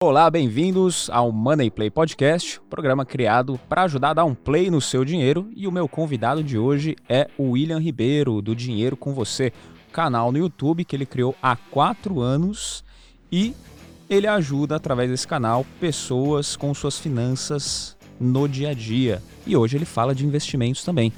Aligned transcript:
Olá, 0.00 0.30
bem-vindos 0.30 1.10
ao 1.10 1.32
Money 1.32 1.72
Play 1.72 1.90
Podcast, 1.90 2.60
programa 2.70 3.04
criado 3.04 3.58
para 3.68 3.82
ajudar 3.82 4.10
a 4.10 4.14
dar 4.14 4.24
um 4.24 4.32
play 4.32 4.70
no 4.70 4.80
seu 4.80 5.04
dinheiro. 5.04 5.50
E 5.56 5.66
o 5.66 5.72
meu 5.72 5.88
convidado 5.88 6.40
de 6.40 6.56
hoje 6.56 6.94
é 7.08 7.28
o 7.36 7.50
William 7.50 7.80
Ribeiro, 7.80 8.40
do 8.40 8.54
Dinheiro 8.54 8.96
com 8.96 9.12
Você, 9.12 9.52
canal 9.90 10.30
no 10.30 10.38
YouTube 10.38 10.84
que 10.84 10.94
ele 10.94 11.04
criou 11.04 11.34
há 11.42 11.56
quatro 11.56 12.20
anos 12.20 12.84
e 13.32 13.52
ele 14.08 14.28
ajuda 14.28 14.76
através 14.76 15.10
desse 15.10 15.26
canal 15.26 15.66
pessoas 15.80 16.54
com 16.54 16.72
suas 16.72 16.96
finanças 16.96 17.96
no 18.20 18.48
dia 18.48 18.68
a 18.68 18.74
dia. 18.74 19.20
E 19.44 19.56
hoje 19.56 19.76
ele 19.76 19.84
fala 19.84 20.14
de 20.14 20.24
investimentos 20.24 20.84
também. 20.84 21.12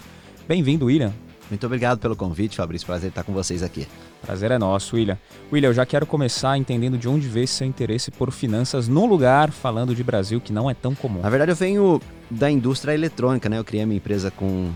Bem-vindo, 0.49 0.87
William. 0.87 1.12
Muito 1.51 1.67
obrigado 1.67 1.99
pelo 1.99 2.17
convite, 2.17 2.57
Fabrício. 2.57 2.87
Prazer 2.87 3.11
estar 3.11 3.25
com 3.25 3.35
vocês 3.35 3.62
aqui. 3.62 3.87
Prazer 4.23 4.50
é 4.50 4.59
nosso, 4.59 4.96
William. 4.96 5.18
William, 5.52 5.71
eu 5.71 5.75
já 5.75 5.87
quero 5.87 6.07
começar 6.07 6.57
entendendo 6.57 6.98
de 6.98 7.09
onde 7.09 7.27
veio 7.27 7.48
seu 7.48 7.66
interesse 7.66 8.11
por 8.11 8.30
finanças 8.30 8.87
num 8.87 9.07
lugar 9.07 9.50
falando 9.50 9.95
de 9.95 10.05
Brasil 10.05 10.41
que 10.41 10.52
não 10.52 10.70
é 10.70 10.75
tão 10.75 10.95
comum. 10.95 11.20
Na 11.23 11.30
verdade, 11.30 11.52
eu 11.52 11.56
venho 11.56 12.01
da 12.30 12.51
indústria 12.51 12.92
eletrônica, 12.92 13.48
né? 13.48 13.59
Eu 13.59 13.64
criei 13.64 13.84
minha 13.87 13.97
empresa 13.97 14.30
com. 14.30 14.70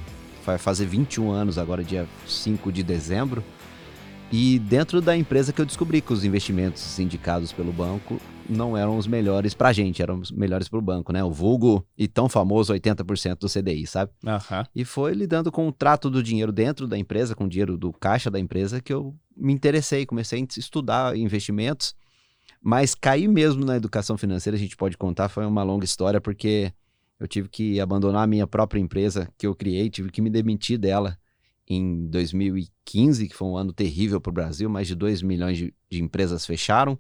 vai 0.45 0.59
fazer 0.59 0.87
21 0.87 1.31
anos 1.31 1.59
agora, 1.59 1.85
dia 1.85 2.07
5 2.27 2.73
de 2.73 2.83
dezembro. 2.83 3.45
E 4.33 4.59
dentro 4.59 5.01
da 5.01 5.17
empresa 5.17 5.53
que 5.53 5.61
eu 5.61 5.67
descobri 5.67 6.01
que 6.01 6.13
os 6.13 6.25
investimentos 6.25 6.99
indicados 6.99 7.53
pelo 7.53 7.73
banco 7.73 8.21
não 8.49 8.77
eram 8.77 8.97
os 8.97 9.07
melhores 9.07 9.55
pra 9.55 9.73
gente, 9.73 10.03
eram 10.03 10.21
os 10.21 10.31
melhores 10.31 10.69
pro 10.69 10.81
banco, 10.81 11.13
né? 11.13 11.23
O 11.23 11.31
vulgo 11.31 11.87
e 11.97 12.07
tão 12.07 12.29
famoso 12.29 12.73
80% 12.73 13.39
do 13.39 13.49
CDI, 13.49 13.87
sabe? 13.87 14.13
Uhum. 14.25 14.65
E 14.75 14.85
foi 14.85 15.13
lidando 15.13 15.51
com 15.51 15.69
o 15.69 15.73
trato 15.73 16.11
do 16.11 16.23
dinheiro 16.23 16.53
dentro 16.53 16.87
da 16.87 16.99
empresa, 16.99 17.35
com 17.35 17.45
o 17.45 17.49
dinheiro 17.49 17.77
do 17.77 17.93
caixa 17.93 18.31
da 18.31 18.39
empresa, 18.39 18.81
que 18.81 18.93
eu 18.93 19.15
me 19.37 19.53
interessei, 19.53 20.07
comecei 20.07 20.41
a 20.41 20.59
estudar 20.59 21.17
investimentos, 21.17 21.95
mas 22.63 22.95
cair 22.95 23.29
mesmo 23.29 23.65
na 23.65 23.77
educação 23.77 24.17
financeira, 24.17 24.57
a 24.57 24.61
gente 24.61 24.77
pode 24.77 24.97
contar, 24.97 25.29
foi 25.29 25.45
uma 25.45 25.63
longa 25.63 25.85
história, 25.85 26.21
porque 26.21 26.73
eu 27.19 27.29
tive 27.29 27.49
que 27.49 27.81
abandonar 27.81 28.25
a 28.25 28.27
minha 28.27 28.47
própria 28.47 28.81
empresa 28.81 29.29
que 29.37 29.47
eu 29.47 29.55
criei, 29.55 29.91
tive 29.91 30.11
que 30.11 30.23
me 30.23 30.31
demitir 30.31 30.79
dela 30.79 31.17
em 31.69 32.07
2015, 32.09 33.29
que 33.29 33.35
foi 33.35 33.49
um 33.49 33.57
ano 33.57 33.73
terrível 33.73 34.21
para 34.21 34.31
o 34.31 34.35
Brasil, 34.35 34.69
mais 34.69 34.87
de 34.87 34.95
2 34.95 35.23
milhões 35.23 35.57
de, 35.57 35.75
de, 35.91 36.03
empresas 36.03 36.45
fecharam. 36.45 36.99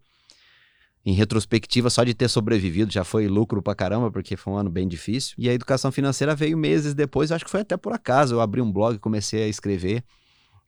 Em 1.06 1.12
retrospectiva, 1.12 1.90
só 1.90 2.02
de 2.02 2.14
ter 2.14 2.28
sobrevivido 2.28 2.90
já 2.90 3.04
foi 3.04 3.28
lucro 3.28 3.62
para 3.62 3.74
caramba, 3.74 4.10
porque 4.10 4.36
foi 4.36 4.54
um 4.54 4.56
ano 4.56 4.70
bem 4.70 4.88
difícil. 4.88 5.34
E 5.36 5.48
a 5.48 5.52
educação 5.52 5.92
financeira 5.92 6.34
veio 6.34 6.56
meses 6.56 6.94
depois, 6.94 7.30
acho 7.30 7.44
que 7.44 7.50
foi 7.50 7.60
até 7.60 7.76
por 7.76 7.92
acaso. 7.92 8.34
Eu 8.34 8.40
abri 8.40 8.60
um 8.60 8.72
blog, 8.72 8.98
comecei 8.98 9.42
a 9.42 9.48
escrever 9.48 10.02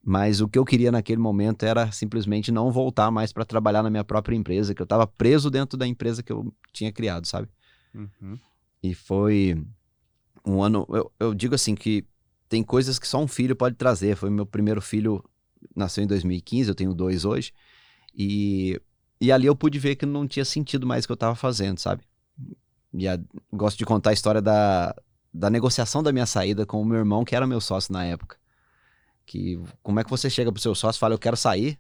mas 0.09 0.41
o 0.41 0.47
que 0.47 0.57
eu 0.57 0.65
queria 0.65 0.93
naquele 0.93 1.21
momento 1.21 1.65
era 1.65 1.91
simplesmente 1.91 2.53
não 2.53 2.71
voltar 2.71 3.11
mais 3.11 3.33
para 3.33 3.45
trabalhar 3.45 3.83
na 3.83 3.91
minha 3.91 4.05
própria 4.05 4.37
empresa, 4.37 4.73
que 4.73 4.81
eu 4.81 4.85
estava 4.85 5.05
preso 5.05 5.51
dentro 5.51 5.77
da 5.77 5.85
empresa 5.85 6.23
que 6.23 6.33
eu 6.33 6.55
tinha 6.73 6.93
criado, 6.93 7.27
sabe? 7.27 7.49
Uhum. 7.93 8.39
E 8.81 8.95
foi 8.95 9.61
um 10.47 10.63
ano. 10.63 10.87
Eu, 10.91 11.13
eu, 11.19 11.35
digo 11.35 11.57
assim 11.57 11.75
que 11.75 12.07
tem 12.49 12.63
coisas 12.63 13.01
que 13.01 13.09
só 13.09 13.21
um 13.21 13.27
filho 13.27 13.57
pode 13.57 13.75
trazer. 13.75 14.15
Foi 14.15 14.31
meu 14.31 14.47
primeiro 14.47 14.81
filho, 14.81 15.25
nasceu 15.75 16.05
em 16.05 16.07
2015, 16.07 16.69
eu 16.69 16.75
tenho 16.77 16.95
dois 16.95 17.25
hoje. 17.25 17.53
E, 18.17 18.81
e 19.21 19.33
ali 19.33 19.47
eu 19.47 19.57
pude 19.57 19.79
ver 19.79 19.97
que 19.97 20.07
não 20.07 20.27
tinha 20.27 20.45
sentido 20.45 20.87
mais 20.87 21.05
o 21.05 21.09
que 21.09 21.13
eu 21.13 21.15
estava 21.15 21.35
fazendo, 21.35 21.79
sabe? 21.79 22.03
E 22.93 23.09
a, 23.09 23.19
gosto 23.53 23.79
de 23.79 23.85
contar 23.85 24.11
a 24.11 24.13
história 24.13 24.41
da, 24.41 24.95
da 25.33 25.51
negociação 25.51 26.03
da 26.03 26.13
minha 26.13 26.27
saída 26.27 26.65
com 26.65 26.81
o 26.81 26.85
meu 26.85 26.99
irmão, 26.99 27.25
que 27.25 27.35
era 27.35 27.47
meu 27.47 27.61
sócio 27.61 27.93
na 27.93 28.05
época. 28.05 28.37
Que 29.25 29.61
como 29.83 30.01
é 30.01 30.05
que 30.05 30.11
você 30.11 30.31
chega 30.31 30.53
pro 30.53 30.63
seu 30.63 30.75
sócio 30.75 30.99
e 30.99 31.01
fala, 31.01 31.15
eu 31.15 31.19
quero 31.19 31.37
sair, 31.37 31.79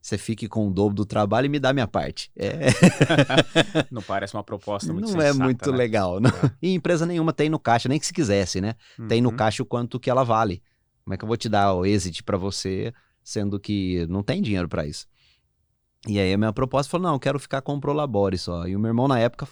você 0.00 0.16
fique 0.16 0.48
com 0.48 0.68
o 0.68 0.70
dobro 0.72 0.94
do 0.94 1.04
trabalho 1.04 1.46
e 1.46 1.48
me 1.48 1.58
dá 1.58 1.72
minha 1.72 1.88
parte. 1.88 2.30
É... 2.36 2.68
não 3.90 4.00
parece 4.00 4.34
uma 4.34 4.44
proposta 4.44 4.92
muito 4.92 5.10
Não 5.10 5.20
é 5.20 5.26
sensata, 5.26 5.42
é 5.42 5.44
muito 5.44 5.72
né? 5.72 5.76
legal. 5.76 6.20
Não. 6.20 6.30
É. 6.30 6.50
E 6.62 6.72
empresa 6.72 7.04
nenhuma 7.04 7.32
tem 7.32 7.48
no 7.48 7.58
caixa, 7.58 7.88
nem 7.88 7.98
que 7.98 8.06
se 8.06 8.12
quisesse, 8.12 8.60
né? 8.60 8.76
Uhum. 8.98 9.08
Tem 9.08 9.20
no 9.20 9.30
uhum. 9.30 9.36
caixa 9.36 9.64
o 9.64 9.66
quanto 9.66 9.98
que 9.98 10.08
ela 10.08 10.22
vale. 10.22 10.62
Como 11.04 11.14
é 11.14 11.16
que 11.16 11.24
eu 11.24 11.28
vou 11.28 11.36
te 11.36 11.48
dar 11.48 11.74
o 11.74 11.84
exit 11.84 12.22
para 12.22 12.36
você, 12.36 12.92
sendo 13.22 13.58
que 13.58 14.06
não 14.08 14.22
tem 14.22 14.40
dinheiro 14.40 14.68
para 14.68 14.86
isso? 14.86 15.06
E 16.06 16.20
aí 16.20 16.32
a 16.32 16.38
minha 16.38 16.52
proposta 16.52 16.90
falou, 16.90 17.08
não, 17.08 17.14
eu 17.14 17.20
quero 17.20 17.38
ficar 17.38 17.62
com 17.62 17.74
o 17.74 17.80
Prolabore 17.80 18.38
só. 18.38 18.66
E 18.66 18.76
o 18.76 18.78
meu 18.78 18.90
irmão, 18.90 19.08
na 19.08 19.18
época, 19.18 19.48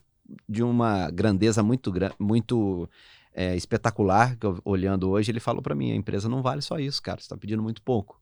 de 0.48 0.62
uma 0.62 1.10
grandeza 1.10 1.62
muito, 1.62 1.92
muito 2.18 2.88
é, 3.34 3.56
espetacular, 3.56 4.36
eu, 4.40 4.60
olhando 4.64 5.10
hoje, 5.10 5.30
ele 5.30 5.40
falou 5.40 5.60
para 5.60 5.74
mim: 5.74 5.92
a 5.92 5.96
empresa 5.96 6.28
não 6.28 6.42
vale 6.42 6.62
só 6.62 6.78
isso, 6.78 7.02
cara, 7.02 7.18
você 7.18 7.24
está 7.24 7.36
pedindo 7.36 7.62
muito 7.62 7.82
pouco. 7.82 8.20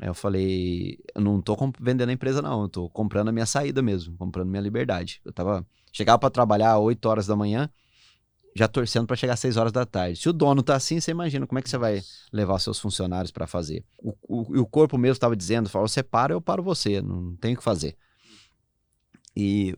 Aí 0.00 0.08
eu 0.08 0.14
falei: 0.14 0.98
eu 1.14 1.20
não 1.20 1.40
estou 1.40 1.56
vendendo 1.80 2.10
a 2.10 2.12
empresa, 2.12 2.40
não, 2.40 2.60
eu 2.60 2.66
estou 2.66 2.88
comprando 2.88 3.28
a 3.28 3.32
minha 3.32 3.46
saída 3.46 3.82
mesmo, 3.82 4.16
comprando 4.16 4.48
minha 4.48 4.62
liberdade. 4.62 5.20
Eu 5.24 5.32
tava, 5.32 5.66
chegava 5.92 6.18
para 6.18 6.30
trabalhar 6.30 6.74
às 6.74 6.80
8 6.80 7.04
horas 7.06 7.26
da 7.26 7.36
manhã, 7.36 7.68
já 8.54 8.68
torcendo 8.68 9.06
para 9.06 9.16
chegar 9.16 9.34
às 9.34 9.40
6 9.40 9.56
horas 9.56 9.72
da 9.72 9.86
tarde. 9.86 10.18
Se 10.18 10.28
o 10.28 10.32
dono 10.32 10.62
tá 10.62 10.76
assim, 10.76 11.00
você 11.00 11.10
imagina 11.10 11.46
como 11.46 11.58
é 11.58 11.62
que 11.62 11.70
você 11.70 11.78
vai 11.78 12.02
levar 12.32 12.58
seus 12.58 12.78
funcionários 12.78 13.30
para 13.30 13.46
fazer. 13.46 13.84
O, 13.98 14.14
o, 14.22 14.60
o, 14.60 14.66
corpo 14.66 14.98
mesmo 14.98 15.14
estava 15.14 15.34
dizendo: 15.34 15.68
falou, 15.68 15.88
você 15.88 16.02
para, 16.02 16.34
eu 16.34 16.40
paro 16.40 16.62
você, 16.62 17.00
não 17.00 17.34
tem 17.36 17.54
o 17.54 17.56
que 17.56 17.62
fazer. 17.62 17.96
E, 19.34 19.74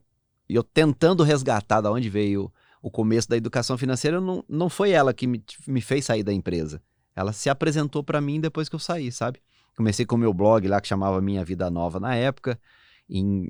e 0.48 0.54
eu 0.54 0.62
tentando 0.64 1.22
resgatar 1.22 1.80
da 1.80 1.90
onde 1.90 2.08
veio 2.10 2.52
o 2.82 2.90
começo 2.90 3.28
da 3.28 3.36
educação 3.36 3.78
financeira 3.78 4.20
não, 4.20 4.44
não 4.48 4.68
foi 4.68 4.90
ela 4.90 5.14
que 5.14 5.26
me, 5.26 5.42
me 5.66 5.80
fez 5.80 6.04
sair 6.04 6.22
da 6.22 6.32
empresa. 6.32 6.82
Ela 7.16 7.32
se 7.32 7.48
apresentou 7.48 8.02
para 8.02 8.20
mim 8.20 8.40
depois 8.40 8.68
que 8.68 8.74
eu 8.74 8.80
saí, 8.80 9.12
sabe? 9.12 9.40
Comecei 9.76 10.04
com 10.04 10.16
o 10.16 10.18
meu 10.18 10.34
blog 10.34 10.66
lá 10.68 10.80
que 10.80 10.88
chamava 10.88 11.20
Minha 11.20 11.44
Vida 11.44 11.70
Nova 11.70 11.98
na 11.98 12.14
época, 12.14 12.60
em 13.08 13.48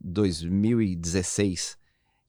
2016. 0.00 1.76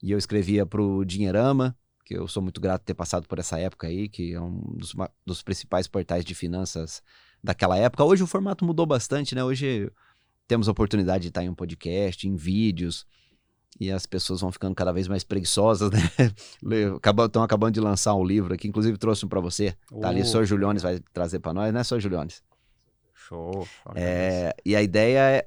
E 0.02 0.10
eu 0.10 0.18
escrevia 0.18 0.66
para 0.66 0.82
o 0.82 1.04
Dinheirama, 1.04 1.76
que 2.06 2.16
eu 2.16 2.28
sou 2.28 2.40
muito 2.40 2.60
grato 2.60 2.82
ter 2.82 2.94
passado 2.94 3.26
por 3.26 3.40
essa 3.40 3.58
época 3.58 3.88
aí, 3.88 4.08
que 4.08 4.32
é 4.32 4.40
um 4.40 4.60
dos, 4.76 4.94
dos 5.26 5.42
principais 5.42 5.88
portais 5.88 6.24
de 6.24 6.36
finanças 6.36 7.02
daquela 7.42 7.76
época. 7.76 8.04
Hoje 8.04 8.22
o 8.22 8.28
formato 8.28 8.64
mudou 8.64 8.86
bastante, 8.86 9.34
né? 9.34 9.42
Hoje 9.42 9.90
temos 10.46 10.68
a 10.68 10.70
oportunidade 10.70 11.22
de 11.22 11.28
estar 11.28 11.42
em 11.42 11.48
um 11.48 11.54
podcast, 11.54 12.28
em 12.28 12.36
vídeos 12.36 13.04
e 13.80 13.90
as 13.90 14.06
pessoas 14.06 14.40
vão 14.40 14.52
ficando 14.52 14.72
cada 14.72 14.92
vez 14.92 15.08
mais 15.08 15.24
preguiçosas, 15.24 15.90
né? 16.62 16.80
Estão 17.26 17.42
acabando 17.42 17.74
de 17.74 17.80
lançar 17.80 18.14
um 18.14 18.24
livro 18.24 18.54
aqui, 18.54 18.68
inclusive 18.68 18.96
trouxe 18.96 19.26
um 19.26 19.28
para 19.28 19.40
você. 19.40 19.74
Tá 20.00 20.08
ali, 20.08 20.22
o 20.22 20.24
Sr. 20.24 20.44
Juliones 20.44 20.84
vai 20.84 21.00
trazer 21.12 21.40
para 21.40 21.52
nós, 21.52 21.74
né, 21.74 21.82
Sr. 21.82 21.98
Juliones? 21.98 22.40
Show. 23.12 23.66
É, 23.96 24.54
e 24.64 24.76
a 24.76 24.82
ideia 24.82 25.18
é 25.18 25.46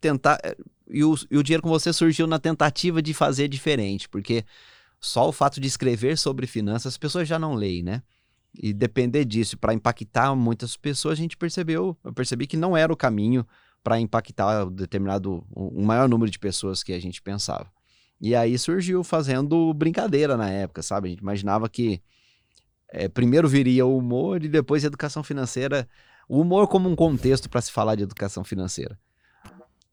tentar. 0.00 0.38
É, 0.44 0.56
e 0.88 1.02
o, 1.02 1.16
e 1.28 1.36
o 1.36 1.42
dinheiro 1.42 1.64
com 1.64 1.68
você 1.68 1.92
surgiu 1.92 2.28
na 2.28 2.38
tentativa 2.38 3.02
de 3.02 3.12
fazer 3.12 3.48
diferente, 3.48 4.08
porque 4.08 4.44
só 5.04 5.28
o 5.28 5.32
fato 5.32 5.60
de 5.60 5.68
escrever 5.68 6.16
sobre 6.16 6.46
finanças 6.46 6.94
as 6.94 6.98
pessoas 6.98 7.28
já 7.28 7.38
não 7.38 7.54
leem, 7.54 7.82
né? 7.82 8.02
E 8.54 8.72
depender 8.72 9.24
disso 9.24 9.58
para 9.58 9.74
impactar 9.74 10.34
muitas 10.34 10.76
pessoas, 10.76 11.18
a 11.18 11.22
gente 11.22 11.36
percebeu, 11.36 11.96
eu 12.02 12.12
percebi 12.12 12.46
que 12.46 12.56
não 12.56 12.76
era 12.76 12.92
o 12.92 12.96
caminho 12.96 13.46
para 13.82 14.00
impactar 14.00 14.64
determinado 14.70 15.44
um 15.54 15.84
maior 15.84 16.08
número 16.08 16.30
de 16.30 16.38
pessoas 16.38 16.82
que 16.82 16.92
a 16.92 16.98
gente 16.98 17.20
pensava. 17.20 17.70
E 18.18 18.34
aí 18.34 18.56
surgiu 18.56 19.04
fazendo 19.04 19.74
brincadeira 19.74 20.36
na 20.36 20.48
época, 20.48 20.82
sabe? 20.82 21.08
A 21.08 21.10
gente 21.10 21.20
imaginava 21.20 21.68
que 21.68 22.00
é, 22.88 23.06
primeiro 23.08 23.46
viria 23.46 23.84
o 23.84 23.98
humor 23.98 24.42
e 24.42 24.48
depois 24.48 24.84
a 24.84 24.86
educação 24.86 25.22
financeira. 25.22 25.86
O 26.26 26.40
humor 26.40 26.66
como 26.68 26.88
um 26.88 26.96
contexto 26.96 27.50
para 27.50 27.60
se 27.60 27.70
falar 27.70 27.96
de 27.96 28.04
educação 28.04 28.42
financeira. 28.42 28.98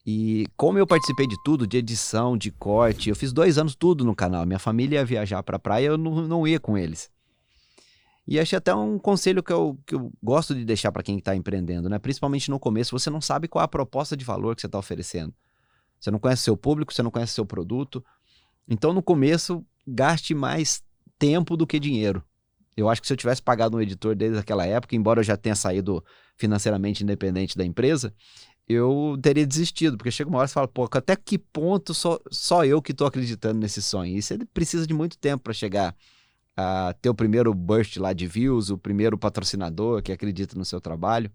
E 0.05 0.47
como 0.57 0.79
eu 0.79 0.87
participei 0.87 1.27
de 1.27 1.35
tudo, 1.43 1.67
de 1.67 1.77
edição, 1.77 2.35
de 2.35 2.51
corte, 2.51 3.09
eu 3.09 3.15
fiz 3.15 3.31
dois 3.31 3.57
anos 3.57 3.75
tudo 3.75 4.03
no 4.03 4.15
canal. 4.15 4.45
Minha 4.45 4.59
família 4.59 4.99
ia 4.99 5.05
viajar 5.05 5.43
para 5.43 5.57
a 5.57 5.59
praia, 5.59 5.87
eu 5.87 5.97
não, 5.97 6.27
não 6.27 6.47
ia 6.47 6.59
com 6.59 6.77
eles. 6.77 7.09
E 8.27 8.39
achei 8.39 8.57
até 8.57 8.73
um 8.73 8.97
conselho 8.97 9.43
que 9.43 9.51
eu, 9.51 9.77
que 9.85 9.93
eu 9.95 10.11
gosto 10.21 10.55
de 10.55 10.63
deixar 10.63 10.91
para 10.91 11.03
quem 11.03 11.17
está 11.17 11.35
empreendendo, 11.35 11.89
né? 11.89 11.99
Principalmente 11.99 12.49
no 12.49 12.59
começo, 12.59 12.97
você 12.97 13.09
não 13.09 13.21
sabe 13.21 13.47
qual 13.47 13.61
é 13.61 13.65
a 13.65 13.67
proposta 13.67 14.15
de 14.15 14.23
valor 14.23 14.55
que 14.55 14.61
você 14.61 14.67
está 14.67 14.79
oferecendo. 14.79 15.33
Você 15.99 16.09
não 16.09 16.19
conhece 16.19 16.43
seu 16.43 16.57
público, 16.57 16.93
você 16.93 17.03
não 17.03 17.11
conhece 17.11 17.33
seu 17.33 17.45
produto. 17.45 18.03
Então, 18.67 18.93
no 18.93 19.03
começo, 19.03 19.63
gaste 19.85 20.33
mais 20.33 20.83
tempo 21.19 21.55
do 21.55 21.67
que 21.67 21.79
dinheiro. 21.79 22.23
Eu 22.75 22.89
acho 22.89 23.01
que 23.01 23.07
se 23.07 23.13
eu 23.13 23.17
tivesse 23.17 23.41
pagado 23.41 23.77
um 23.77 23.81
editor 23.81 24.15
desde 24.15 24.39
aquela 24.39 24.65
época, 24.65 24.95
embora 24.95 25.19
eu 25.19 25.23
já 25.23 25.35
tenha 25.35 25.55
saído 25.55 26.03
financeiramente 26.37 27.03
independente 27.03 27.57
da 27.57 27.65
empresa, 27.65 28.13
eu 28.71 29.17
teria 29.21 29.45
desistido, 29.45 29.97
porque 29.97 30.11
chega 30.11 30.29
uma 30.29 30.39
hora 30.39 30.47
e 30.47 30.51
fala, 30.51 30.67
pô, 30.67 30.87
até 30.91 31.15
que 31.15 31.37
ponto 31.37 31.93
só, 31.93 32.19
só 32.29 32.65
eu 32.65 32.81
que 32.81 32.91
estou 32.91 33.07
acreditando 33.07 33.59
nesse 33.59 33.81
sonho? 33.81 34.17
E 34.17 34.21
você 34.21 34.37
precisa 34.53 34.87
de 34.87 34.93
muito 34.93 35.17
tempo 35.17 35.43
para 35.43 35.53
chegar 35.53 35.95
a 36.55 36.93
ter 37.01 37.09
o 37.09 37.15
primeiro 37.15 37.53
burst 37.53 37.97
lá 37.97 38.13
de 38.13 38.27
views, 38.27 38.69
o 38.69 38.77
primeiro 38.77 39.17
patrocinador 39.17 40.01
que 40.01 40.11
acredita 40.11 40.57
no 40.57 40.65
seu 40.65 40.81
trabalho. 40.81 41.31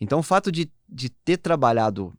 Então, 0.00 0.18
o 0.18 0.22
fato 0.22 0.50
de, 0.50 0.70
de 0.88 1.08
ter 1.08 1.36
trabalhado 1.36 2.12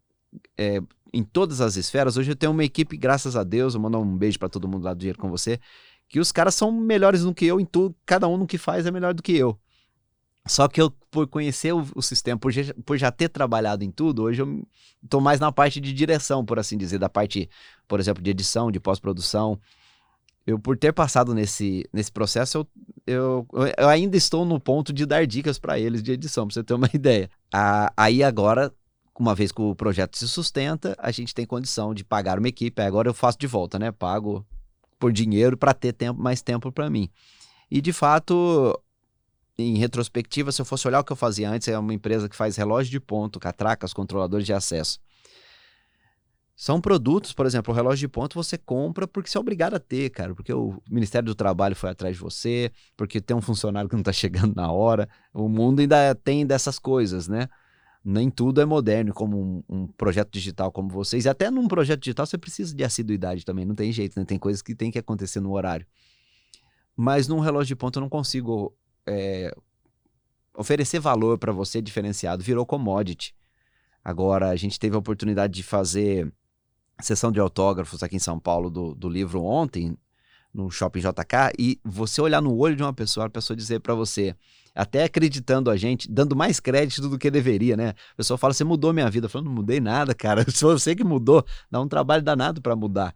é, 0.58 0.82
em 1.14 1.24
todas 1.24 1.62
as 1.62 1.76
esferas, 1.76 2.18
hoje 2.18 2.32
eu 2.32 2.36
tenho 2.36 2.52
uma 2.52 2.64
equipe, 2.64 2.96
graças 2.98 3.36
a 3.36 3.44
Deus, 3.44 3.76
eu 3.76 3.82
mando 3.82 4.00
um 4.00 4.18
beijo 4.18 4.40
para 4.40 4.50
todo 4.50 4.68
mundo 4.68 4.84
lá 4.84 4.94
do 4.94 5.00
Dinheiro 5.00 5.20
com 5.20 5.30
você, 5.30 5.60
que 6.08 6.20
os 6.20 6.32
caras 6.32 6.56
são 6.56 6.72
melhores 6.72 7.22
do 7.24 7.34
que 7.34 7.46
eu 7.46 7.60
em 7.60 7.66
tudo, 7.66 7.96
cada 8.06 8.28
um 8.28 8.38
no 8.38 8.48
que 8.48 8.58
faz 8.58 8.86
é 8.86 8.92
melhor 8.92 9.14
do 9.14 9.22
que 9.22 9.36
eu. 9.36 9.60
Só 10.46 10.68
que 10.68 10.82
eu, 10.82 10.92
por 11.10 11.28
conhecer 11.28 11.74
o, 11.74 11.86
o 11.96 12.02
sistema, 12.02 12.38
por, 12.38 12.52
já- 12.52 12.74
por 12.86 12.98
já 12.98 13.12
ter 13.12 13.30
trabalhado 13.30 13.84
em 13.84 13.92
tudo, 13.92 14.24
hoje 14.24 14.42
eu 14.42 14.68
estou 15.04 15.22
mais 15.22 15.40
na 15.40 15.52
parte 15.52 15.80
de 15.80 15.94
direção, 15.94 16.44
por 16.44 16.60
assim 16.60 16.78
dizer, 16.78 17.00
da 17.00 17.10
parte, 17.10 17.50
por 17.88 18.00
exemplo, 18.00 18.22
de 18.22 18.30
edição, 18.32 18.72
de 18.72 18.80
pós-produção. 18.80 19.60
Eu, 20.46 20.60
por 20.60 20.78
ter 20.78 20.92
passado 20.92 21.34
nesse, 21.34 21.88
nesse 21.94 22.12
processo, 22.12 22.68
eu, 23.08 23.48
eu, 23.54 23.74
eu 23.78 23.88
ainda 23.90 24.18
estou 24.18 24.44
no 24.44 24.60
ponto 24.60 24.92
de 24.92 25.06
dar 25.06 25.26
dicas 25.26 25.58
para 25.58 25.80
eles 25.80 26.04
de 26.04 26.12
edição, 26.12 26.46
para 26.46 26.54
você 26.56 26.64
ter 26.64 26.74
uma 26.74 26.90
ideia. 26.94 27.30
Ah, 27.52 27.94
aí 27.96 28.22
agora, 28.22 28.74
uma 29.18 29.34
vez 29.34 29.52
que 29.54 29.62
o 29.62 29.74
projeto 29.74 30.18
se 30.18 30.28
sustenta, 30.28 30.96
a 31.00 31.12
gente 31.12 31.34
tem 31.34 31.46
condição 31.46 31.94
de 31.94 32.04
pagar 32.04 32.38
uma 32.40 32.50
equipe. 32.50 32.82
Aí 32.82 32.88
Agora 32.88 33.08
eu 33.08 33.14
faço 33.14 33.38
de 33.40 33.48
volta, 33.48 33.80
né? 33.80 33.92
Pago 33.92 34.46
por 35.00 35.14
dinheiro 35.14 35.56
para 35.58 35.74
ter 35.74 35.94
tempo, 35.94 36.22
mais 36.22 36.42
tempo 36.42 36.72
para 36.72 36.90
mim. 36.90 37.10
E 37.72 37.82
de 37.82 37.94
fato, 37.94 38.80
em 39.58 39.78
retrospectiva, 39.78 40.52
se 40.52 40.62
eu 40.62 40.66
fosse 40.66 40.88
olhar 40.88 41.00
o 41.00 41.04
que 41.04 41.12
eu 41.12 41.18
fazia 41.18 41.50
antes, 41.50 41.68
é 41.68 41.78
uma 41.78 41.94
empresa 41.94 42.28
que 42.28 42.36
faz 42.36 42.56
relógio 42.56 42.92
de 42.92 43.00
ponto, 43.00 43.40
catracas, 43.40 43.94
controladores 43.94 44.46
de 44.46 44.54
acesso. 44.54 45.00
São 46.56 46.80
produtos, 46.80 47.34
por 47.34 47.46
exemplo, 47.46 47.74
o 47.74 47.76
relógio 47.76 48.08
de 48.08 48.08
ponto 48.08 48.36
você 48.36 48.58
compra 48.58 49.08
porque 49.08 49.30
você 49.30 49.38
é 49.38 49.42
obrigado 49.42 49.74
a 49.74 49.80
ter, 49.80 50.10
cara. 50.12 50.36
Porque 50.36 50.54
o 50.54 50.82
Ministério 50.90 51.26
do 51.26 51.36
Trabalho 51.36 51.76
foi 51.76 51.90
atrás 51.90 52.16
de 52.16 52.22
você, 52.22 52.72
porque 52.96 53.20
tem 53.20 53.36
um 53.36 53.42
funcionário 53.42 53.90
que 53.90 53.96
não 53.96 54.04
tá 54.04 54.14
chegando 54.14 54.56
na 54.56 54.72
hora. 54.72 55.10
O 55.34 55.50
mundo 55.50 55.80
ainda 55.80 56.14
tem 56.16 56.46
dessas 56.46 56.78
coisas, 56.78 57.28
né? 57.28 57.50
Nem 58.06 58.30
tudo 58.30 58.62
é 58.62 58.66
moderno 58.66 59.14
como 59.14 59.40
um, 59.40 59.64
um 59.68 59.88
projeto 59.88 60.32
digital 60.32 60.72
como 60.72 60.90
vocês. 60.90 61.26
E 61.26 61.30
até 61.30 61.50
num 61.50 61.68
projeto 61.68 62.02
digital 62.02 62.26
você 62.26 62.38
precisa 62.38 62.76
de 62.76 62.84
assiduidade 62.84 63.46
também, 63.46 63.66
não 63.66 63.76
tem 63.76 63.92
jeito, 63.92 64.20
né? 64.20 64.26
Tem 64.26 64.38
coisas 64.38 64.62
que 64.62 64.76
tem 64.76 64.92
que 64.92 65.00
acontecer 65.00 65.40
no 65.40 65.54
horário. 65.54 65.88
Mas 66.96 67.28
num 67.28 67.40
relógio 67.40 67.70
de 67.70 67.76
ponto 67.76 67.98
eu 67.98 68.02
não 68.02 68.10
consigo 68.10 68.76
é, 69.06 69.56
oferecer 70.56 71.00
valor 71.00 71.38
para 71.38 71.52
você 71.52 71.82
diferenciado, 71.82 72.44
virou 72.44 72.66
commodity. 72.66 73.34
Agora, 74.04 74.50
a 74.50 74.56
gente 74.56 74.80
teve 74.80 74.96
a 74.96 75.00
oportunidade 75.00 75.54
de 75.54 75.64
fazer 75.64 76.32
sessão 77.02 77.32
de 77.32 77.40
autógrafos 77.40 78.04
aqui 78.04 78.16
em 78.16 78.20
São 78.20 78.40
Paulo 78.40 78.70
do, 78.70 78.94
do 78.94 79.10
livro 79.10 79.44
ontem, 79.44 79.98
no 80.54 80.70
Shopping 80.70 81.00
JK, 81.00 81.54
e 81.58 81.80
você 81.84 82.22
olhar 82.22 82.42
no 82.42 82.56
olho 82.56 82.76
de 82.76 82.84
uma 82.84 82.94
pessoa, 82.94 83.26
a 83.26 83.30
pessoa 83.30 83.58
dizer 83.58 83.80
para 83.80 83.96
você, 83.96 84.36
até 84.76 85.04
acreditando 85.04 85.72
a 85.72 85.78
gente, 85.78 86.10
dando 86.10 86.36
mais 86.36 86.60
crédito 86.60 87.10
do 87.10 87.18
que 87.18 87.32
deveria, 87.32 87.76
né? 87.76 87.90
A 87.90 88.16
pessoa 88.18 88.38
fala, 88.38 88.54
você 88.54 88.64
mudou 88.64 88.94
minha 88.94 89.10
vida. 89.10 89.26
Eu 89.26 89.30
falo, 89.30 89.46
não 89.46 89.52
mudei 89.52 89.80
nada, 89.80 90.14
cara. 90.14 90.46
Se 90.50 90.64
você 90.64 90.96
que 90.96 91.04
mudou, 91.04 91.46
dá 91.72 91.82
um 91.82 91.88
trabalho 91.88 92.22
danado 92.24 92.62
para 92.62 92.76
mudar. 92.76 93.16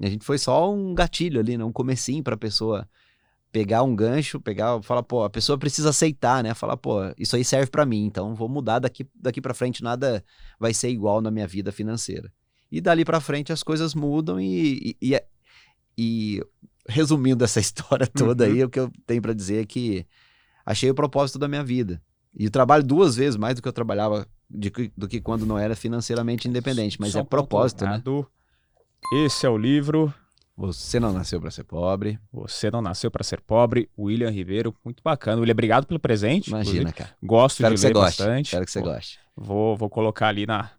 E 0.00 0.06
a 0.06 0.10
gente 0.10 0.24
foi 0.24 0.38
só 0.38 0.72
um 0.72 0.94
gatilho 0.94 1.40
ali, 1.40 1.56
né? 1.56 1.64
um 1.64 1.72
comecinho 1.72 2.22
pra 2.22 2.36
pessoa 2.36 2.88
pegar 3.52 3.82
um 3.82 3.94
gancho, 3.94 4.40
pegar, 4.40 4.82
falar, 4.82 5.02
pô, 5.02 5.22
a 5.22 5.30
pessoa 5.30 5.58
precisa 5.58 5.90
aceitar, 5.90 6.42
né? 6.42 6.54
Falar, 6.54 6.78
pô, 6.78 7.00
isso 7.18 7.36
aí 7.36 7.44
serve 7.44 7.70
para 7.70 7.84
mim, 7.84 8.06
então 8.06 8.34
vou 8.34 8.48
mudar 8.48 8.78
daqui 8.78 9.06
daqui 9.14 9.40
para 9.40 9.52
frente, 9.52 9.82
nada 9.82 10.24
vai 10.58 10.72
ser 10.72 10.88
igual 10.88 11.20
na 11.20 11.30
minha 11.30 11.46
vida 11.46 11.70
financeira. 11.70 12.32
E 12.70 12.80
dali 12.80 13.04
para 13.04 13.20
frente 13.20 13.52
as 13.52 13.62
coisas 13.62 13.94
mudam 13.94 14.40
e, 14.40 14.96
e, 15.00 15.14
e, 15.14 15.22
e 15.98 16.42
resumindo 16.88 17.44
essa 17.44 17.60
história 17.60 18.06
toda 18.06 18.44
Uhum. 18.44 18.50
aí, 18.50 18.64
o 18.64 18.70
que 18.70 18.80
eu 18.80 18.90
tenho 19.06 19.20
para 19.20 19.34
dizer 19.34 19.62
é 19.62 19.66
que 19.66 20.06
achei 20.64 20.90
o 20.90 20.94
propósito 20.94 21.38
da 21.38 21.46
minha 21.46 21.62
vida. 21.62 22.02
E 22.34 22.48
trabalho 22.48 22.82
duas 22.82 23.14
vezes 23.14 23.36
mais 23.36 23.56
do 23.56 23.60
que 23.60 23.68
eu 23.68 23.72
trabalhava 23.74 24.26
de 24.48 24.72
do 24.96 25.06
que 25.06 25.20
quando 25.20 25.44
não 25.44 25.58
era 25.58 25.76
financeiramente 25.76 26.48
independente, 26.48 26.98
mas 26.98 27.12
Só 27.12 27.18
é 27.18 27.24
propósito, 27.24 27.84
né? 27.84 28.00
Esse 29.12 29.44
é 29.44 29.50
o 29.50 29.58
livro 29.58 30.12
Você 30.56 31.00
não 31.00 31.12
nasceu 31.12 31.40
para 31.40 31.50
ser 31.50 31.64
pobre. 31.64 32.18
Você 32.32 32.70
Não 32.70 32.82
Nasceu 32.82 33.10
para 33.10 33.24
Ser 33.24 33.40
Pobre, 33.40 33.88
William 33.98 34.30
Ribeiro. 34.30 34.74
Muito 34.84 35.02
bacana. 35.02 35.40
William, 35.40 35.52
obrigado 35.52 35.86
pelo 35.86 35.98
presente. 35.98 36.48
Imagina, 36.48 36.90
inclusive. 36.90 36.92
cara. 36.92 37.16
Gosto 37.22 37.56
Espero 37.56 37.74
de 37.74 37.74
que 37.76 37.80
você 37.80 37.86
ler 37.86 37.94
goste. 37.94 38.18
bastante. 38.22 38.44
Espero 38.46 38.64
que 38.66 38.70
você 38.70 38.80
Pô, 38.80 38.86
goste. 38.86 39.18
Vou, 39.34 39.76
vou 39.76 39.88
colocar 39.88 40.28
ali 40.28 40.44
na, 40.44 40.70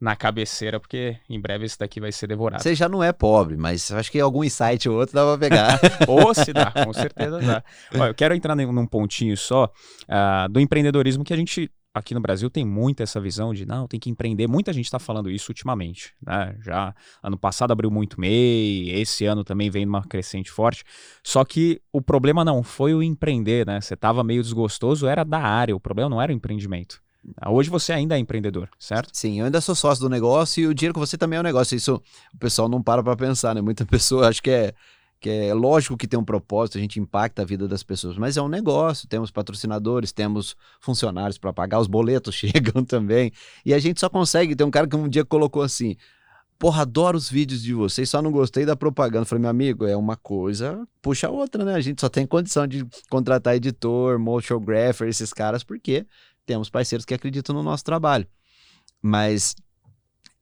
na 0.00 0.16
cabeceira, 0.16 0.80
porque 0.80 1.18
em 1.28 1.38
breve 1.38 1.66
esse 1.66 1.78
daqui 1.78 2.00
vai 2.00 2.10
ser 2.10 2.26
devorado. 2.26 2.62
Você 2.62 2.74
já 2.74 2.88
não 2.88 3.04
é 3.04 3.12
pobre, 3.12 3.56
mas 3.58 3.92
acho 3.92 4.10
que 4.10 4.18
algum 4.18 4.42
insight 4.42 4.88
ou 4.88 4.98
outro 4.98 5.14
dá 5.14 5.22
pra 5.24 5.38
pegar. 5.38 5.78
Ou 6.08 6.32
se 6.32 6.52
dá, 6.52 6.72
com 6.72 6.92
certeza 6.94 7.38
dá. 7.40 7.62
Olha, 7.94 8.10
eu 8.10 8.14
quero 8.14 8.34
entrar 8.34 8.56
num 8.56 8.86
pontinho 8.86 9.36
só 9.36 9.70
ah, 10.08 10.48
do 10.50 10.58
empreendedorismo 10.58 11.22
que 11.22 11.34
a 11.34 11.36
gente 11.36 11.70
aqui 11.94 12.14
no 12.14 12.20
Brasil 12.20 12.48
tem 12.48 12.64
muito 12.64 13.02
essa 13.02 13.20
visão 13.20 13.52
de 13.52 13.66
não, 13.66 13.86
tem 13.86 13.98
que 13.98 14.10
empreender. 14.10 14.46
Muita 14.46 14.72
gente 14.72 14.86
está 14.86 14.98
falando 14.98 15.30
isso 15.30 15.50
ultimamente, 15.50 16.14
né? 16.24 16.56
Já 16.62 16.94
ano 17.22 17.38
passado 17.38 17.72
abriu 17.72 17.90
muito 17.90 18.20
MEI, 18.20 18.90
esse 18.90 19.26
ano 19.26 19.44
também 19.44 19.70
vem 19.70 19.84
numa 19.84 20.02
crescente 20.02 20.50
forte. 20.50 20.84
Só 21.22 21.44
que 21.44 21.80
o 21.92 22.00
problema 22.00 22.44
não 22.44 22.62
foi 22.62 22.94
o 22.94 23.02
empreender, 23.02 23.66
né? 23.66 23.80
Você 23.80 23.96
tava 23.96 24.22
meio 24.24 24.42
desgostoso, 24.42 25.06
era 25.06 25.24
da 25.24 25.40
área, 25.40 25.74
o 25.74 25.80
problema 25.80 26.08
não 26.08 26.22
era 26.22 26.32
o 26.32 26.34
empreendimento. 26.34 27.02
Hoje 27.46 27.68
você 27.68 27.92
ainda 27.92 28.16
é 28.16 28.18
empreendedor, 28.18 28.68
certo? 28.78 29.10
Sim, 29.12 29.40
eu 29.40 29.44
ainda 29.44 29.60
sou 29.60 29.74
sócio 29.74 30.02
do 30.02 30.08
negócio 30.08 30.62
e 30.62 30.66
o 30.66 30.74
dinheiro 30.74 30.94
com 30.94 31.00
você 31.00 31.18
também 31.18 31.36
é 31.36 31.40
um 31.40 31.44
negócio. 31.44 31.76
Isso 31.76 32.02
o 32.34 32.38
pessoal 32.38 32.68
não 32.68 32.82
para 32.82 33.02
pra 33.02 33.14
pensar, 33.14 33.54
né? 33.54 33.60
Muita 33.60 33.84
pessoa 33.84 34.28
acha 34.28 34.40
que 34.40 34.50
é, 34.50 34.72
que 35.20 35.28
é 35.28 35.52
lógico 35.52 35.98
que 35.98 36.08
tem 36.08 36.18
um 36.18 36.24
propósito, 36.24 36.78
a 36.78 36.80
gente 36.80 36.98
impacta 36.98 37.42
a 37.42 37.44
vida 37.44 37.68
das 37.68 37.82
pessoas, 37.82 38.16
mas 38.16 38.38
é 38.38 38.42
um 38.42 38.48
negócio. 38.48 39.06
Temos 39.06 39.30
patrocinadores, 39.30 40.12
temos 40.12 40.56
funcionários 40.80 41.36
para 41.36 41.52
pagar, 41.52 41.78
os 41.78 41.86
boletos 41.86 42.34
chegam 42.36 42.82
também. 42.82 43.30
E 43.64 43.74
a 43.74 43.78
gente 43.78 44.00
só 44.00 44.08
consegue. 44.08 44.56
Tem 44.56 44.66
um 44.66 44.70
cara 44.70 44.88
que 44.88 44.96
um 44.96 45.08
dia 45.08 45.24
colocou 45.24 45.62
assim. 45.62 45.94
Porra, 46.58 46.82
adoro 46.82 47.16
os 47.16 47.28
vídeos 47.28 47.62
de 47.62 47.72
vocês, 47.72 48.08
só 48.08 48.20
não 48.20 48.32
gostei 48.32 48.64
da 48.64 48.74
propaganda. 48.74 49.24
Falei, 49.26 49.42
meu 49.42 49.50
amigo, 49.50 49.86
é 49.86 49.96
uma 49.96 50.16
coisa, 50.16 50.86
puxa 51.00 51.26
a 51.26 51.30
outra, 51.30 51.64
né? 51.64 51.74
A 51.74 51.80
gente 51.80 52.00
só 52.00 52.08
tem 52.08 52.26
condição 52.26 52.66
de 52.66 52.86
contratar 53.08 53.56
editor, 53.56 54.18
motionographer, 54.18 55.08
esses 55.08 55.32
caras, 55.32 55.62
porque 55.62 56.06
temos 56.46 56.68
parceiros 56.68 57.04
que 57.04 57.14
acreditam 57.14 57.54
no 57.54 57.62
nosso 57.62 57.84
trabalho. 57.84 58.26
Mas 59.00 59.54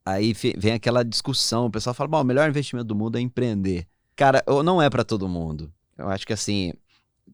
aí 0.04 0.32
vem 0.56 0.72
aquela 0.72 1.04
discussão, 1.04 1.66
o 1.66 1.70
pessoal 1.70 1.94
fala, 1.94 2.08
bom, 2.08 2.20
o 2.20 2.24
melhor 2.24 2.48
investimento 2.48 2.86
do 2.86 2.96
mundo 2.96 3.16
é 3.16 3.20
empreender. 3.20 3.86
Cara, 4.18 4.42
não 4.64 4.82
é 4.82 4.90
para 4.90 5.04
todo 5.04 5.28
mundo. 5.28 5.72
Eu 5.96 6.08
acho 6.08 6.26
que 6.26 6.32
assim, 6.32 6.72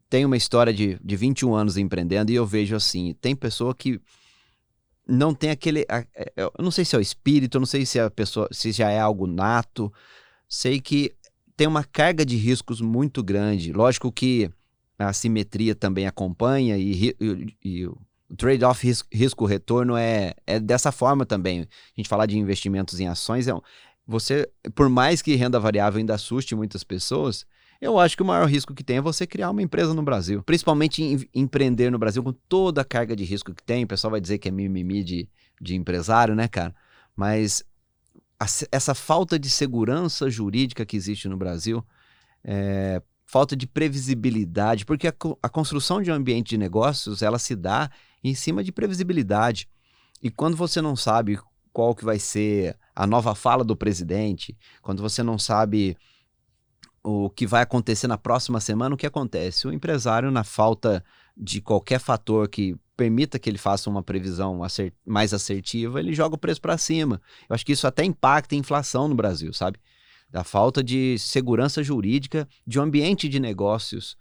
tem 0.07 0.23
uma 0.23 0.37
história 0.37 0.71
de, 0.71 0.99
de 1.03 1.15
21 1.15 1.55
anos 1.55 1.77
empreendendo 1.77 2.31
e 2.31 2.35
eu 2.35 2.45
vejo 2.45 2.75
assim, 2.75 3.15
tem 3.19 3.35
pessoa 3.35 3.73
que 3.73 3.99
não 5.07 5.33
tem 5.33 5.49
aquele, 5.49 5.83
a- 5.89 6.05
é, 6.15 6.31
eu 6.37 6.51
não 6.59 6.69
sei 6.69 6.85
se 6.85 6.95
é 6.95 6.99
o 6.99 7.01
espírito, 7.01 7.57
eu 7.57 7.59
não 7.59 7.65
sei 7.65 7.87
se 7.87 7.99
a 7.99 8.07
pessoa, 8.11 8.47
se 8.51 8.71
já 8.71 8.91
é 8.91 8.99
algo 8.99 9.25
nato, 9.25 9.91
sei 10.47 10.79
que 10.79 11.11
tem 11.57 11.65
uma 11.65 11.83
carga 11.83 12.23
de 12.23 12.35
riscos 12.35 12.81
muito 12.81 13.23
grande. 13.23 13.73
Lógico 13.73 14.11
que 14.11 14.47
a 14.99 15.11
simetria 15.11 15.73
também 15.73 16.05
acompanha 16.05 16.77
e, 16.77 17.15
e- 17.19 17.55
e 17.63 17.87
o 17.87 17.97
trade-off 18.37 18.85
ris- 18.85 19.03
risco-retorno 19.11 19.97
é, 19.97 20.35
é 20.45 20.59
dessa 20.59 20.91
forma 20.91 21.25
também. 21.25 21.61
A 21.61 21.67
gente 21.97 22.07
falar 22.09 22.27
de 22.27 22.37
investimentos 22.37 22.99
em 22.99 23.07
ações, 23.07 23.47
é 23.47 23.55
um- 23.55 23.61
você, 24.07 24.49
por 24.73 24.89
mais 24.89 25.21
que 25.21 25.35
renda 25.35 25.59
variável 25.59 25.99
ainda 25.99 26.13
assuste 26.15 26.55
muitas 26.55 26.83
pessoas, 26.83 27.45
eu 27.81 27.99
acho 27.99 28.15
que 28.15 28.23
o 28.23 28.25
maior 28.25 28.47
risco 28.47 28.73
que 28.73 28.83
tem 28.83 28.97
é 28.97 29.01
você 29.01 29.27
criar 29.27 29.49
uma 29.49 29.61
empresa 29.61 29.93
no 29.93 30.03
Brasil. 30.03 30.41
Principalmente 30.43 31.03
em- 31.03 31.29
empreender 31.33 31.91
no 31.91 31.99
Brasil 31.99 32.23
com 32.23 32.31
toda 32.31 32.81
a 32.81 32.85
carga 32.85 33.15
de 33.15 33.23
risco 33.23 33.53
que 33.53 33.63
tem. 33.63 33.83
O 33.83 33.87
pessoal 33.87 34.11
vai 34.11 34.21
dizer 34.21 34.37
que 34.37 34.47
é 34.47 34.51
mimimi 34.51 35.03
de, 35.03 35.29
de 35.59 35.75
empresário, 35.75 36.35
né, 36.35 36.47
cara? 36.47 36.73
Mas 37.15 37.63
a 38.39 38.45
essa 38.71 38.93
falta 38.93 39.39
de 39.39 39.49
segurança 39.49 40.29
jurídica 40.29 40.85
que 40.85 40.95
existe 40.95 41.27
no 41.27 41.37
Brasil, 41.37 41.83
é, 42.43 43.01
falta 43.25 43.55
de 43.55 43.65
previsibilidade, 43.65 44.85
porque 44.85 45.07
a, 45.07 45.13
a 45.41 45.49
construção 45.49 46.01
de 46.01 46.11
um 46.11 46.15
ambiente 46.15 46.49
de 46.49 46.57
negócios, 46.57 47.21
ela 47.21 47.39
se 47.39 47.55
dá 47.55 47.89
em 48.23 48.35
cima 48.35 48.63
de 48.63 48.71
previsibilidade. 48.71 49.67
E 50.21 50.29
quando 50.29 50.55
você 50.55 50.81
não 50.81 50.95
sabe 50.95 51.39
qual 51.75 51.93
que 51.93 52.05
vai 52.05 52.17
ser 52.17 52.77
a 52.95 53.05
nova 53.05 53.35
fala 53.35 53.61
do 53.61 53.75
presidente, 53.75 54.57
quando 54.81 55.01
você 55.01 55.21
não 55.21 55.37
sabe 55.37 55.97
o 57.03 57.29
que 57.29 57.45
vai 57.45 57.63
acontecer 57.63 58.07
na 58.07 58.17
próxima 58.17 58.61
semana, 58.61 58.95
o 58.95 58.97
que 58.97 59.05
acontece? 59.05 59.67
O 59.67 59.73
empresário, 59.73 60.31
na 60.31 60.45
falta 60.45 61.03
de 61.35 61.59
qualquer 61.59 61.99
fator 61.99 62.47
que 62.47 62.77
permita 62.95 63.37
que 63.37 63.49
ele 63.49 63.57
faça 63.57 63.89
uma 63.89 64.01
previsão 64.01 64.63
acer- 64.63 64.93
mais 65.05 65.33
assertiva, 65.33 65.99
ele 65.99 66.13
joga 66.13 66.35
o 66.35 66.37
preço 66.37 66.61
para 66.61 66.77
cima. 66.77 67.21
Eu 67.49 67.53
acho 67.53 67.65
que 67.65 67.73
isso 67.73 67.85
até 67.85 68.05
impacta 68.05 68.55
a 68.55 68.57
inflação 68.57 69.09
no 69.09 69.15
Brasil, 69.15 69.51
sabe? 69.51 69.77
Da 70.29 70.45
falta 70.45 70.81
de 70.81 71.19
segurança 71.19 71.83
jurídica, 71.83 72.47
de 72.65 72.79
um 72.79 72.83
ambiente 72.83 73.27
de 73.27 73.37
negócios 73.37 74.15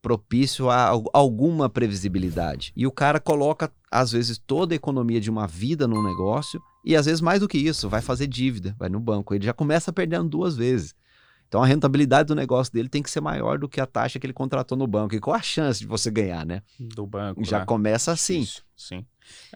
propício 0.00 0.70
a 0.70 0.90
al- 0.90 1.10
alguma 1.12 1.68
previsibilidade. 1.68 2.72
E 2.76 2.86
o 2.86 2.92
cara 2.92 3.18
coloca, 3.18 3.68
às 3.90 4.12
vezes, 4.12 4.38
toda 4.38 4.72
a 4.72 4.76
economia 4.76 5.20
de 5.20 5.28
uma 5.28 5.48
vida 5.48 5.88
num 5.88 6.04
negócio, 6.04 6.62
e 6.84 6.96
às 6.96 7.06
vezes 7.06 7.20
mais 7.20 7.40
do 7.40 7.48
que 7.48 7.58
isso, 7.58 7.88
vai 7.88 8.00
fazer 8.00 8.26
dívida, 8.26 8.74
vai 8.78 8.88
no 8.88 9.00
banco. 9.00 9.34
Ele 9.34 9.44
já 9.44 9.52
começa 9.52 9.92
perdendo 9.92 10.28
duas 10.28 10.56
vezes. 10.56 10.94
Então 11.48 11.62
a 11.62 11.66
rentabilidade 11.66 12.28
do 12.28 12.34
negócio 12.34 12.72
dele 12.72 12.88
tem 12.88 13.02
que 13.02 13.10
ser 13.10 13.20
maior 13.20 13.58
do 13.58 13.68
que 13.68 13.80
a 13.80 13.86
taxa 13.86 14.20
que 14.20 14.26
ele 14.26 14.32
contratou 14.32 14.78
no 14.78 14.86
banco. 14.86 15.14
E 15.14 15.20
qual 15.20 15.34
a 15.34 15.42
chance 15.42 15.80
de 15.80 15.86
você 15.86 16.10
ganhar, 16.10 16.46
né? 16.46 16.62
Do 16.78 17.06
banco. 17.06 17.44
Já 17.44 17.60
né? 17.60 17.64
começa 17.64 18.12
assim. 18.12 18.40
Isso, 18.40 18.64
sim. 18.76 19.04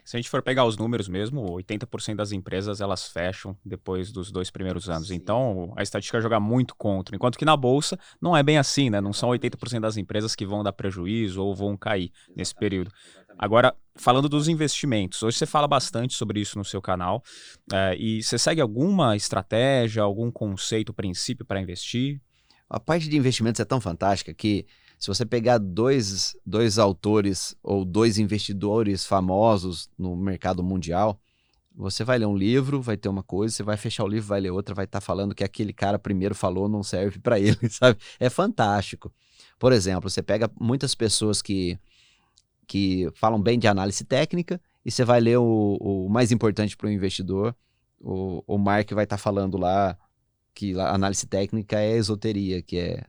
Se 0.04 0.16
a 0.16 0.18
gente 0.18 0.30
for 0.30 0.42
pegar 0.42 0.64
os 0.64 0.76
números 0.76 1.08
mesmo, 1.08 1.42
80% 1.42 2.16
das 2.16 2.32
empresas 2.32 2.80
elas 2.80 3.06
fecham 3.08 3.56
depois 3.64 4.12
dos 4.12 4.30
dois 4.30 4.50
primeiros 4.50 4.88
anos. 4.88 5.08
Sim. 5.08 5.14
Então, 5.14 5.72
a 5.76 5.82
estatística 5.82 6.20
joga 6.20 6.38
muito 6.38 6.74
contra. 6.74 7.14
Enquanto 7.14 7.38
que 7.38 7.44
na 7.44 7.56
bolsa 7.56 7.98
não 8.20 8.36
é 8.36 8.42
bem 8.42 8.58
assim, 8.58 8.90
né? 8.90 9.00
Não 9.00 9.12
são 9.12 9.30
80% 9.30 9.80
das 9.80 9.96
empresas 9.96 10.34
que 10.34 10.46
vão 10.46 10.62
dar 10.62 10.72
prejuízo 10.72 11.42
ou 11.42 11.54
vão 11.54 11.76
cair 11.76 12.12
nesse 12.34 12.54
período. 12.54 12.90
Agora, 13.38 13.74
falando 13.96 14.28
dos 14.28 14.48
investimentos, 14.48 15.22
hoje 15.22 15.38
você 15.38 15.46
fala 15.46 15.66
bastante 15.66 16.14
sobre 16.14 16.40
isso 16.40 16.56
no 16.58 16.64
seu 16.64 16.80
canal. 16.80 17.22
É, 17.72 17.96
e 17.96 18.22
você 18.22 18.38
segue 18.38 18.60
alguma 18.60 19.16
estratégia, 19.16 20.02
algum 20.02 20.30
conceito, 20.30 20.92
princípio 20.92 21.44
para 21.44 21.60
investir? 21.60 22.20
A 22.68 22.80
parte 22.80 23.08
de 23.08 23.16
investimentos 23.16 23.60
é 23.60 23.64
tão 23.64 23.80
fantástica 23.80 24.32
que 24.32 24.66
se 25.04 25.08
você 25.08 25.26
pegar 25.26 25.58
dois, 25.58 26.34
dois 26.46 26.78
autores 26.78 27.54
ou 27.62 27.84
dois 27.84 28.16
investidores 28.16 29.04
famosos 29.04 29.90
no 29.98 30.16
mercado 30.16 30.64
mundial, 30.64 31.20
você 31.76 32.02
vai 32.02 32.16
ler 32.16 32.24
um 32.24 32.34
livro, 32.34 32.80
vai 32.80 32.96
ter 32.96 33.10
uma 33.10 33.22
coisa, 33.22 33.54
você 33.54 33.62
vai 33.62 33.76
fechar 33.76 34.04
o 34.04 34.08
livro, 34.08 34.26
vai 34.26 34.40
ler 34.40 34.50
outra, 34.50 34.74
vai 34.74 34.86
estar 34.86 35.00
tá 35.02 35.04
falando 35.04 35.34
que 35.34 35.44
aquele 35.44 35.74
cara 35.74 35.98
primeiro 35.98 36.34
falou 36.34 36.70
não 36.70 36.82
serve 36.82 37.18
para 37.18 37.38
ele, 37.38 37.58
sabe? 37.68 37.98
É 38.18 38.30
fantástico. 38.30 39.12
Por 39.58 39.74
exemplo, 39.74 40.08
você 40.08 40.22
pega 40.22 40.50
muitas 40.58 40.94
pessoas 40.94 41.42
que, 41.42 41.78
que 42.66 43.06
falam 43.14 43.38
bem 43.38 43.58
de 43.58 43.68
análise 43.68 44.04
técnica 44.04 44.58
e 44.86 44.90
você 44.90 45.04
vai 45.04 45.20
ler 45.20 45.36
o, 45.36 45.76
o 45.78 46.08
mais 46.08 46.32
importante 46.32 46.78
para 46.78 46.86
o 46.86 46.90
investidor, 46.90 47.54
o, 48.00 48.56
Mark 48.56 48.90
vai 48.92 49.04
estar 49.04 49.18
tá 49.18 49.22
falando 49.22 49.58
lá 49.58 49.98
que 50.54 50.72
análise 50.80 51.26
técnica 51.26 51.78
é 51.78 51.94
esoteria, 51.94 52.62
que 52.62 52.78
é 52.78 53.04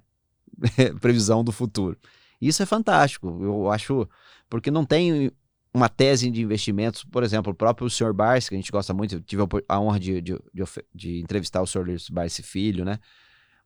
previsão 1.01 1.43
do 1.43 1.51
futuro. 1.51 1.97
Isso 2.41 2.61
é 2.61 2.65
fantástico, 2.65 3.39
eu 3.41 3.71
acho, 3.71 4.07
porque 4.49 4.69
não 4.69 4.85
tem 4.85 5.31
uma 5.73 5.89
tese 5.89 6.31
de 6.31 6.41
investimentos, 6.41 7.03
por 7.03 7.21
exemplo, 7.23 7.51
o 7.51 7.55
próprio 7.55 7.89
Sr. 7.89 8.13
Barsi, 8.13 8.49
que 8.49 8.55
a 8.55 8.57
gente 8.57 8.71
gosta 8.71 8.93
muito, 8.93 9.19
tive 9.21 9.43
a 9.67 9.79
honra 9.79 9.99
de, 9.99 10.21
de, 10.21 10.37
de, 10.53 10.63
de 10.93 11.19
entrevistar 11.19 11.61
o 11.61 11.67
Sr. 11.67 11.85
Barsi 12.11 12.41
Filho, 12.41 12.85
né? 12.85 12.97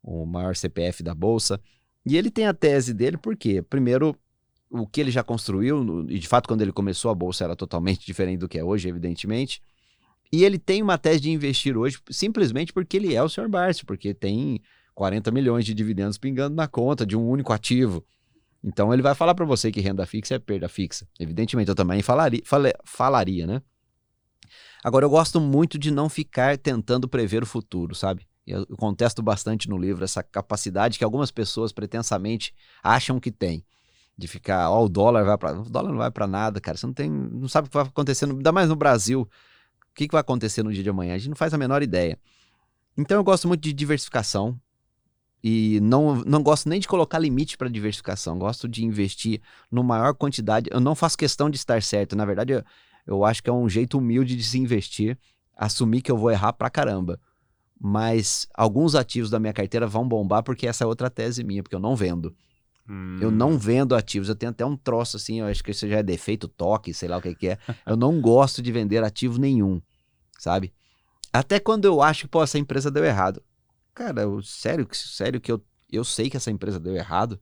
O 0.01 0.25
maior 0.25 0.55
CPF 0.55 1.03
da 1.03 1.13
Bolsa. 1.13 1.61
E 2.03 2.17
ele 2.17 2.31
tem 2.31 2.47
a 2.47 2.53
tese 2.53 2.93
dele, 2.95 3.17
porque, 3.17 3.61
primeiro, 3.61 4.15
o 4.71 4.87
que 4.87 4.99
ele 5.01 5.11
já 5.11 5.23
construiu, 5.23 6.07
e 6.09 6.17
de 6.17 6.27
fato, 6.27 6.47
quando 6.47 6.61
ele 6.61 6.71
começou, 6.71 7.11
a 7.11 7.15
Bolsa 7.15 7.43
era 7.43 7.55
totalmente 7.55 8.03
diferente 8.07 8.39
do 8.39 8.49
que 8.49 8.57
é 8.57 8.63
hoje, 8.63 8.89
evidentemente. 8.89 9.61
E 10.31 10.43
ele 10.43 10.57
tem 10.57 10.81
uma 10.81 10.97
tese 10.97 11.19
de 11.19 11.31
investir 11.31 11.77
hoje 11.77 11.99
simplesmente 12.09 12.73
porque 12.73 12.97
ele 12.97 13.13
é 13.13 13.21
o 13.21 13.29
Sr. 13.29 13.47
Barsi, 13.47 13.85
porque 13.85 14.13
tem 14.13 14.61
40 14.99 15.31
milhões 15.31 15.63
de 15.63 15.73
dividendos 15.73 16.17
pingando 16.17 16.57
na 16.57 16.67
conta 16.67 17.05
de 17.05 17.15
um 17.15 17.25
único 17.25 17.53
ativo. 17.53 18.05
Então 18.61 18.93
ele 18.93 19.01
vai 19.01 19.15
falar 19.15 19.33
para 19.33 19.45
você 19.45 19.71
que 19.71 19.79
renda 19.79 20.05
fixa 20.05 20.35
é 20.35 20.39
perda 20.39 20.67
fixa. 20.67 21.07
Evidentemente, 21.17 21.69
eu 21.69 21.75
também 21.75 22.01
falaria, 22.01 22.41
fale, 22.43 22.73
falaria, 22.83 23.47
né? 23.47 23.61
Agora, 24.83 25.05
eu 25.05 25.09
gosto 25.09 25.39
muito 25.39 25.79
de 25.79 25.89
não 25.89 26.09
ficar 26.09 26.57
tentando 26.57 27.07
prever 27.07 27.41
o 27.41 27.45
futuro, 27.45 27.95
sabe? 27.95 28.27
Eu, 28.45 28.67
contesto 28.75 29.23
bastante 29.23 29.69
no 29.69 29.77
livro 29.77 30.03
essa 30.03 30.21
capacidade 30.21 30.97
que 30.97 31.03
algumas 31.05 31.31
pessoas 31.31 31.71
pretensamente 31.71 32.53
acham 32.83 33.21
que 33.21 33.31
tem. 33.31 33.63
De 34.17 34.27
ficar, 34.27 34.69
ó, 34.69 34.81
oh, 34.81 34.85
o 34.87 34.89
dólar 34.89 35.23
vai 35.23 35.37
para. 35.37 35.61
O 35.61 35.69
dólar 35.69 35.91
não 35.91 35.97
vai 35.97 36.11
para 36.11 36.27
nada, 36.27 36.59
cara. 36.59 36.77
Você 36.77 36.85
não 36.85 36.93
tem. 36.93 37.09
Não 37.09 37.47
sabe 37.47 37.67
o 37.67 37.71
que 37.71 37.77
vai 37.77 37.85
acontecer, 37.85 38.25
ainda 38.25 38.51
mais 38.51 38.67
no 38.67 38.75
Brasil. 38.75 39.21
O 39.21 39.95
que, 39.95 40.09
que 40.09 40.11
vai 40.11 40.19
acontecer 40.19 40.61
no 40.61 40.73
dia 40.73 40.83
de 40.83 40.89
amanhã? 40.89 41.15
A 41.15 41.17
gente 41.17 41.29
não 41.29 41.37
faz 41.37 41.53
a 41.53 41.57
menor 41.57 41.81
ideia. 41.81 42.19
Então 42.97 43.15
eu 43.15 43.23
gosto 43.23 43.47
muito 43.47 43.61
de 43.61 43.71
diversificação. 43.71 44.59
E 45.43 45.79
não, 45.79 46.15
não 46.15 46.43
gosto 46.43 46.67
nem 46.67 46.79
de 46.79 46.87
colocar 46.87 47.17
limite 47.17 47.57
para 47.57 47.69
diversificação. 47.69 48.37
Gosto 48.37 48.67
de 48.67 48.83
investir 48.83 49.41
no 49.71 49.83
maior 49.83 50.13
quantidade. 50.13 50.69
Eu 50.71 50.79
não 50.79 50.95
faço 50.95 51.17
questão 51.17 51.49
de 51.49 51.57
estar 51.57 51.81
certo. 51.81 52.15
Na 52.15 52.25
verdade, 52.25 52.53
eu, 52.53 52.63
eu 53.07 53.23
acho 53.23 53.41
que 53.41 53.49
é 53.49 53.53
um 53.53 53.69
jeito 53.69 53.97
humilde 53.97 54.35
de 54.35 54.43
se 54.43 54.59
investir. 54.59 55.17
Assumir 55.55 56.01
que 56.01 56.11
eu 56.11 56.17
vou 56.17 56.29
errar 56.29 56.53
pra 56.53 56.69
caramba. 56.69 57.19
Mas 57.79 58.47
alguns 58.53 58.95
ativos 58.95 59.29
da 59.29 59.39
minha 59.39 59.53
carteira 59.53 59.87
vão 59.87 60.05
bombar 60.05 60.43
porque 60.43 60.67
essa 60.67 60.83
é 60.83 60.87
outra 60.87 61.09
tese 61.09 61.43
minha, 61.43 61.63
porque 61.63 61.75
eu 61.75 61.79
não 61.79 61.95
vendo. 61.95 62.35
Hum. 62.89 63.17
Eu 63.21 63.31
não 63.31 63.51
hum. 63.51 63.57
vendo 63.57 63.95
ativos. 63.95 64.27
Eu 64.27 64.35
tenho 64.35 64.49
até 64.49 64.65
um 64.65 64.75
troço 64.75 65.15
assim, 65.15 65.39
eu 65.39 65.45
acho 65.45 65.63
que 65.63 65.71
isso 65.71 65.87
já 65.87 65.99
é 65.99 66.03
defeito, 66.03 66.49
toque, 66.49 66.93
sei 66.93 67.07
lá 67.07 67.17
o 67.17 67.21
que, 67.21 67.33
que 67.33 67.47
é. 67.47 67.57
Eu 67.85 67.95
não 67.95 68.19
gosto 68.19 68.61
de 68.61 68.73
vender 68.73 69.01
ativo 69.01 69.39
nenhum, 69.39 69.81
sabe? 70.37 70.73
Até 71.31 71.59
quando 71.61 71.85
eu 71.85 72.01
acho 72.01 72.23
que, 72.23 72.27
pô, 72.27 72.43
essa 72.43 72.59
empresa 72.59 72.91
deu 72.91 73.05
errado 73.05 73.41
cara, 73.99 74.21
eu, 74.21 74.41
sério, 74.41 74.87
sério 74.93 75.41
que 75.41 75.51
eu, 75.51 75.61
eu 75.91 76.05
sei 76.05 76.29
que 76.29 76.37
essa 76.37 76.49
empresa 76.49 76.79
deu 76.79 76.95
errado. 76.95 77.37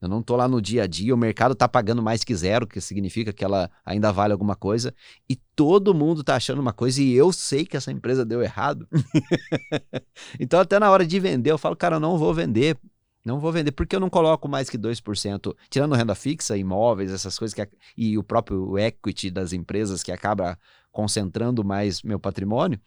Eu 0.00 0.08
não 0.08 0.22
tô 0.22 0.36
lá 0.36 0.48
no 0.48 0.60
dia 0.60 0.82
a 0.82 0.86
dia, 0.86 1.14
o 1.14 1.16
mercado 1.16 1.54
tá 1.54 1.68
pagando 1.68 2.02
mais 2.02 2.24
que 2.24 2.34
zero, 2.34 2.66
que 2.66 2.80
significa 2.80 3.32
que 3.32 3.44
ela 3.44 3.70
ainda 3.86 4.12
vale 4.12 4.32
alguma 4.32 4.54
coisa, 4.54 4.92
e 5.30 5.36
todo 5.56 5.94
mundo 5.94 6.22
tá 6.22 6.34
achando 6.34 6.60
uma 6.60 6.74
coisa 6.74 7.00
e 7.00 7.14
eu 7.14 7.32
sei 7.32 7.64
que 7.64 7.76
essa 7.76 7.92
empresa 7.92 8.24
deu 8.24 8.42
errado. 8.42 8.86
então 10.38 10.60
até 10.60 10.78
na 10.78 10.90
hora 10.90 11.06
de 11.06 11.18
vender, 11.20 11.52
eu 11.52 11.56
falo, 11.56 11.76
cara, 11.76 11.96
eu 11.96 12.00
não 12.00 12.18
vou 12.18 12.34
vender. 12.34 12.76
Não 13.24 13.40
vou 13.40 13.50
vender, 13.50 13.72
porque 13.72 13.96
eu 13.96 14.00
não 14.00 14.10
coloco 14.10 14.46
mais 14.46 14.68
que 14.68 14.76
2%, 14.76 15.56
tirando 15.70 15.94
renda 15.94 16.14
fixa, 16.14 16.58
imóveis, 16.58 17.10
essas 17.10 17.38
coisas, 17.38 17.54
que, 17.54 17.66
e 17.96 18.18
o 18.18 18.22
próprio 18.22 18.76
equity 18.76 19.30
das 19.30 19.54
empresas 19.54 20.02
que 20.02 20.12
acaba 20.12 20.58
concentrando 20.92 21.64
mais 21.64 22.02
meu 22.02 22.20
patrimônio 22.20 22.78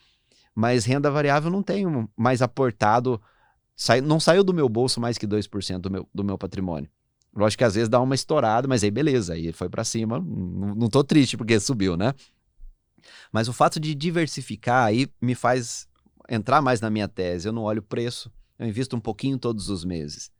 mas 0.57 0.85
renda 0.85 1.11
variável 1.11 1.51
não 1.51 1.61
tenho 1.61 2.09
mais 2.17 2.41
aportado, 2.41 3.21
sai, 3.75 4.01
não 4.01 4.19
saiu 4.19 4.43
do 4.43 4.51
meu 4.51 4.67
bolso 4.67 4.99
mais 4.99 5.15
que 5.15 5.27
2% 5.27 5.77
do 5.77 5.91
meu, 5.91 6.09
do 6.11 6.23
meu 6.23 6.35
patrimônio. 6.35 6.89
Lógico 7.31 7.59
que 7.59 7.63
às 7.63 7.75
vezes 7.75 7.87
dá 7.87 8.01
uma 8.01 8.15
estourada, 8.15 8.67
mas 8.67 8.83
aí 8.83 8.89
beleza, 8.89 9.35
aí 9.35 9.53
foi 9.53 9.69
para 9.69 9.83
cima, 9.83 10.17
não, 10.17 10.73
não 10.73 10.89
tô 10.89 11.03
triste 11.03 11.37
porque 11.37 11.59
subiu, 11.59 11.95
né? 11.95 12.11
Mas 13.31 13.47
o 13.47 13.53
fato 13.53 13.79
de 13.79 13.93
diversificar 13.93 14.85
aí 14.85 15.07
me 15.21 15.35
faz 15.35 15.87
entrar 16.27 16.59
mais 16.59 16.81
na 16.81 16.89
minha 16.89 17.07
tese. 17.07 17.47
Eu 17.47 17.53
não 17.53 17.61
olho 17.61 17.79
o 17.81 17.83
preço, 17.83 18.31
eu 18.57 18.65
invisto 18.67 18.95
um 18.95 18.99
pouquinho 18.99 19.37
todos 19.37 19.69
os 19.69 19.85
meses. 19.85 20.31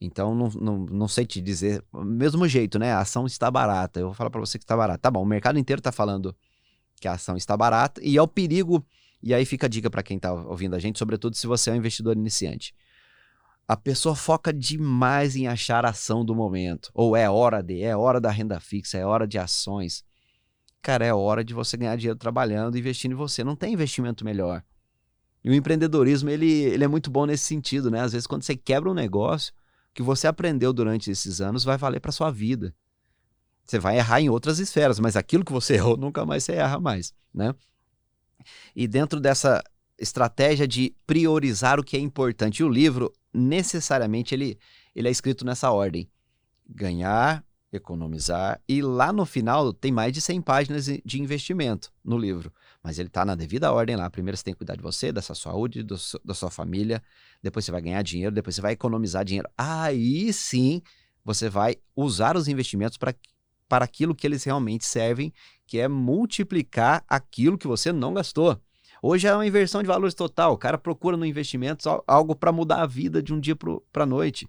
Então, 0.00 0.34
não, 0.34 0.48
não, 0.48 0.78
não 0.86 1.06
sei 1.06 1.26
te 1.26 1.38
dizer. 1.38 1.84
Mesmo 1.92 2.48
jeito, 2.48 2.78
né? 2.78 2.94
A 2.94 3.00
ação 3.00 3.26
está 3.26 3.50
barata. 3.50 4.00
Eu 4.00 4.06
vou 4.06 4.14
falar 4.14 4.30
para 4.30 4.40
você 4.40 4.56
que 4.58 4.64
está 4.64 4.74
barata. 4.74 5.00
Tá 5.00 5.10
bom, 5.10 5.22
o 5.22 5.26
mercado 5.26 5.58
inteiro 5.58 5.80
está 5.80 5.92
falando 5.92 6.34
que 6.98 7.06
a 7.06 7.12
ação 7.12 7.36
está 7.36 7.54
barata. 7.54 8.00
E 8.02 8.16
é 8.16 8.22
o 8.22 8.26
perigo 8.26 8.84
e 9.24 9.32
aí 9.32 9.46
fica 9.46 9.64
a 9.64 9.68
dica 9.70 9.88
para 9.88 10.02
quem 10.02 10.18
está 10.18 10.30
ouvindo 10.34 10.76
a 10.76 10.78
gente, 10.78 10.98
sobretudo 10.98 11.34
se 11.34 11.46
você 11.46 11.70
é 11.70 11.72
um 11.72 11.76
investidor 11.76 12.14
iniciante. 12.14 12.74
A 13.66 13.74
pessoa 13.74 14.14
foca 14.14 14.52
demais 14.52 15.34
em 15.34 15.48
achar 15.48 15.86
a 15.86 15.88
ação 15.88 16.22
do 16.22 16.34
momento. 16.34 16.90
Ou 16.92 17.16
é 17.16 17.30
hora 17.30 17.62
de, 17.62 17.82
é 17.82 17.96
hora 17.96 18.20
da 18.20 18.30
renda 18.30 18.60
fixa, 18.60 18.98
é 18.98 19.06
hora 19.06 19.26
de 19.26 19.38
ações. 19.38 20.04
Cara, 20.82 21.06
é 21.06 21.14
hora 21.14 21.42
de 21.42 21.54
você 21.54 21.74
ganhar 21.74 21.96
dinheiro 21.96 22.18
trabalhando, 22.18 22.76
investindo 22.76 23.12
em 23.12 23.14
você. 23.14 23.42
Não 23.42 23.56
tem 23.56 23.72
investimento 23.72 24.26
melhor. 24.26 24.62
E 25.42 25.48
o 25.48 25.54
empreendedorismo, 25.54 26.28
ele, 26.28 26.50
ele 26.50 26.84
é 26.84 26.88
muito 26.88 27.10
bom 27.10 27.24
nesse 27.24 27.44
sentido, 27.44 27.90
né? 27.90 28.00
Às 28.00 28.12
vezes, 28.12 28.26
quando 28.26 28.42
você 28.42 28.54
quebra 28.54 28.90
um 28.90 28.94
negócio, 28.94 29.54
que 29.94 30.02
você 30.02 30.26
aprendeu 30.26 30.70
durante 30.70 31.10
esses 31.10 31.40
anos 31.40 31.64
vai 31.64 31.78
valer 31.78 32.00
para 32.00 32.12
sua 32.12 32.30
vida. 32.30 32.74
Você 33.64 33.78
vai 33.78 33.96
errar 33.96 34.20
em 34.20 34.28
outras 34.28 34.58
esferas, 34.58 35.00
mas 35.00 35.16
aquilo 35.16 35.44
que 35.44 35.52
você 35.52 35.76
errou, 35.80 35.96
nunca 35.96 36.26
mais 36.26 36.44
você 36.44 36.52
erra 36.52 36.78
mais, 36.78 37.14
né? 37.32 37.54
E 38.74 38.86
dentro 38.86 39.20
dessa 39.20 39.62
estratégia 39.98 40.66
de 40.66 40.94
priorizar 41.06 41.78
o 41.78 41.84
que 41.84 41.96
é 41.96 42.00
importante, 42.00 42.62
o 42.64 42.68
livro 42.68 43.12
necessariamente 43.32 44.34
ele, 44.34 44.58
ele 44.94 45.08
é 45.08 45.10
escrito 45.10 45.44
nessa 45.44 45.70
ordem: 45.70 46.08
ganhar, 46.68 47.44
economizar 47.72 48.60
e 48.68 48.80
lá 48.80 49.12
no 49.12 49.26
final 49.26 49.72
tem 49.72 49.90
mais 49.90 50.12
de 50.12 50.20
100 50.20 50.42
páginas 50.42 50.86
de 50.86 51.20
investimento 51.20 51.92
no 52.04 52.16
livro, 52.16 52.52
mas 52.82 52.98
ele 52.98 53.08
está 53.08 53.24
na 53.24 53.34
devida 53.34 53.72
ordem 53.72 53.96
lá. 53.96 54.08
Primeiro 54.08 54.36
você 54.36 54.44
tem 54.44 54.54
que 54.54 54.58
cuidar 54.58 54.76
de 54.76 54.82
você, 54.82 55.10
da 55.10 55.20
sua 55.22 55.34
saúde, 55.34 55.82
do, 55.82 55.96
da 56.24 56.34
sua 56.34 56.50
família, 56.50 57.02
depois 57.42 57.64
você 57.64 57.72
vai 57.72 57.82
ganhar 57.82 58.02
dinheiro, 58.02 58.34
depois 58.34 58.54
você 58.54 58.62
vai 58.62 58.72
economizar 58.72 59.24
dinheiro. 59.24 59.48
Aí 59.56 60.32
sim 60.32 60.82
você 61.24 61.48
vai 61.48 61.76
usar 61.96 62.36
os 62.36 62.48
investimentos 62.48 62.98
para 62.98 63.14
para 63.68 63.84
aquilo 63.84 64.14
que 64.14 64.26
eles 64.26 64.44
realmente 64.44 64.84
servem, 64.84 65.32
que 65.66 65.78
é 65.78 65.88
multiplicar 65.88 67.04
aquilo 67.08 67.58
que 67.58 67.66
você 67.66 67.92
não 67.92 68.14
gastou. 68.14 68.60
Hoje 69.02 69.26
é 69.26 69.34
uma 69.34 69.46
inversão 69.46 69.82
de 69.82 69.88
valores 69.88 70.14
total. 70.14 70.54
O 70.54 70.58
cara 70.58 70.78
procura 70.78 71.16
no 71.16 71.26
investimento 71.26 71.88
algo 72.06 72.34
para 72.34 72.52
mudar 72.52 72.82
a 72.82 72.86
vida 72.86 73.22
de 73.22 73.34
um 73.34 73.40
dia 73.40 73.54
para 73.54 74.04
a 74.04 74.06
noite. 74.06 74.48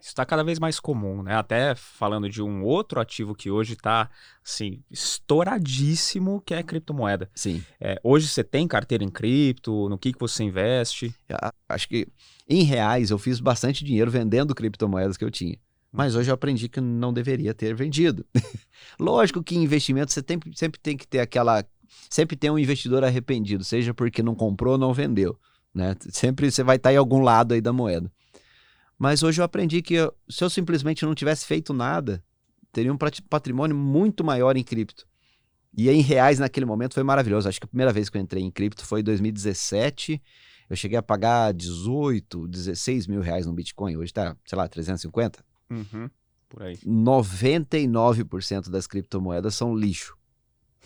Isso 0.00 0.08
está 0.08 0.24
cada 0.24 0.42
vez 0.42 0.58
mais 0.58 0.80
comum, 0.80 1.22
né? 1.22 1.36
Até 1.36 1.74
falando 1.74 2.28
de 2.28 2.42
um 2.42 2.64
outro 2.64 3.00
ativo 3.00 3.34
que 3.34 3.50
hoje 3.50 3.74
está 3.74 4.10
assim, 4.44 4.82
estouradíssimo, 4.90 6.40
que 6.40 6.54
é 6.54 6.58
a 6.58 6.62
criptomoeda. 6.62 7.30
Sim. 7.34 7.62
É, 7.80 8.00
hoje 8.02 8.28
você 8.28 8.42
tem 8.42 8.66
carteira 8.66 9.04
em 9.04 9.10
cripto, 9.10 9.88
no 9.88 9.98
que, 9.98 10.12
que 10.12 10.18
você 10.18 10.44
investe? 10.44 11.14
Acho 11.68 11.88
que 11.88 12.08
em 12.48 12.62
reais 12.62 13.10
eu 13.10 13.18
fiz 13.18 13.40
bastante 13.40 13.84
dinheiro 13.84 14.10
vendendo 14.10 14.54
criptomoedas 14.54 15.16
que 15.16 15.24
eu 15.24 15.30
tinha. 15.30 15.58
Mas 15.94 16.16
hoje 16.16 16.28
eu 16.28 16.34
aprendi 16.34 16.68
que 16.68 16.80
não 16.80 17.12
deveria 17.12 17.54
ter 17.54 17.72
vendido. 17.72 18.26
Lógico 18.98 19.44
que 19.44 19.54
investimento 19.54 20.12
você 20.12 20.20
tem, 20.20 20.40
sempre 20.52 20.80
tem 20.80 20.96
que 20.96 21.06
ter 21.06 21.20
aquela. 21.20 21.64
Sempre 22.10 22.34
tem 22.34 22.50
um 22.50 22.58
investidor 22.58 23.04
arrependido, 23.04 23.62
seja 23.62 23.94
porque 23.94 24.20
não 24.20 24.34
comprou 24.34 24.72
ou 24.72 24.78
não 24.78 24.92
vendeu. 24.92 25.38
Né? 25.72 25.94
Sempre 26.10 26.50
você 26.50 26.64
vai 26.64 26.76
estar 26.76 26.92
em 26.92 26.96
algum 26.96 27.20
lado 27.20 27.54
aí 27.54 27.60
da 27.60 27.72
moeda. 27.72 28.10
Mas 28.98 29.22
hoje 29.22 29.40
eu 29.40 29.44
aprendi 29.44 29.82
que 29.82 29.94
eu, 29.94 30.12
se 30.28 30.42
eu 30.42 30.50
simplesmente 30.50 31.04
não 31.04 31.14
tivesse 31.14 31.46
feito 31.46 31.72
nada, 31.72 32.24
teria 32.72 32.92
um 32.92 32.98
patrimônio 33.30 33.76
muito 33.76 34.24
maior 34.24 34.56
em 34.56 34.64
cripto. 34.64 35.06
E 35.76 35.88
em 35.88 36.00
reais 36.00 36.40
naquele 36.40 36.66
momento 36.66 36.94
foi 36.94 37.04
maravilhoso. 37.04 37.48
Acho 37.48 37.60
que 37.60 37.66
a 37.66 37.68
primeira 37.68 37.92
vez 37.92 38.10
que 38.10 38.18
eu 38.18 38.20
entrei 38.20 38.42
em 38.42 38.50
cripto 38.50 38.84
foi 38.84 38.98
em 38.98 39.04
2017. 39.04 40.20
Eu 40.68 40.74
cheguei 40.74 40.98
a 40.98 41.02
pagar 41.02 41.54
18, 41.54 42.48
16 42.48 43.06
mil 43.06 43.20
reais 43.20 43.46
no 43.46 43.52
Bitcoin. 43.52 43.96
Hoje 43.96 44.12
tá, 44.12 44.36
sei 44.44 44.58
lá, 44.58 44.68
350. 44.68 45.53
Uhum. 45.74 46.10
por 46.48 46.62
aí. 46.62 46.76
99% 46.86 48.70
das 48.70 48.86
criptomoedas 48.86 49.54
são 49.54 49.74
lixo. 49.74 50.16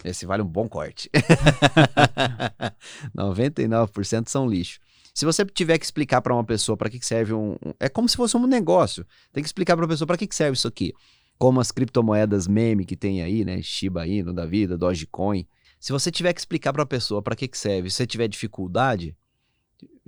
Esse 0.04 0.26
vale 0.26 0.42
um 0.42 0.47
bom 0.47 0.68
corte. 0.68 1.11
99% 3.16 4.28
são 4.28 4.49
lixo. 4.49 4.78
Se 5.12 5.25
você 5.25 5.45
tiver 5.45 5.78
que 5.78 5.85
explicar 5.85 6.23
para 6.23 6.33
uma 6.33 6.45
pessoa 6.45 6.76
para 6.76 6.88
que 6.88 7.04
serve 7.04 7.33
um, 7.33 7.54
um, 7.54 7.75
É 7.80 7.88
como 7.88 8.09
se 8.09 8.16
fosse 8.16 8.37
um 8.37 8.47
negócio. 8.47 9.04
Tem 9.33 9.42
que 9.42 9.49
explicar 9.49 9.76
para 9.76 9.85
a 9.85 9.88
pessoa 9.88 10.07
para 10.07 10.16
que 10.16 10.28
serve 10.33 10.57
isso 10.57 10.68
aqui. 10.68 10.92
Como 11.37 11.61
as 11.61 11.73
criptomoedas 11.73 12.47
meme 12.47 12.85
que 12.85 12.97
tem 12.97 13.23
aí, 13.23 13.45
né? 13.45 13.61
Shiba 13.61 14.07
Inu 14.07 14.33
da 14.33 14.47
vida, 14.47 14.78
Dogecoin. 14.78 15.47
Se 15.80 15.92
você 15.92 16.11
tiver 16.11 16.33
que 16.33 16.40
explicar 16.40 16.73
para 16.73 16.83
a 16.83 16.87
pessoa 16.87 17.23
para 17.23 17.37
que 17.37 17.49
serve, 17.52 17.90
se 17.90 17.97
você 17.97 18.07
tiver 18.07 18.28
dificuldade, 18.28 19.16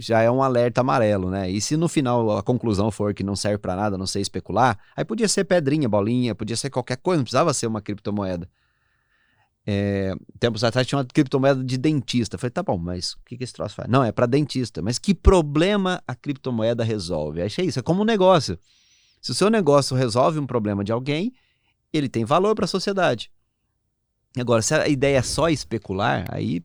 já 0.01 0.23
é 0.23 0.31
um 0.31 0.43
alerta 0.43 0.81
amarelo, 0.81 1.31
né? 1.31 1.51
E 1.51 1.61
se 1.61 1.77
no 1.77 1.89
final 1.89 2.39
a 2.39 2.43
conclusão 2.43 2.91
for 2.91 3.13
que 3.13 3.23
não 3.23 3.37
serve 3.37 3.59
para 3.59 3.77
nada, 3.77 3.99
não 3.99 4.07
sei 4.07 4.23
especular, 4.23 4.79
aí 4.97 5.05
podia 5.05 5.29
ser 5.29 5.45
pedrinha, 5.45 5.89
bolinha, 5.89 6.35
podia 6.35 6.57
ser 6.57 6.71
qualquer 6.71 6.97
coisa, 6.97 7.19
não 7.19 7.25
precisava 7.25 7.53
ser 7.53 7.67
uma 7.67 7.83
criptomoeda. 7.83 8.49
É, 9.67 10.15
tempos 10.39 10.65
atrás 10.65 10.87
tinha 10.87 10.99
uma 10.99 11.05
criptomoeda 11.05 11.63
de 11.63 11.77
dentista. 11.77 12.39
falei, 12.39 12.51
tá 12.51 12.63
bom, 12.63 12.79
mas 12.79 13.13
o 13.13 13.19
que, 13.27 13.37
que 13.37 13.45
esse 13.45 13.53
troço 13.53 13.75
faz? 13.75 13.89
Não, 13.89 14.03
é 14.03 14.11
para 14.11 14.27
dentista. 14.27 14.81
Mas 14.83 14.99
que 14.99 15.15
problema 15.15 16.03
a 16.09 16.15
criptomoeda 16.15 16.83
resolve? 16.83 17.43
Achei 17.43 17.67
isso, 17.67 17.79
é 17.79 17.83
como 17.83 18.03
um 18.03 18.05
negócio. 18.05 18.59
Se 19.21 19.31
o 19.31 19.35
seu 19.35 19.51
negócio 19.51 19.97
resolve 19.97 20.39
um 20.39 20.47
problema 20.47 20.83
de 20.83 20.93
alguém, 20.93 21.33
ele 21.93 22.09
tem 22.09 22.25
valor 22.25 22.55
para 22.55 22.65
a 22.65 22.69
sociedade. 22.69 23.31
Agora, 24.39 24.63
se 24.63 24.75
a 24.75 24.89
ideia 24.89 25.19
é 25.19 25.23
só 25.23 25.49
especular, 25.49 26.25
aí, 26.31 26.65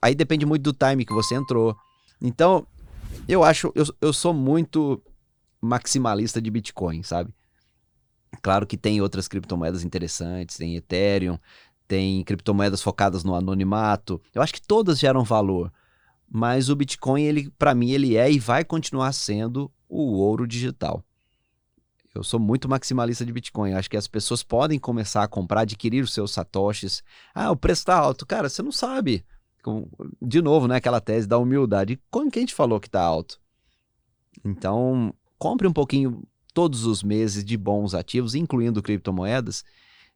aí 0.00 0.14
depende 0.14 0.46
muito 0.46 0.62
do 0.62 0.72
time 0.72 1.04
que 1.04 1.12
você 1.12 1.34
entrou. 1.34 1.76
Então, 2.20 2.66
eu 3.28 3.44
acho, 3.44 3.72
eu, 3.74 3.84
eu 4.00 4.12
sou 4.12 4.34
muito 4.34 5.02
maximalista 5.60 6.40
de 6.40 6.50
Bitcoin, 6.50 7.02
sabe? 7.02 7.32
Claro 8.42 8.66
que 8.66 8.76
tem 8.76 9.00
outras 9.00 9.26
criptomoedas 9.26 9.84
interessantes, 9.84 10.56
tem 10.56 10.76
Ethereum, 10.76 11.38
tem 11.86 12.22
criptomoedas 12.24 12.82
focadas 12.82 13.24
no 13.24 13.34
anonimato. 13.34 14.20
Eu 14.34 14.42
acho 14.42 14.52
que 14.52 14.62
todas 14.62 14.98
geram 14.98 15.24
valor, 15.24 15.72
mas 16.30 16.68
o 16.68 16.76
Bitcoin, 16.76 17.22
ele, 17.22 17.50
para 17.58 17.74
mim, 17.74 17.90
ele 17.90 18.16
é 18.16 18.30
e 18.30 18.38
vai 18.38 18.64
continuar 18.64 19.12
sendo 19.12 19.70
o 19.88 20.18
ouro 20.18 20.46
digital. 20.46 21.02
Eu 22.14 22.24
sou 22.24 22.40
muito 22.40 22.68
maximalista 22.68 23.24
de 23.24 23.32
Bitcoin. 23.32 23.74
Acho 23.74 23.88
que 23.88 23.96
as 23.96 24.08
pessoas 24.08 24.42
podem 24.42 24.78
começar 24.78 25.22
a 25.22 25.28
comprar, 25.28 25.60
adquirir 25.60 26.02
os 26.02 26.12
seus 26.12 26.32
satoshis. 26.32 27.02
Ah, 27.34 27.50
o 27.50 27.56
preço 27.56 27.82
está 27.82 27.96
alto. 27.96 28.26
Cara, 28.26 28.48
você 28.48 28.62
não 28.62 28.72
sabe. 28.72 29.24
De 30.20 30.40
novo, 30.40 30.66
né, 30.68 30.76
aquela 30.76 31.00
tese 31.00 31.26
da 31.26 31.38
humildade. 31.38 32.00
Quando 32.10 32.30
que 32.30 32.38
a 32.38 32.42
gente 32.42 32.54
falou 32.54 32.80
que 32.80 32.88
está 32.88 33.02
alto? 33.02 33.40
Então, 34.44 35.12
compre 35.38 35.66
um 35.66 35.72
pouquinho 35.72 36.22
todos 36.54 36.86
os 36.86 37.02
meses 37.02 37.44
de 37.44 37.56
bons 37.56 37.94
ativos, 37.94 38.34
incluindo 38.34 38.82
criptomoedas, 38.82 39.64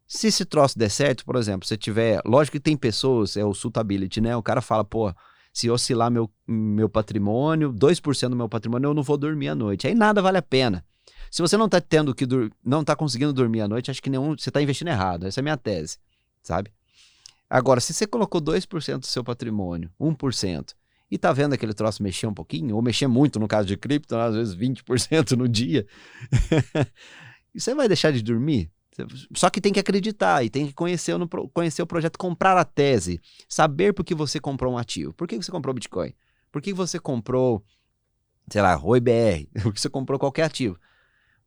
se 0.07 0.27
esse 0.27 0.45
troço 0.45 0.79
der 0.79 0.91
certo, 0.91 1.25
por 1.25 1.37
exemplo, 1.37 1.67
se 1.67 1.77
tiver. 1.77 2.21
Lógico 2.25 2.57
que 2.57 2.61
tem 2.61 2.77
pessoas, 2.77 3.37
é 3.37 3.45
o 3.45 3.55
suitability, 3.55 4.21
né? 4.21 4.37
O 4.37 4.43
cara 4.43 4.61
fala, 4.61 4.85
pô, 4.85 5.13
se 5.53 5.71
oscilar 5.71 6.11
meu, 6.11 6.31
meu 6.47 6.89
patrimônio, 6.89 7.73
2% 7.73 8.29
do 8.29 8.37
meu 8.37 8.49
patrimônio, 8.49 8.89
eu 8.89 8.95
não 8.95 9.03
vou 9.03 9.17
dormir 9.17 9.49
à 9.49 9.55
noite. 9.55 9.87
Aí 9.87 9.95
nada 9.95 10.21
vale 10.21 10.39
a 10.39 10.43
pena. 10.43 10.85
Se 11.31 11.41
você 11.41 11.57
não 11.57 11.69
tá 11.69 11.81
tendo 11.81 12.15
que 12.15 12.27
não 12.65 12.85
tá 12.85 12.95
conseguindo 12.95 13.33
dormir 13.33 13.63
à 13.63 13.69
noite, 13.69 13.91
acho 13.91 14.03
que 14.03 14.11
nenhum, 14.11 14.37
você 14.37 14.51
tá 14.51 14.61
investindo 14.61 14.89
errado. 14.89 15.27
Essa 15.27 15.41
é 15.41 15.43
a 15.43 15.45
minha 15.45 15.57
tese, 15.57 15.99
sabe? 16.43 16.71
Agora, 17.55 17.81
se 17.81 17.93
você 17.93 18.07
colocou 18.07 18.41
2% 18.41 19.01
do 19.01 19.07
seu 19.07 19.23
patrimônio, 19.23 19.91
1%, 20.01 20.75
e 21.11 21.19
tá 21.19 21.35
vendo 21.35 21.53
aquele 21.53 21.75
troço 21.75 22.03
mexer 22.03 22.27
um 22.27 22.33
pouquinho, 22.33 22.75
ou 22.75 22.81
mexer 22.81 23.07
muito 23.07 23.39
no 23.39 23.47
caso 23.47 23.69
de 23.69 23.77
cripto, 23.77 24.17
às 24.17 24.35
vezes 24.35 24.55
20% 24.55 25.33
no 25.33 25.47
dia, 25.47 25.87
você 27.55 27.75
vai 27.75 27.89
deixar 27.89 28.11
de 28.11 28.23
dormir? 28.23 28.71
Só 29.37 29.51
que 29.51 29.61
tem 29.61 29.71
que 29.71 29.79
acreditar 29.79 30.43
e 30.43 30.49
tem 30.49 30.67
que 30.67 30.73
conhecer, 30.73 31.15
conhecer 31.53 31.83
o 31.83 31.87
projeto, 31.87 32.17
comprar 32.17 32.57
a 32.57 32.65
tese, 32.65 33.21
saber 33.47 33.93
por 33.93 34.03
que 34.03 34.15
você 34.15 34.41
comprou 34.41 34.73
um 34.73 34.79
ativo. 34.79 35.13
Por 35.13 35.29
que 35.29 35.37
você 35.37 35.53
comprou 35.53 35.75
Bitcoin? 35.75 36.15
Por 36.51 36.63
que 36.63 36.73
você 36.73 36.99
comprou, 36.99 37.63
sei 38.51 38.63
lá, 38.63 38.75
Roi 38.75 38.99
BR? 38.99 39.47
Por 39.63 39.75
que 39.75 39.81
você 39.81 39.91
comprou 39.91 40.19
qualquer 40.19 40.45
ativo? 40.45 40.79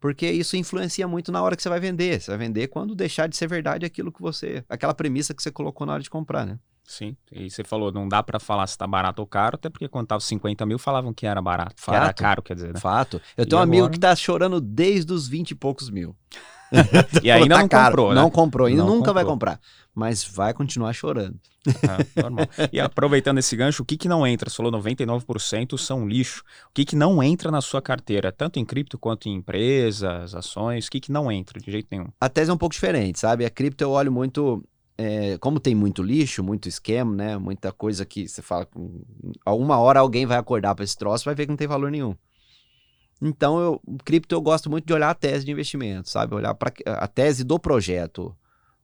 Porque 0.06 0.30
isso 0.30 0.56
influencia 0.56 1.08
muito 1.08 1.32
na 1.32 1.42
hora 1.42 1.56
que 1.56 1.64
você 1.64 1.68
vai 1.68 1.80
vender. 1.80 2.22
Você 2.22 2.30
vai 2.30 2.38
vender 2.38 2.68
quando 2.68 2.94
deixar 2.94 3.28
de 3.28 3.36
ser 3.36 3.48
verdade 3.48 3.88
aquilo 3.88 4.12
que 4.12 4.22
você, 4.22 4.64
aquela 4.70 4.94
premissa 4.94 5.34
que 5.34 5.42
você 5.42 5.52
colocou 5.52 5.88
na 5.88 5.94
hora 5.94 6.04
de 6.04 6.12
comprar, 6.12 6.46
né? 6.46 6.60
Sim, 6.84 7.18
e 7.32 7.50
você 7.50 7.64
falou, 7.64 7.92
não 7.92 8.08
dá 8.08 8.22
para 8.22 8.40
falar 8.40 8.68
se 8.68 8.78
tá 8.78 8.86
barato 8.86 9.20
ou 9.20 9.26
caro, 9.26 9.56
até 9.56 9.68
porque 9.68 9.88
quando 9.88 10.06
tava 10.06 10.22
50 10.22 10.64
mil 10.68 10.78
falavam 10.78 11.12
que 11.12 11.26
era 11.26 11.42
barato, 11.42 11.82
Fato. 11.82 11.96
era 11.96 12.14
caro, 12.14 12.44
quer 12.44 12.54
dizer, 12.54 12.72
né? 12.72 12.80
Fato. 12.80 13.20
Eu 13.36 13.48
tenho 13.48 13.58
e 13.58 13.60
um 13.60 13.64
agora... 13.64 13.80
amigo 13.80 13.90
que 13.90 14.00
tá 14.00 14.16
chorando 14.16 14.62
desde 14.62 15.12
os 15.12 15.28
20 15.28 15.50
e 15.50 15.56
poucos 15.56 15.90
mil. 15.90 16.16
e 17.24 17.32
ainda 17.32 17.56
tá 17.56 17.62
não 17.62 17.68
caro. 17.68 17.86
comprou, 17.86 18.10
né? 18.10 18.22
Não 18.22 18.30
comprou, 18.30 18.68
ainda 18.68 18.82
não 18.82 18.88
nunca 18.88 18.98
comprou. 19.00 19.14
vai 19.14 19.26
comprar. 19.26 19.60
Mas 19.94 20.24
vai 20.24 20.54
continuar 20.54 20.94
chorando. 20.94 21.40
É, 21.68 22.22
normal. 22.22 22.48
E 22.72 22.80
aproveitando 22.80 23.38
esse 23.38 23.56
gancho, 23.56 23.84
o 23.84 23.86
que, 23.86 23.98
que 23.98 24.10
não 24.10 24.28
entra? 24.28 24.50
Você 24.50 24.58
falou 24.58 24.72
99% 24.72 25.78
são 25.78 26.08
lixo. 26.08 26.44
O 26.70 26.74
que, 26.74 26.84
que 26.86 26.96
não 26.96 27.24
entra 27.24 27.50
na 27.50 27.62
sua 27.62 27.82
carteira, 27.82 28.32
tanto 28.32 28.60
em 28.60 28.66
cripto 28.66 28.98
quanto 29.00 29.30
em 29.30 29.36
empresas, 29.36 30.36
ações? 30.36 30.88
O 30.88 30.92
que, 30.92 31.00
que 31.00 31.12
não 31.12 31.32
entra 31.32 31.60
de 31.60 31.72
jeito 31.72 31.88
nenhum? 31.92 32.08
A 32.20 32.28
tese 32.28 32.52
é 32.52 32.54
um 32.54 32.58
pouco 32.58 32.74
diferente, 32.74 33.20
sabe? 33.20 33.46
A 33.46 33.50
cripto 33.50 33.84
eu 33.84 33.92
olho 33.92 34.12
muito 34.12 34.64
é, 34.98 35.38
como 35.40 35.60
tem 35.60 35.76
muito 35.76 36.02
lixo, 36.02 36.44
muito 36.44 36.70
esquema, 36.70 37.14
né? 37.14 37.38
Muita 37.38 37.72
coisa 37.72 38.06
que 38.06 38.28
você 38.28 38.42
fala. 38.42 38.68
Alguma 39.46 39.78
hora 39.78 40.00
alguém 40.00 40.26
vai 40.26 40.38
acordar 40.38 40.74
para 40.74 40.86
esse 40.86 40.98
troço 40.98 41.24
e 41.24 41.26
vai 41.26 41.36
ver 41.36 41.46
que 41.46 41.52
não 41.52 41.58
tem 41.58 41.68
valor 41.68 41.92
nenhum. 41.92 42.16
Então, 43.22 43.60
eu, 43.60 43.82
cripto 44.04 44.36
eu 44.36 44.42
gosto 44.42 44.70
muito 44.70 44.86
de 44.86 44.94
olhar 44.94 45.10
a 45.10 45.16
tese 45.16 45.46
de 45.46 45.52
investimento, 45.52 46.10
sabe? 46.10 46.36
Olhar 46.36 46.54
para 46.54 46.72
a 46.86 47.08
tese 47.08 47.44
do 47.44 47.58
projeto, 47.58 48.36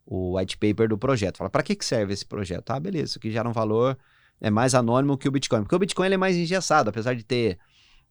o 0.05 0.37
white 0.37 0.57
paper 0.57 0.89
do 0.89 0.97
projeto. 0.97 1.37
Fala, 1.37 1.49
para 1.49 1.63
que, 1.63 1.75
que 1.75 1.85
serve 1.85 2.13
esse 2.13 2.25
projeto? 2.25 2.71
Ah, 2.71 2.79
beleza, 2.79 3.05
isso 3.05 3.19
aqui 3.19 3.29
gera 3.29 3.47
um 3.47 3.53
valor, 3.53 3.97
é 4.39 4.49
mais 4.49 4.73
anônimo 4.73 5.17
que 5.17 5.27
o 5.27 5.31
Bitcoin. 5.31 5.61
Porque 5.61 5.75
o 5.75 5.79
Bitcoin 5.79 6.05
ele 6.05 6.15
é 6.15 6.17
mais 6.17 6.35
engessado, 6.35 6.89
apesar 6.89 7.13
de 7.13 7.23
ter 7.23 7.59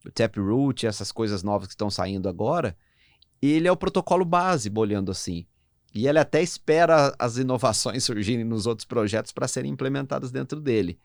o 0.05 0.11
Taproot, 0.11 0.85
essas 0.85 1.11
coisas 1.11 1.43
novas 1.43 1.67
que 1.67 1.73
estão 1.73 1.89
saindo 1.89 2.29
agora, 2.29 2.75
ele 3.41 3.67
é 3.67 3.71
o 3.71 3.77
protocolo 3.77 4.23
base, 4.23 4.69
bolhando 4.69 5.11
assim. 5.11 5.45
E 5.93 6.07
ele 6.07 6.19
até 6.19 6.41
espera 6.41 7.13
as 7.19 7.37
inovações 7.37 8.03
surgirem 8.05 8.45
nos 8.45 8.65
outros 8.65 8.85
projetos 8.85 9.31
para 9.31 9.47
serem 9.47 9.71
implementadas 9.71 10.31
dentro 10.31 10.61
dele. 10.61 10.99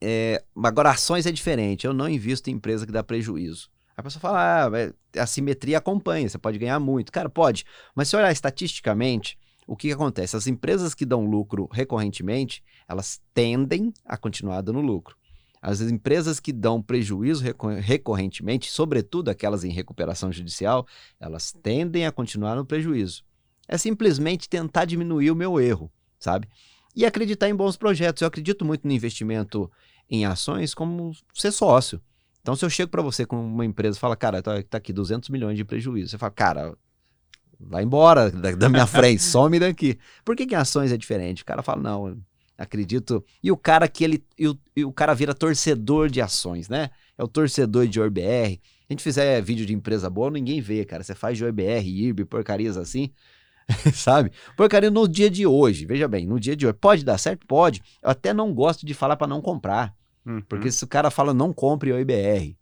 É, 0.00 0.42
agora, 0.64 0.90
ações 0.90 1.26
é 1.26 1.32
diferente. 1.32 1.86
Eu 1.86 1.92
não 1.92 2.08
invisto 2.08 2.48
em 2.48 2.54
empresa 2.54 2.86
que 2.86 2.92
dá 2.92 3.02
prejuízo. 3.02 3.70
A 4.00 4.02
pessoa 4.02 4.20
fala, 4.20 4.66
ah, 4.66 5.22
a 5.22 5.26
simetria 5.26 5.76
acompanha, 5.76 6.26
você 6.26 6.38
pode 6.38 6.58
ganhar 6.58 6.80
muito. 6.80 7.12
Cara, 7.12 7.28
pode. 7.28 7.66
Mas 7.94 8.08
se 8.08 8.16
olhar 8.16 8.32
estatisticamente, 8.32 9.38
o 9.66 9.76
que, 9.76 9.88
que 9.88 9.94
acontece? 9.94 10.36
As 10.36 10.46
empresas 10.46 10.94
que 10.94 11.04
dão 11.04 11.26
lucro 11.26 11.68
recorrentemente, 11.70 12.64
elas 12.88 13.20
tendem 13.34 13.92
a 14.04 14.16
continuar 14.16 14.62
dando 14.62 14.80
lucro. 14.80 15.16
As 15.60 15.82
empresas 15.82 16.40
que 16.40 16.50
dão 16.50 16.80
prejuízo 16.80 17.44
recorrentemente, 17.78 18.70
sobretudo 18.70 19.28
aquelas 19.28 19.64
em 19.64 19.70
recuperação 19.70 20.32
judicial, 20.32 20.86
elas 21.20 21.52
tendem 21.62 22.06
a 22.06 22.10
continuar 22.10 22.56
no 22.56 22.64
prejuízo. 22.64 23.22
É 23.68 23.76
simplesmente 23.76 24.48
tentar 24.48 24.86
diminuir 24.86 25.30
o 25.30 25.36
meu 25.36 25.60
erro, 25.60 25.92
sabe? 26.18 26.48
E 26.96 27.04
acreditar 27.04 27.50
em 27.50 27.54
bons 27.54 27.76
projetos. 27.76 28.22
Eu 28.22 28.28
acredito 28.28 28.64
muito 28.64 28.88
no 28.88 28.94
investimento 28.94 29.70
em 30.08 30.24
ações 30.24 30.72
como 30.72 31.12
ser 31.34 31.52
sócio. 31.52 32.00
Então, 32.40 32.56
se 32.56 32.64
eu 32.64 32.70
chego 32.70 32.90
para 32.90 33.02
você 33.02 33.26
com 33.26 33.36
uma 33.36 33.64
empresa 33.64 33.96
e 33.96 34.00
fala, 34.00 34.16
cara, 34.16 34.42
tá, 34.42 34.62
tá, 34.62 34.78
aqui 34.78 34.92
200 34.92 35.28
milhões 35.28 35.56
de 35.56 35.64
prejuízo, 35.64 36.10
você 36.10 36.18
fala, 36.18 36.32
cara, 36.32 36.74
vai 37.58 37.82
embora 37.82 38.30
da, 38.30 38.52
da 38.52 38.68
minha 38.68 38.86
frente, 38.88 39.22
some 39.22 39.58
daqui. 39.58 39.98
Por 40.24 40.34
que, 40.34 40.46
que 40.46 40.54
em 40.54 40.58
ações 40.58 40.92
é 40.92 40.96
diferente? 40.96 41.42
O 41.42 41.46
cara 41.46 41.62
fala, 41.62 41.82
não, 41.82 42.16
acredito. 42.56 43.24
E 43.42 43.50
o 43.50 43.56
cara 43.56 43.88
que 43.88 44.04
ele. 44.04 44.24
E 44.38 44.48
o, 44.48 44.58
e 44.76 44.84
o 44.84 44.92
cara 44.92 45.14
vira 45.14 45.34
torcedor 45.34 46.08
de 46.08 46.20
ações, 46.20 46.68
né? 46.68 46.90
É 47.16 47.24
o 47.24 47.28
torcedor 47.28 47.86
de 47.86 48.00
ORBR. 48.00 48.60
A 48.88 48.92
gente 48.92 49.02
fizer 49.02 49.40
vídeo 49.40 49.64
de 49.64 49.74
empresa 49.74 50.10
boa, 50.10 50.30
ninguém 50.30 50.60
vê, 50.60 50.84
cara. 50.84 51.02
Você 51.02 51.14
faz 51.14 51.38
de 51.38 51.44
ORBR, 51.44 51.86
IRB, 51.86 52.24
porcarias 52.24 52.76
assim. 52.76 53.10
sabe? 53.94 54.32
Porcaria 54.56 54.90
no 54.90 55.06
dia 55.06 55.30
de 55.30 55.46
hoje, 55.46 55.86
veja 55.86 56.08
bem, 56.08 56.26
no 56.26 56.40
dia 56.40 56.56
de 56.56 56.66
hoje. 56.66 56.76
Pode 56.80 57.04
dar 57.04 57.18
certo? 57.18 57.46
Pode. 57.46 57.82
Eu 58.02 58.10
até 58.10 58.34
não 58.34 58.52
gosto 58.52 58.84
de 58.84 58.94
falar 58.94 59.16
para 59.16 59.26
não 59.26 59.40
comprar. 59.40 59.94
Uhum. 60.24 60.40
Porque 60.42 60.70
se 60.70 60.84
o 60.84 60.88
cara 60.88 61.10
fala 61.10 61.32
não 61.32 61.52
compre 61.52 61.92
o 61.92 61.98
IBR, 61.98 62.56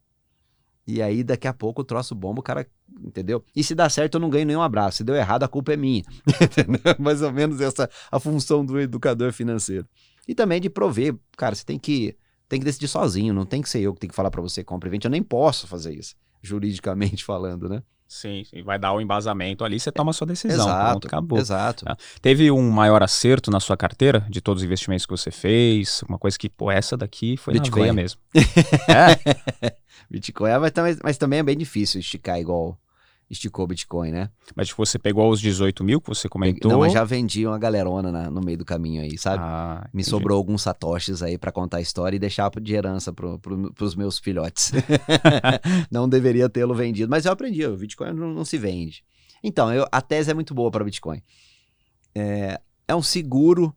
e 0.86 1.02
aí 1.02 1.22
daqui 1.22 1.46
a 1.46 1.52
pouco 1.52 1.82
o 1.82 1.84
troço 1.84 2.14
bomba, 2.14 2.40
o 2.40 2.42
cara, 2.42 2.66
entendeu? 3.04 3.44
E 3.54 3.62
se 3.62 3.74
dá 3.74 3.88
certo 3.90 4.14
eu 4.14 4.20
não 4.20 4.30
ganho 4.30 4.46
nenhum 4.46 4.62
abraço, 4.62 4.98
se 4.98 5.04
deu 5.04 5.14
errado 5.14 5.42
a 5.42 5.48
culpa 5.48 5.74
é 5.74 5.76
minha. 5.76 6.02
Mais 6.98 7.20
ou 7.20 7.30
menos 7.30 7.60
essa 7.60 7.90
a 8.10 8.18
função 8.18 8.64
do 8.64 8.80
educador 8.80 9.32
financeiro. 9.32 9.86
E 10.26 10.34
também 10.34 10.60
de 10.60 10.70
prover, 10.70 11.14
cara, 11.36 11.54
você 11.54 11.64
tem 11.64 11.78
que 11.78 12.16
tem 12.48 12.58
que 12.58 12.64
decidir 12.64 12.88
sozinho, 12.88 13.34
não 13.34 13.44
tem 13.44 13.60
que 13.60 13.68
ser 13.68 13.80
eu 13.80 13.92
que 13.92 14.00
tenho 14.00 14.10
que 14.10 14.16
falar 14.16 14.30
para 14.30 14.40
você 14.40 14.64
compre 14.64 14.88
e 14.88 14.90
vende, 14.90 15.06
eu 15.06 15.10
nem 15.10 15.22
posso 15.22 15.66
fazer 15.66 15.94
isso, 15.94 16.14
juridicamente 16.40 17.22
falando, 17.24 17.68
né? 17.68 17.82
Sim, 18.08 18.42
e 18.54 18.62
vai 18.62 18.78
dar 18.78 18.94
o 18.94 19.02
embasamento 19.02 19.62
ali, 19.62 19.78
você 19.78 19.92
toma 19.92 20.10
a 20.10 20.14
sua 20.14 20.26
decisão. 20.26 20.64
Exato, 20.64 20.90
pronto, 20.92 21.06
acabou. 21.06 21.38
Exato. 21.38 21.84
Tá. 21.84 21.94
Teve 22.22 22.50
um 22.50 22.70
maior 22.70 23.02
acerto 23.02 23.50
na 23.50 23.60
sua 23.60 23.76
carteira 23.76 24.26
de 24.30 24.40
todos 24.40 24.62
os 24.62 24.66
investimentos 24.66 25.04
que 25.04 25.10
você 25.10 25.30
fez? 25.30 26.02
Uma 26.08 26.18
coisa 26.18 26.38
que, 26.38 26.48
pô, 26.48 26.70
essa 26.70 26.96
daqui 26.96 27.36
foi 27.36 27.52
Bitcoin. 27.52 27.80
na 27.80 27.82
veia 27.82 27.92
mesmo. 27.92 28.18
é? 28.88 29.76
Bitcoin, 30.10 30.58
mas, 30.58 30.72
mas, 30.74 30.98
mas, 31.04 31.18
também 31.18 31.40
é 31.40 31.42
bem 31.42 31.56
difícil 31.56 32.00
esticar 32.00 32.40
igual 32.40 32.78
esticou 33.30 33.64
o 33.64 33.68
Bitcoin, 33.68 34.10
né? 34.10 34.30
Mas 34.56 34.68
tipo, 34.68 34.84
você 34.84 34.98
pegou 34.98 35.30
os 35.30 35.40
18 35.40 35.84
mil 35.84 36.00
que 36.00 36.08
você 36.08 36.28
comentou? 36.28 36.70
Não, 36.70 36.80
mas 36.80 36.92
já 36.92 37.04
vendi 37.04 37.46
uma 37.46 37.58
galerona 37.58 38.10
na, 38.10 38.30
no 38.30 38.40
meio 38.40 38.56
do 38.56 38.64
caminho 38.64 39.02
aí, 39.02 39.18
sabe? 39.18 39.42
Ah, 39.44 39.88
Me 39.92 40.02
sobrou 40.02 40.36
alguns 40.36 40.62
satoshis 40.62 41.22
aí 41.22 41.36
pra 41.36 41.52
contar 41.52 41.76
a 41.78 41.80
história 41.80 42.16
e 42.16 42.18
deixar 42.18 42.50
de 42.60 42.74
herança 42.74 43.12
pro, 43.12 43.38
pro, 43.38 43.72
pros 43.74 43.94
meus 43.94 44.18
filhotes. 44.18 44.72
não 45.90 46.08
deveria 46.08 46.48
tê-lo 46.48 46.74
vendido, 46.74 47.10
mas 47.10 47.26
eu 47.26 47.32
aprendi, 47.32 47.64
o 47.66 47.76
Bitcoin 47.76 48.12
não, 48.14 48.32
não 48.32 48.44
se 48.44 48.56
vende. 48.56 49.04
Então, 49.42 49.72
eu- 49.72 49.86
a 49.92 50.00
tese 50.00 50.30
é 50.30 50.34
muito 50.34 50.54
boa 50.54 50.70
para 50.70 50.84
Bitcoin. 50.84 51.22
É, 52.14 52.60
é 52.88 52.94
um 52.94 53.02
seguro, 53.02 53.74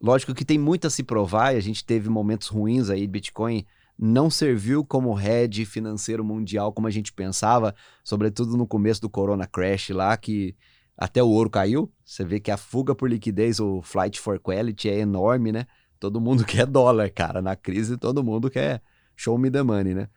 lógico 0.00 0.34
que 0.34 0.44
tem 0.44 0.58
muito 0.58 0.86
a 0.86 0.90
se 0.90 1.02
provar, 1.02 1.54
e 1.54 1.58
a 1.58 1.60
gente 1.62 1.84
teve 1.84 2.08
momentos 2.08 2.48
ruins 2.48 2.90
aí, 2.90 3.06
Bitcoin 3.06 3.64
não 3.98 4.28
serviu 4.30 4.84
como 4.84 5.18
hedge 5.18 5.64
financeiro 5.64 6.24
mundial 6.24 6.72
como 6.72 6.86
a 6.86 6.90
gente 6.90 7.12
pensava, 7.12 7.74
sobretudo 8.04 8.56
no 8.56 8.66
começo 8.66 9.00
do 9.00 9.08
Corona 9.08 9.46
Crash 9.46 9.90
lá, 9.90 10.16
que 10.16 10.54
até 10.96 11.22
o 11.22 11.28
ouro 11.28 11.50
caiu. 11.50 11.92
Você 12.04 12.24
vê 12.24 12.38
que 12.40 12.50
a 12.50 12.56
fuga 12.56 12.94
por 12.94 13.08
liquidez, 13.08 13.58
o 13.60 13.80
flight 13.82 14.20
for 14.20 14.38
quality 14.38 14.88
é 14.88 14.98
enorme, 14.98 15.52
né? 15.52 15.66
Todo 15.98 16.20
mundo 16.20 16.44
quer 16.46 16.66
dólar, 16.66 17.10
cara. 17.10 17.40
Na 17.40 17.56
crise, 17.56 17.96
todo 17.96 18.22
mundo 18.24 18.50
quer 18.50 18.82
show 19.14 19.38
me 19.38 19.50
the 19.50 19.62
money, 19.62 19.94
né? 19.94 20.08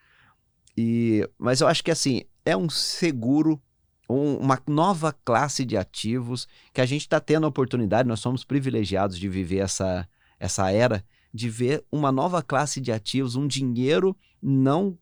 E, 0.77 1.27
mas 1.37 1.61
eu 1.61 1.67
acho 1.67 1.83
que 1.83 1.91
assim, 1.91 2.23
é 2.45 2.55
um 2.55 2.69
seguro, 2.69 3.61
um- 4.09 4.37
uma 4.37 4.61
nova 4.67 5.13
classe 5.25 5.65
de 5.65 5.75
ativos 5.77 6.47
que 6.73 6.81
a 6.81 6.85
gente 6.85 7.01
está 7.01 7.19
tendo 7.19 7.45
a 7.45 7.49
oportunidade, 7.49 8.07
nós 8.07 8.19
somos 8.19 8.43
privilegiados 8.43 9.17
de 9.17 9.27
viver 9.27 9.59
essa, 9.59 10.07
essa 10.39 10.71
era, 10.71 11.03
de 11.33 11.49
ver 11.49 11.83
uma 11.91 12.11
nova 12.11 12.41
classe 12.41 12.81
de 12.81 12.91
ativos, 12.91 13.35
um 13.35 13.47
dinheiro 13.47 14.15
não, 14.41 14.97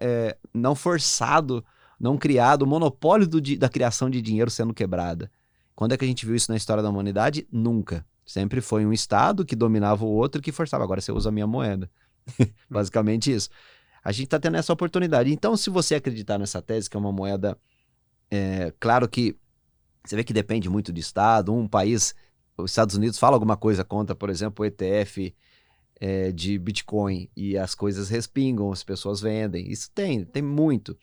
é, 0.00 0.36
não 0.52 0.74
forçado, 0.74 1.64
não 1.98 2.16
criado, 2.16 2.62
o 2.62 2.66
monopólio 2.66 3.26
do 3.26 3.40
da 3.56 3.68
criação 3.68 4.10
de 4.10 4.20
dinheiro 4.20 4.50
sendo 4.50 4.74
quebrada. 4.74 5.30
Quando 5.74 5.92
é 5.92 5.96
que 5.96 6.04
a 6.04 6.08
gente 6.08 6.26
viu 6.26 6.34
isso 6.34 6.50
na 6.50 6.56
história 6.56 6.82
da 6.82 6.90
humanidade? 6.90 7.46
Nunca. 7.50 8.04
Sempre 8.24 8.60
foi 8.60 8.84
um 8.84 8.92
Estado 8.92 9.44
que 9.44 9.56
dominava 9.56 10.04
o 10.04 10.08
outro 10.08 10.42
que 10.42 10.52
forçava. 10.52 10.84
Agora 10.84 11.00
você 11.00 11.10
usa 11.10 11.30
a 11.30 11.32
minha 11.32 11.46
moeda. 11.46 11.90
Basicamente 12.68 13.32
isso. 13.32 13.48
A 14.04 14.12
gente 14.12 14.26
está 14.26 14.38
tendo 14.38 14.56
essa 14.56 14.72
oportunidade. 14.72 15.32
Então, 15.32 15.56
se 15.56 15.70
você 15.70 15.94
acreditar 15.94 16.38
nessa 16.38 16.60
tese, 16.60 16.88
que 16.88 16.96
é 16.96 17.00
uma 17.00 17.12
moeda. 17.12 17.58
é, 18.30 18.72
claro 18.78 19.08
que 19.08 19.36
você 20.04 20.16
vê 20.16 20.24
que 20.24 20.32
depende 20.32 20.68
muito 20.68 20.92
do 20.92 20.98
Estado. 20.98 21.52
Um 21.52 21.66
país, 21.66 22.14
os 22.56 22.70
Estados 22.70 22.94
Unidos, 22.94 23.18
fala 23.18 23.36
alguma 23.36 23.56
coisa 23.56 23.84
contra, 23.84 24.14
por 24.14 24.30
exemplo, 24.30 24.62
o 24.62 24.66
ETF 24.66 25.34
é, 26.00 26.32
de 26.32 26.58
Bitcoin 26.58 27.28
e 27.36 27.58
as 27.58 27.74
coisas 27.74 28.08
respingam, 28.08 28.72
as 28.72 28.82
pessoas 28.82 29.20
vendem. 29.20 29.70
Isso 29.70 29.90
tem, 29.94 30.24
tem 30.24 30.42
muito. 30.42 30.96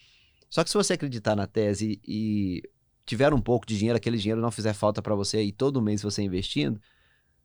Só 0.50 0.64
que 0.64 0.70
se 0.70 0.76
você 0.76 0.94
acreditar 0.94 1.36
na 1.36 1.46
tese 1.46 2.02
e 2.06 2.64
tiver 3.06 3.34
um 3.34 3.40
pouco 3.40 3.66
de 3.66 3.78
dinheiro, 3.78 3.96
aquele 3.96 4.18
dinheiro 4.18 4.42
não 4.42 4.52
fizer 4.52 4.74
falta 4.74 5.02
para 5.02 5.14
você 5.14 5.44
e 5.44 5.52
todo 5.52 5.82
mês 5.82 6.02
você 6.02 6.24
investindo, 6.24 6.82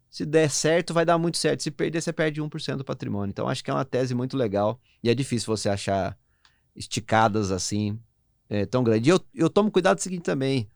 se 0.08 0.24
der 0.24 0.50
certo, 0.50 0.92
vai 0.94 1.04
dar 1.04 1.18
muito 1.18 1.38
certo. 1.38 1.62
Se 1.62 1.70
perder, 1.70 2.00
você 2.00 2.12
perde 2.12 2.40
1% 2.40 2.76
do 2.76 2.84
patrimônio. 2.84 3.30
Então, 3.30 3.48
acho 3.48 3.62
que 3.62 3.70
é 3.70 3.74
uma 3.74 3.84
tese 3.84 4.14
muito 4.14 4.36
legal. 4.36 4.80
E 5.02 5.08
é 5.08 5.14
difícil 5.14 5.46
você 5.46 5.68
achar 5.68 6.18
esticadas 6.76 7.50
assim, 7.50 7.98
é, 8.48 8.66
tão 8.66 8.84
grande. 8.84 9.08
E 9.08 9.12
eu, 9.12 9.20
eu 9.34 9.48
tomo 9.48 9.70
cuidado 9.70 9.96
do 9.96 10.02
seguinte 10.02 10.22
também, 10.22 10.68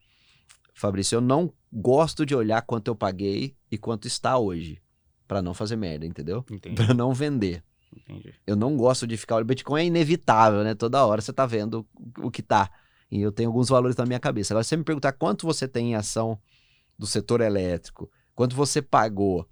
Fabrício. 0.74 1.16
Eu 1.16 1.20
não 1.20 1.52
gosto 1.72 2.24
de 2.24 2.34
olhar 2.34 2.62
quanto 2.62 2.88
eu 2.88 2.94
paguei 2.94 3.54
e 3.70 3.76
quanto 3.76 4.06
está 4.06 4.38
hoje. 4.38 4.80
Pra 5.26 5.42
não 5.42 5.52
fazer 5.54 5.76
merda, 5.76 6.06
entendeu? 6.06 6.44
Entendi, 6.50 6.74
Pra 6.76 6.94
não 6.94 7.12
vender. 7.12 7.62
entendi. 7.96 8.32
Eu 8.46 8.54
não 8.56 8.76
gosto 8.76 9.06
de 9.06 9.16
ficar 9.16 9.36
olhando. 9.36 9.48
Bitcoin 9.48 9.80
é 9.82 9.84
inevitável, 9.86 10.62
né? 10.62 10.74
Toda 10.74 11.04
hora 11.04 11.20
você 11.20 11.32
tá 11.32 11.44
vendo 11.46 11.86
o 12.18 12.30
que 12.30 12.42
tá. 12.42 12.70
E 13.10 13.20
eu 13.20 13.32
tenho 13.32 13.48
alguns 13.48 13.68
valores 13.68 13.96
na 13.96 14.04
minha 14.06 14.20
cabeça. 14.20 14.52
Agora, 14.54 14.62
se 14.64 14.68
você 14.70 14.76
me 14.76 14.84
perguntar 14.84 15.12
quanto 15.12 15.46
você 15.46 15.66
tem 15.68 15.92
em 15.92 15.94
ação 15.94 16.38
do 16.98 17.06
setor 17.06 17.40
elétrico, 17.40 18.10
quanto 18.34 18.54
você 18.56 18.80
pagou, 18.82 19.48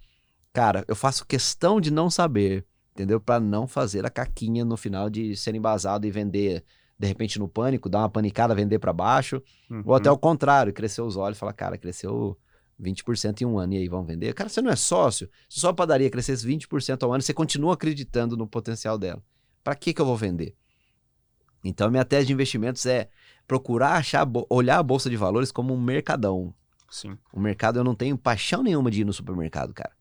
cara, 0.52 0.84
eu 0.88 0.96
faço 0.96 1.26
questão 1.26 1.80
de 1.80 1.90
não 1.90 2.08
saber, 2.10 2.64
entendeu? 2.92 3.20
Pra 3.20 3.38
não 3.40 3.66
fazer 3.66 4.04
a 4.06 4.10
caquinha 4.10 4.64
no 4.64 4.76
final 4.76 5.08
de 5.10 5.37
ser 5.37 5.54
embasado 5.54 6.06
e 6.06 6.10
vender, 6.10 6.64
de 6.98 7.06
repente, 7.06 7.38
no 7.38 7.48
pânico, 7.48 7.88
dar 7.88 7.98
uma 8.00 8.08
panicada, 8.08 8.54
vender 8.54 8.78
pra 8.78 8.92
baixo. 8.92 9.42
Ou 9.84 9.94
até 9.94 10.08
Uhum. 10.10 10.16
o 10.16 10.18
contrário, 10.18 10.72
crescer 10.72 11.02
os 11.02 11.16
olhos 11.16 11.37
e 11.37 11.40
falar, 11.40 11.52
cara, 11.52 11.76
cresceu 11.78 12.37
20% 12.80 13.42
em 13.42 13.44
um 13.44 13.58
ano, 13.58 13.74
e 13.74 13.78
aí 13.78 13.88
vão 13.88 14.04
vender? 14.04 14.32
Cara, 14.34 14.48
você 14.48 14.60
não 14.60 14.70
é 14.70 14.76
sócio. 14.76 15.28
Se 15.48 15.60
só 15.60 15.68
a 15.68 15.74
padaria 15.74 16.10
crescesse 16.10 16.46
20% 16.46 17.02
ao 17.02 17.12
ano, 17.12 17.22
você 17.22 17.32
continua 17.32 17.74
acreditando 17.74 18.37
no 18.37 18.46
potencial 18.46 18.98
dela. 18.98 19.22
Para 19.62 19.74
que 19.74 19.94
que 19.94 20.00
eu 20.00 20.06
vou 20.06 20.16
vender? 20.16 20.54
Então, 21.64 21.90
minha 21.90 22.04
tese 22.04 22.26
de 22.26 22.32
investimentos 22.32 22.84
é 22.84 23.08
procurar 23.46 23.94
achar, 23.94 24.28
olhar 24.50 24.78
a 24.78 24.82
bolsa 24.82 25.08
de 25.08 25.16
valores 25.16 25.50
como 25.50 25.72
um 25.72 25.80
mercadão. 25.80 26.54
Sim. 26.90 27.16
O 27.32 27.40
mercado 27.40 27.78
eu 27.78 27.84
não 27.84 27.94
tenho 27.94 28.18
paixão 28.18 28.62
nenhuma 28.62 28.90
de 28.90 29.00
ir 29.00 29.04
no 29.04 29.12
supermercado, 29.12 29.72
cara. 29.72 29.92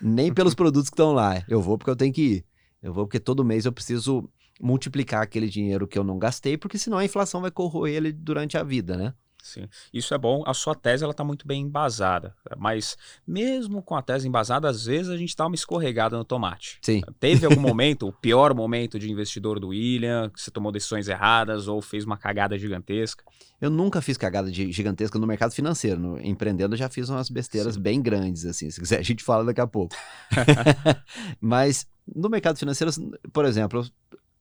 Nem 0.00 0.32
pelos 0.32 0.54
produtos 0.56 0.90
que 0.90 0.94
estão 0.94 1.12
lá. 1.12 1.44
Eu 1.48 1.62
vou 1.62 1.78
porque 1.78 1.90
eu 1.90 1.96
tenho 1.96 2.12
que 2.12 2.22
ir. 2.22 2.46
Eu 2.82 2.92
vou 2.92 3.06
porque 3.06 3.20
todo 3.20 3.44
mês 3.44 3.64
eu 3.64 3.72
preciso 3.72 4.28
multiplicar 4.60 5.22
aquele 5.22 5.48
dinheiro 5.48 5.86
que 5.86 5.98
eu 5.98 6.04
não 6.04 6.18
gastei, 6.18 6.56
porque 6.56 6.78
senão 6.78 6.98
a 6.98 7.04
inflação 7.04 7.40
vai 7.40 7.50
corroer 7.50 7.94
ele 7.94 8.12
durante 8.12 8.56
a 8.56 8.62
vida, 8.62 8.96
né? 8.96 9.14
Sim, 9.44 9.68
isso 9.92 10.14
é 10.14 10.18
bom. 10.18 10.42
A 10.46 10.54
sua 10.54 10.74
tese 10.74 11.04
ela 11.04 11.10
está 11.10 11.22
muito 11.22 11.46
bem 11.46 11.60
embasada, 11.60 12.34
mas 12.56 12.96
mesmo 13.26 13.82
com 13.82 13.94
a 13.94 14.00
tese 14.00 14.26
embasada, 14.26 14.66
às 14.70 14.86
vezes 14.86 15.10
a 15.10 15.18
gente 15.18 15.36
dá 15.36 15.46
uma 15.46 15.54
escorregada 15.54 16.16
no 16.16 16.24
tomate. 16.24 16.78
Sim. 16.80 17.02
Teve 17.20 17.44
algum 17.44 17.60
momento, 17.60 18.08
o 18.08 18.12
pior 18.12 18.54
momento 18.54 18.98
de 18.98 19.12
investidor 19.12 19.60
do 19.60 19.68
William, 19.68 20.30
que 20.30 20.40
você 20.40 20.50
tomou 20.50 20.72
decisões 20.72 21.08
erradas 21.08 21.68
ou 21.68 21.82
fez 21.82 22.06
uma 22.06 22.16
cagada 22.16 22.58
gigantesca? 22.58 23.22
Eu 23.60 23.68
nunca 23.68 24.00
fiz 24.00 24.16
cagada 24.16 24.50
de- 24.50 24.72
gigantesca 24.72 25.18
no 25.18 25.26
mercado 25.26 25.52
financeiro. 25.52 26.00
No 26.00 26.18
empreendendo, 26.18 26.72
eu 26.74 26.78
já 26.78 26.88
fiz 26.88 27.10
umas 27.10 27.28
besteiras 27.28 27.74
Sim. 27.74 27.80
bem 27.80 28.00
grandes, 28.00 28.46
assim. 28.46 28.70
Se 28.70 28.80
quiser, 28.80 28.98
a 28.98 29.02
gente 29.02 29.22
fala 29.22 29.44
daqui 29.44 29.60
a 29.60 29.66
pouco. 29.66 29.94
Mas 31.38 31.86
no 32.16 32.30
mercado 32.30 32.58
financeiro, 32.58 32.90
por 33.30 33.44
exemplo, 33.44 33.86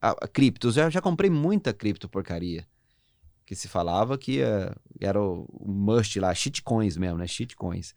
a, 0.02 0.12
a 0.12 0.28
criptos, 0.28 0.78
eu 0.78 0.90
já 0.90 1.02
comprei 1.02 1.30
muita 1.30 1.74
cripto 1.74 2.08
porcaria. 2.08 2.66
Que 3.46 3.56
se 3.56 3.68
falava 3.68 4.18
que 4.18 4.42
eh, 4.42 4.74
era 5.00 5.22
o 5.22 5.48
must 5.66 6.20
lá, 6.20 6.34
shitcoins 6.34 6.96
mesmo, 6.98 7.18
né? 7.18 7.28
Shitcoins. 7.28 7.94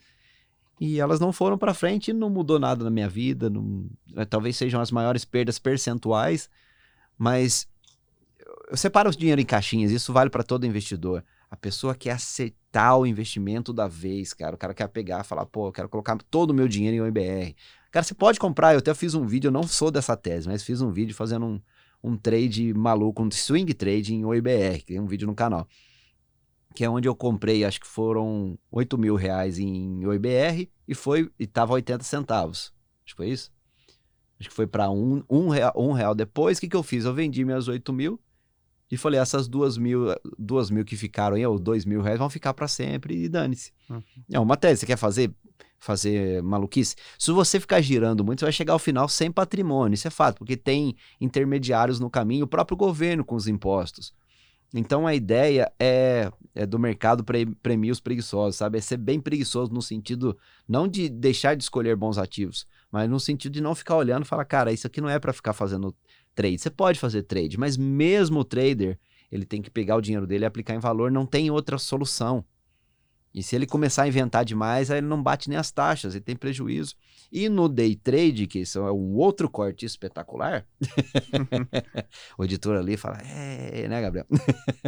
E 0.81 1.01
elas 1.01 1.21
não 1.21 1.33
foram 1.33 1.57
pra 1.57 1.73
frente 1.73 2.11
e 2.11 2.15
não 2.15 2.29
mudou 2.29 2.59
nada 2.59 2.85
na 2.85 2.91
minha 2.91 3.09
vida. 3.09 3.49
não- 3.49 3.89
eh, 4.17 4.25
talvez 4.25 4.57
sejam 4.57 4.81
as 4.81 4.91
maiores 4.91 5.25
perdas 5.25 5.59
percentuais, 5.59 6.51
mas 7.17 7.67
eu 8.71 8.77
separo 8.77 9.09
o 9.09 9.17
dinheiro 9.17 9.41
em 9.41 9.45
caixinhas, 9.45 9.91
isso 9.93 10.13
vale 10.13 10.31
para 10.31 10.43
todo 10.43 10.67
investidor. 10.67 11.25
A 11.51 11.57
pessoa 11.57 11.95
quer 11.95 12.11
aceitar 12.11 12.97
o 12.97 13.07
investimento 13.07 13.73
da 13.73 13.87
vez, 13.87 14.35
cara. 14.35 14.57
O 14.57 14.59
cara 14.59 14.75
quer 14.75 14.89
pegar 14.89 15.23
falar, 15.23 15.47
pô, 15.47 15.69
eu 15.69 15.73
quero 15.73 15.89
colocar 15.89 16.19
todo 16.31 16.51
o 16.51 16.55
meu 16.55 16.67
dinheiro 16.67 16.97
em 16.97 17.01
OIBR. 17.01 17.55
Cara, 17.93 18.05
você 18.05 18.15
pode 18.15 18.39
comprar, 18.39 18.73
eu 18.75 18.79
até 18.81 18.93
fiz 18.93 19.15
um 19.15 19.25
vídeo, 19.25 19.49
eu 19.49 19.53
não 19.53 19.63
sou 19.63 19.91
dessa 19.91 20.17
tese, 20.17 20.49
mas 20.49 20.63
fiz 20.65 20.83
um 20.83 20.91
vídeo 20.91 21.15
fazendo 21.15 21.47
um, 21.47 21.61
um 22.07 22.17
trade 22.17 22.73
maluco, 22.73 23.23
um 23.23 23.31
swing 23.31 23.75
trade 23.75 24.15
em 24.15 24.25
OIBR, 24.25 24.79
que 24.79 24.87
tem 24.87 25.01
um 25.01 25.07
vídeo 25.07 25.27
no 25.27 25.35
canal. 25.35 25.67
Que 26.73 26.85
é 26.85 26.91
onde 26.91 27.09
eu 27.09 27.17
comprei, 27.17 27.65
acho 27.65 27.81
que 27.81 27.87
foram 27.87 28.57
8 28.71 28.97
mil 28.97 29.17
reais 29.17 29.59
em 29.59 30.07
OIBR 30.07 30.69
e 30.87 30.95
foi, 30.95 31.31
e 31.39 31.47
tava 31.47 31.73
80 31.73 32.05
centavos. 32.05 32.73
Acho 33.05 33.15
que 33.15 33.17
foi 33.17 33.31
isso? 33.31 33.53
Acho 34.39 34.49
que 34.51 34.55
foi 34.55 34.67
para 34.67 34.89
um, 34.91 35.25
um, 35.29 35.49
real, 35.49 35.73
um 35.75 35.93
real 35.93 36.15
depois. 36.15 36.59
O 36.59 36.61
que, 36.61 36.69
que 36.69 36.77
eu 36.77 36.83
fiz? 36.83 37.05
Eu 37.05 37.15
vendi 37.15 37.45
minhas 37.45 37.67
8 37.67 37.93
mil 37.93 38.21
e 38.91 38.97
falei, 38.97 39.19
essas 39.19 39.49
duas 39.49 39.77
mil, 39.77 40.15
duas 40.39 40.71
mil 40.71 40.85
que 40.85 40.97
ficaram 40.97 41.35
aí, 41.35 41.45
ou 41.45 41.59
dois 41.59 41.85
mil 41.85 42.01
reais, 42.01 42.19
vão 42.21 42.31
ficar 42.31 42.55
para 42.55 42.69
sempre 42.69 43.25
e 43.25 43.29
dane-se. 43.29 43.73
Uhum. 43.91 44.03
É 44.31 44.39
uma 44.39 44.57
tese, 44.57 44.81
você 44.81 44.87
quer 44.87 44.97
fazer, 44.97 45.33
fazer 45.79 46.43
maluquice? 46.43 46.97
Se 47.19 47.31
você 47.31 47.61
ficar 47.61 47.81
girando 47.81 48.25
muito, 48.25 48.41
você 48.41 48.47
vai 48.47 48.53
chegar 48.53 48.73
ao 48.73 48.79
final 48.79 49.09
sem 49.09 49.31
patrimônio, 49.31 49.95
isso 49.95 50.09
é 50.09 50.11
fato, 50.11 50.39
porque 50.39 50.57
tem 50.57 50.97
intermediários 51.21 52.01
no 52.01 52.11
caminho, 52.11 52.45
o 52.45 52.49
próprio 52.49 52.77
governo 52.77 53.25
com 53.25 53.35
os 53.35 53.47
impostos. 53.47 54.13
Então 54.75 55.07
a 55.07 55.15
ideia 55.15 55.73
é, 55.79 56.31
é 56.55 56.67
do 56.67 56.79
mercado 56.79 57.25
pre, 57.25 57.47
premiar 57.47 57.93
os 57.93 58.01
preguiçosos, 58.01 58.57
sabe? 58.57 58.79
É 58.79 58.81
ser 58.81 58.97
bem 58.97 59.21
preguiçoso 59.21 59.73
no 59.73 59.81
sentido, 59.81 60.37
não 60.69 60.89
de 60.89 61.09
deixar 61.09 61.55
de 61.55 61.63
escolher 61.63 61.97
bons 61.97 62.19
ativos, 62.19 62.67
mas 62.91 63.09
no 63.09 63.21
sentido 63.21 63.53
de 63.53 63.61
não 63.61 63.75
ficar 63.75 63.97
olhando 63.97 64.25
e 64.25 64.29
falar, 64.29 64.45
cara, 64.45 64.73
isso 64.73 64.87
aqui 64.87 65.01
não 65.01 65.09
é 65.09 65.19
para 65.19 65.33
ficar 65.33 65.53
fazendo 65.53 65.95
trade. 66.35 66.59
Você 66.59 66.71
pode 66.71 66.99
fazer 66.99 67.23
trade, 67.23 67.59
mas 67.59 67.77
mesmo 67.77 68.41
o 68.41 68.45
trader, 68.45 68.99
ele 69.31 69.45
tem 69.45 69.63
que 69.63 69.71
pegar 69.71 69.97
o 69.97 70.01
dinheiro 70.01 70.27
dele 70.27 70.45
e 70.45 70.47
aplicar 70.47 70.75
em 70.75 70.81
valor, 70.81 71.11
não 71.11 71.27
tem 71.27 71.51
outra 71.51 71.79
solução. 71.79 72.45
E 73.37 73.43
se 73.43 73.55
ele 73.55 73.67
começar 73.67 74.05
a 74.05 74.09
inventar 74.09 74.47
demais, 74.47 74.91
aí 74.91 74.97
ele 74.97 75.07
não 75.07 75.23
bate 75.23 75.51
nem 75.51 75.59
as 75.59 75.71
taxas, 75.71 76.15
ele 76.15 76.25
tem 76.25 76.35
prejuízo. 76.35 76.95
E 77.31 77.51
no 77.51 77.69
day 77.69 77.95
trade, 77.95 78.47
que 78.47 78.61
isso 78.61 78.79
é 78.79 78.91
um 78.91 79.15
outro 79.15 79.47
corte 79.51 79.85
espetacular, 79.85 80.67
o 82.39 82.45
editor 82.45 82.79
ali 82.79 82.97
fala, 82.97 83.19
é, 83.19 83.87
né, 83.89 84.01
Gabriel? 84.01 84.25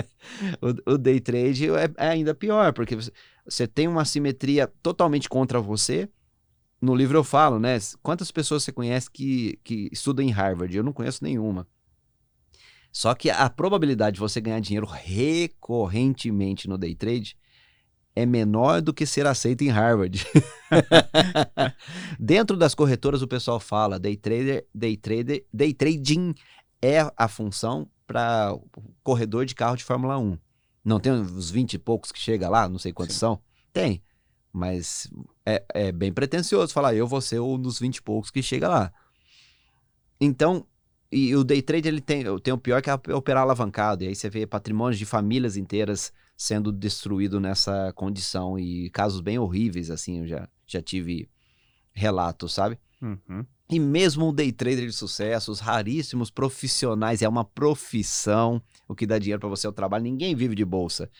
o, 0.88 0.94
o 0.94 0.96
day 0.96 1.20
trade 1.20 1.68
é, 1.68 1.90
é 1.98 2.08
ainda 2.08 2.34
pior, 2.34 2.72
porque 2.72 2.96
você, 2.96 3.12
você 3.46 3.66
tem 3.66 3.86
uma 3.86 4.06
simetria 4.06 4.66
totalmente 4.82 5.28
contra 5.28 5.60
você. 5.60 6.08
No 6.80 6.94
livro 6.94 7.18
eu 7.18 7.24
falo, 7.24 7.58
né? 7.58 7.76
Quantas 8.02 8.30
pessoas 8.30 8.62
você 8.62 8.72
conhece 8.72 9.10
que, 9.10 9.60
que 9.62 9.90
estudam 9.92 10.24
em 10.24 10.30
Harvard? 10.30 10.74
Eu 10.74 10.82
não 10.82 10.94
conheço 10.94 11.22
nenhuma. 11.22 11.68
Só 12.90 13.14
que 13.14 13.28
a 13.28 13.50
probabilidade 13.50 14.14
de 14.14 14.20
você 14.20 14.40
ganhar 14.40 14.60
dinheiro 14.60 14.86
recorrentemente 14.86 16.66
no 16.66 16.78
day 16.78 16.94
trade 16.94 17.36
é 18.18 18.26
menor 18.26 18.82
do 18.82 18.92
que 18.92 19.06
ser 19.06 19.28
aceito 19.28 19.62
em 19.62 19.68
Harvard. 19.68 20.26
Dentro 22.18 22.56
das 22.56 22.74
corretoras 22.74 23.22
o 23.22 23.28
pessoal 23.28 23.60
fala 23.60 23.96
day 23.96 24.16
trader, 24.16 24.66
day 24.74 24.96
trader, 24.96 25.46
day 25.54 25.72
trading 25.72 26.34
é 26.82 27.08
a 27.16 27.28
função 27.28 27.88
para 28.08 28.58
corredor 29.04 29.46
de 29.46 29.54
carro 29.54 29.76
de 29.76 29.84
Fórmula 29.84 30.18
1. 30.18 30.36
Não 30.84 30.98
tem 30.98 31.12
os 31.12 31.48
20 31.48 31.74
e 31.74 31.78
poucos 31.78 32.10
que 32.10 32.18
chega 32.18 32.48
lá, 32.48 32.68
não 32.68 32.78
sei 32.78 32.92
quantos 32.92 33.14
Sim. 33.14 33.20
são? 33.20 33.40
Tem. 33.72 34.02
Mas 34.52 35.08
é, 35.46 35.64
é 35.72 35.92
bem 35.92 36.12
pretencioso 36.12 36.72
falar, 36.72 36.94
eu 36.94 37.06
vou 37.06 37.20
ser 37.20 37.38
um 37.38 37.56
dos 37.56 37.78
20 37.78 37.98
e 37.98 38.02
poucos 38.02 38.32
que 38.32 38.42
chega 38.42 38.68
lá. 38.68 38.92
Então, 40.20 40.66
e 41.10 41.34
o 41.34 41.42
day 41.42 41.62
trade 41.62 41.88
ele 41.88 42.00
tem, 42.00 42.24
tem 42.40 42.52
o 42.52 42.58
pior 42.58 42.82
que 42.82 42.90
é 42.90 42.94
operar 43.14 43.42
alavancado. 43.42 44.04
E 44.04 44.08
aí 44.08 44.14
você 44.14 44.28
vê 44.28 44.46
patrimônios 44.46 44.98
de 44.98 45.06
famílias 45.06 45.56
inteiras 45.56 46.12
sendo 46.36 46.70
destruído 46.70 47.40
nessa 47.40 47.92
condição. 47.94 48.58
E 48.58 48.90
casos 48.90 49.20
bem 49.20 49.38
horríveis, 49.38 49.90
assim, 49.90 50.20
eu 50.20 50.26
já, 50.26 50.48
já 50.66 50.82
tive 50.82 51.28
relatos, 51.92 52.52
sabe? 52.52 52.78
Uhum. 53.00 53.44
E 53.70 53.78
mesmo 53.78 54.28
o 54.28 54.32
day 54.32 54.52
trader 54.52 54.86
de 54.86 54.92
sucesso, 54.92 55.50
os 55.50 55.60
raríssimos 55.60 56.30
profissionais, 56.30 57.22
é 57.22 57.28
uma 57.28 57.44
profissão 57.44 58.62
o 58.88 58.94
que 58.94 59.06
dá 59.06 59.18
dinheiro 59.18 59.38
para 59.38 59.50
você 59.50 59.66
é 59.66 59.70
o 59.70 59.72
trabalho. 59.72 60.02
Ninguém 60.02 60.34
vive 60.34 60.54
de 60.54 60.64
bolsa. 60.64 61.10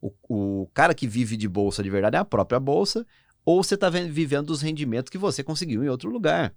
O, 0.00 0.12
o 0.28 0.66
cara 0.74 0.92
que 0.92 1.06
vive 1.06 1.36
de 1.36 1.48
bolsa 1.48 1.82
de 1.82 1.88
verdade 1.88 2.16
é 2.16 2.18
a 2.18 2.24
própria 2.24 2.58
bolsa, 2.58 3.06
ou 3.44 3.62
você 3.62 3.76
está 3.76 3.88
vivendo 3.88 4.46
dos 4.46 4.60
rendimentos 4.60 5.10
que 5.10 5.16
você 5.16 5.44
conseguiu 5.44 5.84
em 5.84 5.88
outro 5.88 6.10
lugar. 6.10 6.52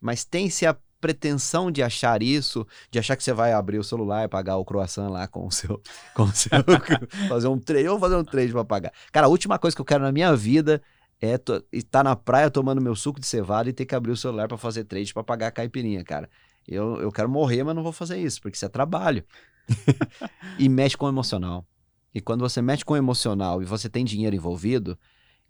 Mas 0.00 0.24
tem-se 0.24 0.66
a 0.66 0.76
pretensão 1.04 1.70
de 1.70 1.82
achar 1.82 2.22
isso, 2.22 2.66
de 2.90 2.98
achar 2.98 3.14
que 3.14 3.22
você 3.22 3.34
vai 3.34 3.52
abrir 3.52 3.78
o 3.78 3.84
celular 3.84 4.24
e 4.24 4.28
pagar 4.28 4.56
o 4.56 4.64
croissant 4.64 5.10
lá 5.10 5.28
com 5.28 5.46
o 5.46 5.52
seu. 5.52 5.82
Com 6.16 6.22
o 6.22 6.32
seu 6.32 6.50
fazer 7.28 7.46
um 7.46 7.58
trade, 7.58 7.86
ou 7.88 7.98
fazer 7.98 8.16
um 8.16 8.24
trade 8.24 8.52
para 8.52 8.64
pagar. 8.64 8.92
Cara, 9.12 9.26
a 9.26 9.28
última 9.28 9.58
coisa 9.58 9.76
que 9.76 9.82
eu 9.82 9.84
quero 9.84 10.02
na 10.02 10.10
minha 10.10 10.34
vida 10.34 10.80
é 11.20 11.38
estar 11.70 12.02
na 12.02 12.16
praia 12.16 12.50
tomando 12.50 12.80
meu 12.80 12.96
suco 12.96 13.20
de 13.20 13.26
cevada 13.26 13.68
e 13.68 13.72
ter 13.74 13.84
que 13.84 13.94
abrir 13.94 14.12
o 14.12 14.16
celular 14.16 14.48
para 14.48 14.56
fazer 14.56 14.84
trade 14.84 15.12
para 15.12 15.22
pagar 15.22 15.48
a 15.48 15.50
caipirinha, 15.50 16.02
cara. 16.02 16.30
Eu, 16.66 16.98
eu 17.02 17.12
quero 17.12 17.28
morrer, 17.28 17.62
mas 17.64 17.76
não 17.76 17.82
vou 17.82 17.92
fazer 17.92 18.16
isso, 18.16 18.40
porque 18.40 18.56
isso 18.56 18.64
é 18.64 18.68
trabalho. 18.70 19.22
e 20.58 20.66
mexe 20.70 20.96
com 20.96 21.04
o 21.04 21.08
emocional. 21.10 21.66
E 22.14 22.20
quando 22.22 22.40
você 22.40 22.62
mexe 22.62 22.82
com 22.82 22.94
o 22.94 22.96
emocional 22.96 23.60
e 23.60 23.66
você 23.66 23.90
tem 23.90 24.06
dinheiro 24.06 24.34
envolvido, 24.34 24.98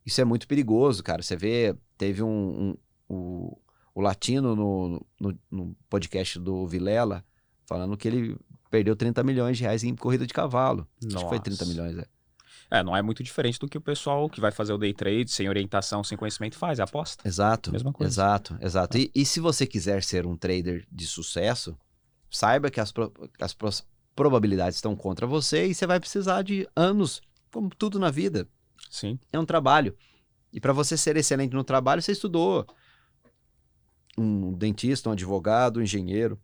isso 0.05 0.21
é 0.21 0.25
muito 0.25 0.49
perigoso, 0.49 1.01
cara. 1.01 1.23
Você 1.23 1.37
vê, 1.37 1.77
teve 1.97 2.25
um, 2.25 2.75
um, 3.09 3.15
um 3.15 3.57
o 3.95 4.01
Latino 4.01 4.57
no, 4.57 5.07
no, 5.21 5.39
no, 5.51 5.77
podcast 5.89 6.39
do 6.39 6.67
Vilela, 6.67 7.25
falando 7.65 7.97
que 7.97 8.09
ele 8.09 8.37
perdeu 8.71 8.97
30 8.97 9.23
milhões 9.23 9.57
de 9.57 9.63
reais 9.63 9.85
em 9.85 9.95
corrida 9.95 10.27
de 10.27 10.35
cavalo. 10.35 10.87
Nossa. 11.03 11.17
Acho 11.17 11.25
que 11.25 11.31
foi 11.31 11.41
30 11.41 11.65
milhões, 11.67 11.99
é. 11.99 12.07
É, 12.71 12.83
não 12.83 12.97
é 12.97 13.03
muito 13.03 13.23
diferente 13.23 13.59
do 13.59 13.69
que 13.69 13.79
o 13.79 13.81
pessoal 13.81 14.29
que 14.29 14.41
vai 14.41 14.51
fazer 14.51 14.73
o 14.73 14.79
day 14.79 14.93
trade 14.93 15.31
sem 15.31 15.49
orientação, 15.49 16.03
sem 16.03 16.19
conhecimento 16.19 16.57
faz, 16.57 16.79
é 16.79 16.83
aposta. 16.83 17.27
Exato. 17.29 17.71
Mesma 17.71 17.93
coisa. 17.93 18.11
Exato, 18.11 18.59
exato. 18.61 18.99
E, 18.99 19.13
e 19.15 19.25
se 19.25 19.39
você 19.39 19.67
quiser 19.67 20.03
ser 20.03 20.27
um 20.27 20.37
trader 20.37 20.85
de 20.91 21.07
sucesso, 21.07 21.77
saiba 22.31 22.71
que 22.71 22.81
as, 22.81 22.91
pro, 22.91 23.13
as 23.41 23.55
probabilidades 24.17 24.77
estão 24.77 24.97
contra 24.97 25.27
você 25.27 25.67
e 25.67 25.75
você 25.75 25.87
vai 25.87 26.01
precisar 26.01 26.43
de 26.43 26.67
anos, 26.75 27.21
como 27.53 27.71
tudo 27.71 27.99
na 27.99 28.11
vida. 28.11 28.49
Sim. 28.91 29.21
É 29.33 29.39
um 29.39 29.45
trabalho. 29.47 29.95
E 30.53 30.59
para 30.59 30.73
você 30.73 30.97
ser 30.97 31.17
excelente 31.17 31.53
no 31.53 31.65
trabalho, 31.65 32.01
você 32.01 32.13
estudou 32.13 32.67
um 34.19 34.53
dentista, 34.53 35.09
um 35.09 35.13
advogado, 35.13 35.79
um 35.79 35.83
engenheiro. 35.83 36.39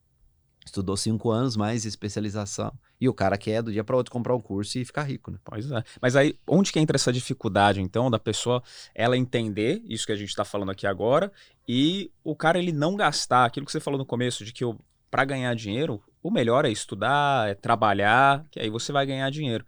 Estudou 0.65 0.97
cinco 0.97 1.31
anos 1.31 1.57
mais 1.57 1.85
especialização. 1.85 2.73
E 3.01 3.09
o 3.09 3.15
cara 3.15 3.39
quer 3.39 3.63
do 3.63 3.73
dia 3.73 3.83
para 3.83 3.97
outro 3.97 4.13
comprar 4.13 4.35
um 4.35 4.41
curso 4.41 4.79
e 4.79 4.85
ficar 4.85 5.05
rico, 5.05 5.31
né? 5.31 5.39
Pois 5.43 5.71
é. 5.71 5.83
Mas 6.03 6.15
aí, 6.17 6.39
onde 6.47 6.71
que 6.71 6.79
entra 6.79 6.97
essa 6.97 7.13
dificuldade, 7.13 7.81
então, 7.81 8.11
da 8.11 8.19
pessoa 8.19 8.63
ela 8.95 9.17
entender 9.17 9.83
isso 9.87 10.05
que 10.05 10.13
a 10.13 10.17
gente 10.17 10.29
está 10.29 10.45
falando 10.45 10.71
aqui 10.71 10.87
agora 10.87 11.33
e 11.67 12.13
o 12.23 12.37
cara 12.37 12.59
ele 12.59 12.73
não 12.73 12.95
gastar 12.95 13.47
aquilo 13.47 13.65
que 13.65 13.73
você 13.73 13.81
falou 13.81 13.99
no 13.99 14.05
começo, 14.05 14.45
de 14.45 14.53
que 14.53 14.65
para 15.11 15.25
ganhar 15.25 15.55
dinheiro, 15.55 16.03
o 16.23 16.31
melhor 16.31 16.65
é 16.65 16.71
estudar, 16.71 17.49
é 17.49 17.55
trabalhar, 17.55 18.45
que 18.51 18.61
aí 18.61 18.69
você 18.69 18.93
vai 18.93 19.07
ganhar 19.07 19.31
dinheiro. 19.31 19.65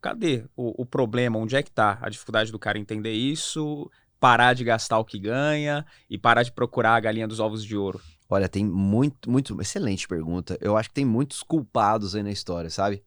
Cadê 0.00 0.44
o, 0.56 0.82
o 0.82 0.86
problema? 0.86 1.38
Onde 1.38 1.56
é 1.56 1.62
que 1.62 1.70
tá 1.70 1.98
a 2.00 2.08
dificuldade 2.08 2.50
do 2.50 2.58
cara 2.58 2.78
entender 2.78 3.12
isso? 3.12 3.90
Parar 4.20 4.52
de 4.52 4.62
gastar 4.62 4.98
o 4.98 5.04
que 5.04 5.18
ganha 5.18 5.84
e 6.08 6.18
parar 6.18 6.42
de 6.42 6.52
procurar 6.52 6.94
a 6.94 7.00
galinha 7.00 7.26
dos 7.26 7.40
ovos 7.40 7.64
de 7.64 7.76
ouro? 7.76 8.00
Olha, 8.28 8.48
tem 8.48 8.64
muito, 8.64 9.28
muito. 9.28 9.60
Excelente 9.60 10.06
pergunta. 10.06 10.56
Eu 10.60 10.76
acho 10.76 10.90
que 10.90 10.94
tem 10.94 11.04
muitos 11.04 11.42
culpados 11.42 12.14
aí 12.14 12.22
na 12.22 12.30
história, 12.30 12.70
sabe? 12.70 13.02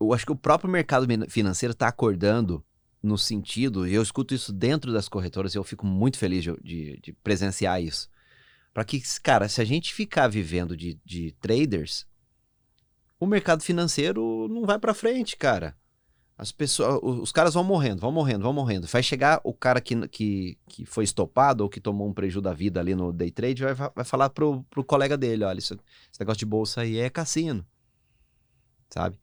Eu 0.00 0.14
acho 0.14 0.24
que 0.24 0.32
o 0.32 0.36
próprio 0.36 0.70
mercado 0.70 1.06
financeiro 1.28 1.72
está 1.72 1.88
acordando 1.88 2.64
no 3.02 3.18
sentido, 3.18 3.86
e 3.86 3.92
eu 3.92 4.02
escuto 4.02 4.34
isso 4.34 4.50
dentro 4.50 4.90
das 4.90 5.10
corretoras 5.10 5.54
e 5.54 5.58
eu 5.58 5.64
fico 5.64 5.86
muito 5.86 6.16
feliz 6.16 6.42
de, 6.42 6.56
de, 6.62 7.00
de 7.02 7.12
presenciar 7.12 7.82
isso. 7.82 8.08
Para 8.72 8.82
que, 8.82 9.00
cara, 9.22 9.46
se 9.46 9.60
a 9.60 9.64
gente 9.64 9.92
ficar 9.92 10.26
vivendo 10.26 10.74
de, 10.74 10.98
de 11.04 11.32
traders, 11.32 12.06
o 13.20 13.26
mercado 13.26 13.62
financeiro 13.62 14.48
não 14.48 14.64
vai 14.64 14.78
para 14.78 14.94
frente, 14.94 15.36
cara. 15.36 15.76
As 16.36 16.50
pessoas, 16.50 16.98
os 17.02 17.30
caras 17.30 17.54
vão 17.54 17.62
morrendo, 17.62 18.00
vão 18.00 18.10
morrendo, 18.10 18.42
vão 18.42 18.52
morrendo. 18.52 18.88
Vai 18.88 19.02
chegar 19.04 19.40
o 19.44 19.54
cara 19.54 19.80
que, 19.80 20.08
que, 20.08 20.58
que 20.68 20.84
foi 20.84 21.04
estopado 21.04 21.62
ou 21.62 21.70
que 21.70 21.80
tomou 21.80 22.08
um 22.08 22.12
prejuízo 22.12 22.42
da 22.42 22.52
vida 22.52 22.80
ali 22.80 22.94
no 22.94 23.12
day 23.12 23.30
trade, 23.30 23.62
vai, 23.62 23.74
vai 23.74 24.04
falar 24.04 24.30
pro, 24.30 24.64
pro 24.64 24.84
colega 24.84 25.16
dele: 25.16 25.44
olha, 25.44 25.58
esse 25.58 25.76
negócio 26.18 26.38
de 26.38 26.46
bolsa 26.46 26.80
aí 26.80 26.98
é 26.98 27.08
cassino. 27.08 27.64
Sabe? 28.90 29.18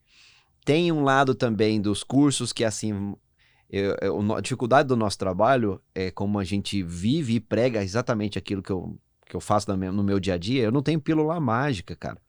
Tem 0.63 0.91
um 0.91 1.03
lado 1.03 1.35
também 1.35 1.81
dos 1.81 2.03
cursos 2.03 2.53
que, 2.53 2.63
assim, 2.63 3.15
eu, 3.69 3.95
eu, 4.01 4.33
a 4.33 4.41
dificuldade 4.41 4.87
do 4.87 4.95
nosso 4.95 5.17
trabalho 5.17 5.81
é 5.93 6.11
como 6.11 6.39
a 6.39 6.43
gente 6.43 6.81
vive 6.83 7.35
e 7.35 7.39
prega 7.39 7.83
exatamente 7.83 8.37
aquilo 8.37 8.61
que 8.61 8.71
eu, 8.71 8.97
que 9.25 9.35
eu 9.35 9.41
faço 9.41 9.75
no 9.75 10.03
meu 10.03 10.19
dia 10.19 10.35
a 10.35 10.37
dia. 10.37 10.63
Eu 10.63 10.71
não 10.71 10.83
tenho 10.83 11.01
pílula 11.01 11.39
mágica, 11.39 11.95
cara. 11.95 12.21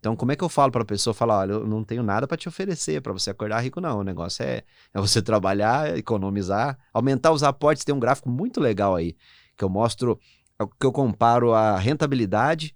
Então, 0.00 0.16
como 0.16 0.32
é 0.32 0.36
que 0.36 0.42
eu 0.42 0.48
falo 0.48 0.72
para 0.72 0.80
a 0.80 0.86
pessoa 0.86 1.12
falar, 1.12 1.40
olha, 1.40 1.52
eu 1.52 1.66
não 1.66 1.84
tenho 1.84 2.02
nada 2.02 2.26
para 2.26 2.36
te 2.36 2.48
oferecer 2.48 3.02
para 3.02 3.12
você 3.12 3.30
acordar 3.30 3.60
rico 3.60 3.82
não. 3.82 3.98
O 3.98 4.02
negócio 4.02 4.42
é, 4.42 4.62
é 4.94 5.00
você 5.00 5.20
trabalhar, 5.22 5.96
economizar, 5.96 6.78
aumentar 6.92 7.30
os 7.32 7.42
aportes. 7.42 7.84
Tem 7.84 7.94
um 7.94 8.00
gráfico 8.00 8.30
muito 8.30 8.60
legal 8.60 8.96
aí 8.96 9.14
que 9.58 9.64
eu 9.64 9.68
mostro, 9.68 10.18
é 10.58 10.64
que 10.64 10.86
eu 10.86 10.90
comparo 10.90 11.52
a 11.52 11.78
rentabilidade, 11.78 12.74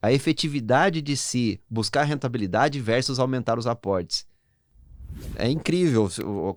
a 0.00 0.12
efetividade 0.12 1.00
de 1.00 1.16
se 1.16 1.58
buscar 1.70 2.04
rentabilidade 2.04 2.78
versus 2.80 3.18
aumentar 3.18 3.58
os 3.58 3.66
aportes. 3.66 4.26
É 5.36 5.48
incrível 5.48 6.06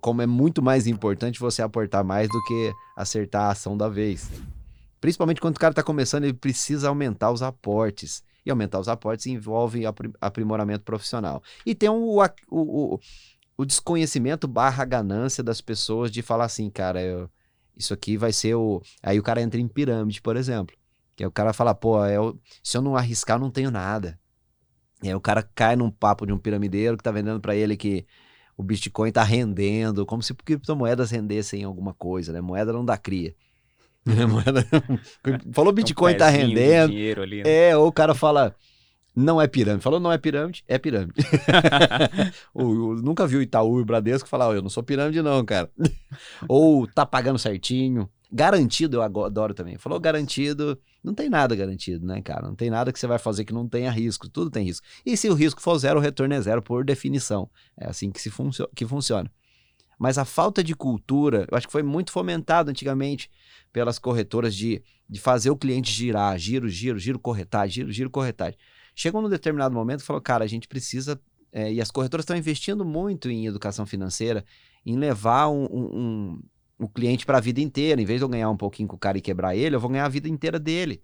como 0.02 0.22
é 0.22 0.28
muito 0.28 0.62
mais 0.62 0.88
importante 0.88 1.40
você 1.40 1.62
aportar 1.62 2.04
mais 2.04 2.28
do 2.28 2.44
que 2.44 2.74
acertar 2.98 3.44
a 3.44 3.52
ação 3.52 3.78
da 3.78 3.88
vez. 3.88 4.30
Principalmente 5.00 5.40
quando 5.40 5.56
o 5.56 5.60
cara 5.60 5.72
está 5.72 5.82
começando, 5.82 6.26
ele 6.26 6.34
precisa 6.34 6.90
aumentar 6.90 7.32
os 7.32 7.42
aportes. 7.42 8.22
E 8.46 8.50
aumentar 8.50 8.80
os 8.80 8.88
aportes 8.88 9.28
envolve 9.28 9.84
aprimoramento 10.20 10.84
profissional. 10.84 11.44
E 11.66 11.76
tem 11.76 11.90
o, 11.90 12.20
o, 12.20 12.26
o, 12.50 13.00
o 13.58 13.66
desconhecimento 13.66 14.48
barra 14.48 14.84
ganância 14.84 15.44
das 15.44 15.62
pessoas 15.62 16.12
de 16.12 16.22
falar 16.22 16.46
assim, 16.46 16.70
cara, 16.70 17.02
eu, 17.02 17.30
isso 17.78 17.94
aqui 17.94 18.18
vai 18.18 18.34
ser 18.34 18.56
o. 18.56 18.82
Aí 19.02 19.20
o 19.20 19.24
cara 19.24 19.42
entra 19.42 19.60
em 19.60 19.68
pirâmide, 19.68 20.22
por 20.22 20.36
exemplo. 20.36 20.76
Que 21.16 21.26
o 21.26 21.32
cara 21.32 21.54
fala, 21.54 21.76
pô, 21.76 22.04
eu, 22.06 22.40
se 22.64 22.78
eu 22.78 22.82
não 22.82 22.96
arriscar, 22.96 23.38
eu 23.38 23.42
não 23.42 23.52
tenho 23.52 23.70
nada. 23.70 24.20
E 25.04 25.08
aí 25.08 25.16
o 25.16 25.22
cara 25.22 25.44
cai 25.44 25.76
num 25.76 25.90
papo 25.90 26.26
de 26.26 26.34
um 26.34 26.38
piramideiro 26.38 26.98
que 26.98 27.04
tá 27.04 27.12
vendendo 27.12 27.40
para 27.40 27.56
ele 27.56 27.76
que 27.76 28.06
o 28.56 28.64
Bitcoin 28.64 29.12
tá 29.12 29.24
rendendo, 29.24 30.06
como 30.06 30.22
se 30.22 30.34
criptomoedas 30.34 31.10
rendessem 31.12 31.64
alguma 31.64 31.94
coisa, 31.94 32.32
né? 32.32 32.42
Moeda 32.42 32.72
não 32.72 32.86
dá 32.86 32.98
cria. 32.98 33.36
Falou 35.54 35.72
Bitcoin 35.72 36.14
um 36.14 36.18
tá 36.18 36.30
rendendo. 36.30 36.92
Ali, 37.22 37.44
né? 37.44 37.70
É, 37.70 37.78
ou 37.78 37.88
o 37.88 37.92
cara 37.92 38.16
fala, 38.16 38.56
não 39.16 39.42
é 39.42 39.48
pirâmide. 39.48 39.84
Falou 39.84 40.00
não 40.00 40.12
é 40.12 40.18
pirâmide, 40.18 40.64
é 40.68 40.78
pirâmide. 40.78 41.14
o, 42.54 42.64
o, 42.64 42.96
nunca 42.96 43.28
viu 43.28 43.42
Itaú 43.42 43.82
e 43.82 43.86
Bradesco 43.86 44.28
falar, 44.28 44.50
oh, 44.50 44.54
eu 44.54 44.62
não 44.62 44.70
sou 44.70 44.84
pirâmide 44.84 45.22
não, 45.22 45.44
cara. 45.46 45.70
ou 46.48 46.88
tá 46.88 47.06
pagando 47.06 47.38
certinho. 47.38 48.10
Garantido, 48.34 48.98
eu 48.98 49.02
adoro 49.02 49.54
também. 49.54 49.78
Falou 49.78 50.00
garantido, 50.00 50.80
não 51.04 51.14
tem 51.14 51.30
nada 51.30 51.54
garantido, 51.54 52.06
né, 52.06 52.22
cara? 52.22 52.48
Não 52.48 52.56
tem 52.56 52.70
nada 52.70 52.94
que 52.94 52.98
você 52.98 53.06
vai 53.06 53.20
fazer 53.20 53.44
que 53.44 53.54
não 53.54 53.68
tenha 53.68 53.92
risco. 53.92 54.30
Tudo 54.30 54.50
tem 54.50 54.64
risco. 54.64 54.88
E 55.06 55.18
se 55.18 55.30
o 55.30 55.34
risco 55.34 55.62
for 55.62 55.78
zero, 55.78 56.00
o 56.00 56.02
retorno 56.02 56.34
é 56.34 56.40
zero 56.40 56.62
por 56.62 56.86
definição. 56.86 57.50
É 57.78 57.90
assim 57.90 58.10
que, 58.10 58.22
se 58.22 58.30
funcio 58.30 58.70
que 58.74 58.86
funciona. 58.88 59.30
Mas 60.02 60.18
a 60.18 60.26
falta 60.26 60.64
de 60.64 60.74
cultura, 60.76 61.46
eu 61.52 61.56
acho 61.56 61.68
que 61.68 61.72
foi 61.72 61.84
muito 61.84 62.12
fomentado 62.12 62.72
antigamente 62.72 63.30
pelas 63.72 64.00
corretoras 64.00 64.56
de, 64.56 64.82
de 65.08 65.20
fazer 65.20 65.52
o 65.52 65.56
cliente 65.56 65.92
girar, 65.92 66.40
giro, 66.40 66.68
giro, 66.68 66.98
giro, 66.98 67.20
corretagem, 67.20 67.72
giro, 67.72 67.92
giro, 67.92 68.10
corretagem. 68.10 68.58
Chegou 68.96 69.22
num 69.22 69.30
determinado 69.30 69.76
momento 69.76 70.00
e 70.00 70.04
falou, 70.04 70.20
cara, 70.20 70.44
a 70.44 70.48
gente 70.48 70.68
precisa. 70.68 71.22
É, 71.54 71.72
e 71.72 71.80
as 71.80 71.92
corretoras 71.92 72.24
estão 72.24 72.36
investindo 72.36 72.84
muito 72.84 73.30
em 73.30 73.46
educação 73.46 73.86
financeira, 73.86 74.44
em 74.84 74.98
levar 74.98 75.50
um, 75.50 75.66
um, 75.66 76.42
um, 76.80 76.88
cliente 76.88 77.24
para 77.24 77.38
a 77.38 77.42
vida 77.42 77.62
inteira. 77.62 78.02
Em 78.02 78.06
vez 78.06 78.22
de 78.22 78.24
eu 78.24 78.30
ganhar 78.30 78.50
um 78.50 78.58
pouquinho 78.58 78.90
com 78.90 78.96
o 78.96 79.00
cara 79.00 79.20
e 79.20 79.22
quebrar 79.22 79.56
ele, 79.56 79.76
eu 79.76 79.80
vou 79.80 79.92
ganhar 79.92 80.06
a 80.06 80.10
vida 80.10 80.28
inteira 80.28 80.58
dele. 80.58 81.04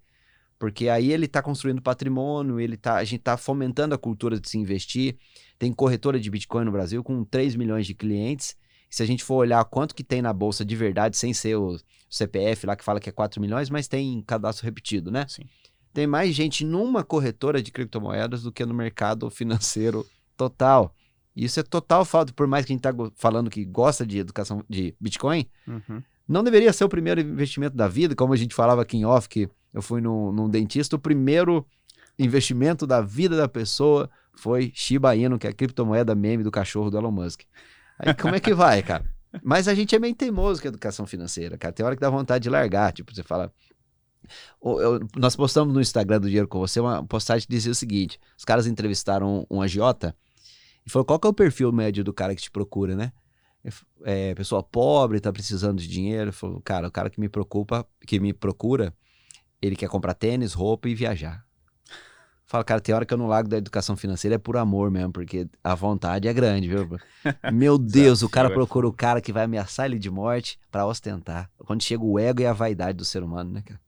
Porque 0.58 0.88
aí 0.88 1.12
ele 1.12 1.26
está 1.26 1.40
construindo 1.40 1.80
patrimônio, 1.80 2.58
ele 2.58 2.76
tá, 2.76 2.96
a 2.96 3.04
gente 3.04 3.20
está 3.20 3.36
fomentando 3.36 3.94
a 3.94 3.98
cultura 3.98 4.40
de 4.40 4.48
se 4.48 4.58
investir. 4.58 5.18
Tem 5.56 5.72
corretora 5.72 6.18
de 6.18 6.28
Bitcoin 6.28 6.64
no 6.64 6.72
Brasil 6.72 7.04
com 7.04 7.22
3 7.22 7.54
milhões 7.54 7.86
de 7.86 7.94
clientes. 7.94 8.56
Se 8.90 9.02
a 9.02 9.06
gente 9.06 9.22
for 9.24 9.36
olhar 9.36 9.64
quanto 9.64 9.94
que 9.94 10.02
tem 10.02 10.22
na 10.22 10.32
bolsa 10.32 10.64
de 10.64 10.74
verdade, 10.76 11.16
sem 11.16 11.32
ser 11.34 11.56
o 11.56 11.78
CPF 12.08 12.66
lá 12.66 12.74
que 12.76 12.84
fala 12.84 12.98
que 13.00 13.08
é 13.08 13.12
4 13.12 13.40
milhões, 13.40 13.68
mas 13.68 13.86
tem 13.86 14.22
cadastro 14.22 14.64
repetido, 14.64 15.10
né? 15.10 15.26
Sim. 15.28 15.42
Tem 15.92 16.06
mais 16.06 16.34
gente 16.34 16.64
numa 16.64 17.02
corretora 17.04 17.62
de 17.62 17.70
criptomoedas 17.70 18.42
do 18.42 18.52
que 18.52 18.64
no 18.64 18.74
mercado 18.74 19.28
financeiro 19.30 20.06
total. 20.36 20.94
Isso 21.36 21.60
é 21.60 21.62
total 21.62 22.04
falta, 22.04 22.32
por 22.32 22.46
mais 22.46 22.64
que 22.64 22.72
a 22.72 22.74
gente 22.74 22.82
tá 22.82 22.92
falando 23.14 23.50
que 23.50 23.64
gosta 23.64 24.06
de 24.06 24.18
educação 24.18 24.64
de 24.68 24.94
Bitcoin, 25.00 25.46
Uhum. 25.66 26.02
não 26.26 26.42
deveria 26.42 26.72
ser 26.72 26.84
o 26.84 26.88
primeiro 26.88 27.20
investimento 27.20 27.76
da 27.76 27.86
vida, 27.86 28.14
como 28.16 28.32
a 28.32 28.36
gente 28.36 28.54
falava 28.54 28.82
aqui 28.82 28.96
em 28.96 29.04
off, 29.04 29.28
que 29.28 29.48
eu 29.72 29.82
fui 29.82 30.00
no, 30.00 30.32
num 30.32 30.48
dentista, 30.48 30.96
o 30.96 30.98
primeiro 30.98 31.64
investimento 32.18 32.86
da 32.86 33.00
vida 33.00 33.36
da 33.36 33.46
pessoa 33.48 34.10
foi 34.34 34.72
Shiba 34.74 35.14
Inu, 35.14 35.38
que 35.38 35.46
é 35.46 35.50
a 35.50 35.52
criptomoeda 35.52 36.14
meme 36.14 36.42
do 36.42 36.50
cachorro 36.50 36.90
do 36.90 36.96
Elon 36.98 37.10
Musk. 37.12 37.42
Aí 37.98 38.14
como 38.14 38.34
é 38.34 38.40
que 38.40 38.54
vai, 38.54 38.82
cara? 38.82 39.04
Mas 39.42 39.68
a 39.68 39.74
gente 39.74 39.94
é 39.94 39.98
meio 39.98 40.14
teimoso 40.14 40.60
com 40.60 40.68
a 40.68 40.70
educação 40.70 41.06
financeira, 41.06 41.58
cara. 41.58 41.72
Tem 41.72 41.84
hora 41.84 41.94
que 41.94 42.00
dá 42.00 42.08
vontade 42.10 42.42
de 42.44 42.50
largar, 42.50 42.92
tipo, 42.92 43.14
você 43.14 43.22
fala... 43.22 43.52
Ô, 44.60 44.80
eu- 44.80 45.00
nós 45.16 45.36
postamos 45.36 45.72
no 45.72 45.80
Instagram 45.80 46.20
do 46.20 46.26
Dinheiro 46.26 46.48
Com 46.48 46.58
Você 46.58 46.80
uma 46.80 47.04
postagem 47.04 47.46
que 47.46 47.54
dizia 47.54 47.72
o 47.72 47.74
seguinte, 47.74 48.18
os 48.36 48.44
caras 48.44 48.66
entrevistaram 48.66 49.46
um 49.50 49.62
agiota 49.62 50.14
e 50.86 50.90
falou, 50.90 51.04
qual 51.04 51.18
que 51.18 51.26
é 51.26 51.30
o 51.30 51.34
perfil 51.34 51.70
médio 51.72 52.02
do 52.02 52.12
cara 52.12 52.34
que 52.34 52.42
te 52.42 52.50
procura, 52.50 52.94
né? 52.96 53.12
é, 54.04 54.34
pessoa 54.34 54.62
pobre, 54.62 55.20
tá 55.20 55.32
precisando 55.32 55.78
de 55.78 55.88
dinheiro. 55.88 56.32
Falou, 56.32 56.60
cara, 56.60 56.88
o 56.88 56.90
cara 56.90 57.10
que 57.10 57.20
me 57.20 57.28
preocupa, 57.28 57.86
que 58.06 58.18
me 58.20 58.32
procura, 58.32 58.94
ele 59.60 59.76
quer 59.76 59.88
comprar 59.88 60.14
tênis, 60.14 60.52
roupa 60.52 60.88
e 60.88 60.94
viajar. 60.94 61.44
Fala, 62.48 62.64
cara, 62.64 62.80
tem 62.80 62.94
hora 62.94 63.04
que 63.04 63.12
eu 63.12 63.18
não 63.18 63.26
largo 63.26 63.46
da 63.46 63.58
educação 63.58 63.94
financeira 63.94 64.36
é 64.36 64.38
por 64.38 64.56
amor 64.56 64.90
mesmo, 64.90 65.12
porque 65.12 65.46
a 65.62 65.74
vontade 65.74 66.26
é 66.26 66.32
grande, 66.32 66.66
viu? 66.66 66.98
Meu 67.52 67.76
Deus, 67.76 68.22
o 68.22 68.28
cara 68.28 68.48
é 68.48 68.54
procura 68.54 68.88
o 68.88 68.92
cara 68.92 69.20
que 69.20 69.30
vai 69.30 69.44
ameaçar 69.44 69.84
ele 69.84 69.98
de 69.98 70.10
morte 70.10 70.58
pra 70.70 70.86
ostentar. 70.86 71.50
Quando 71.58 71.82
chega 71.82 72.02
o 72.02 72.18
ego 72.18 72.40
e 72.40 72.46
a 72.46 72.54
vaidade 72.54 72.96
do 72.96 73.04
ser 73.04 73.22
humano, 73.22 73.52
né, 73.52 73.62
cara? 73.62 73.78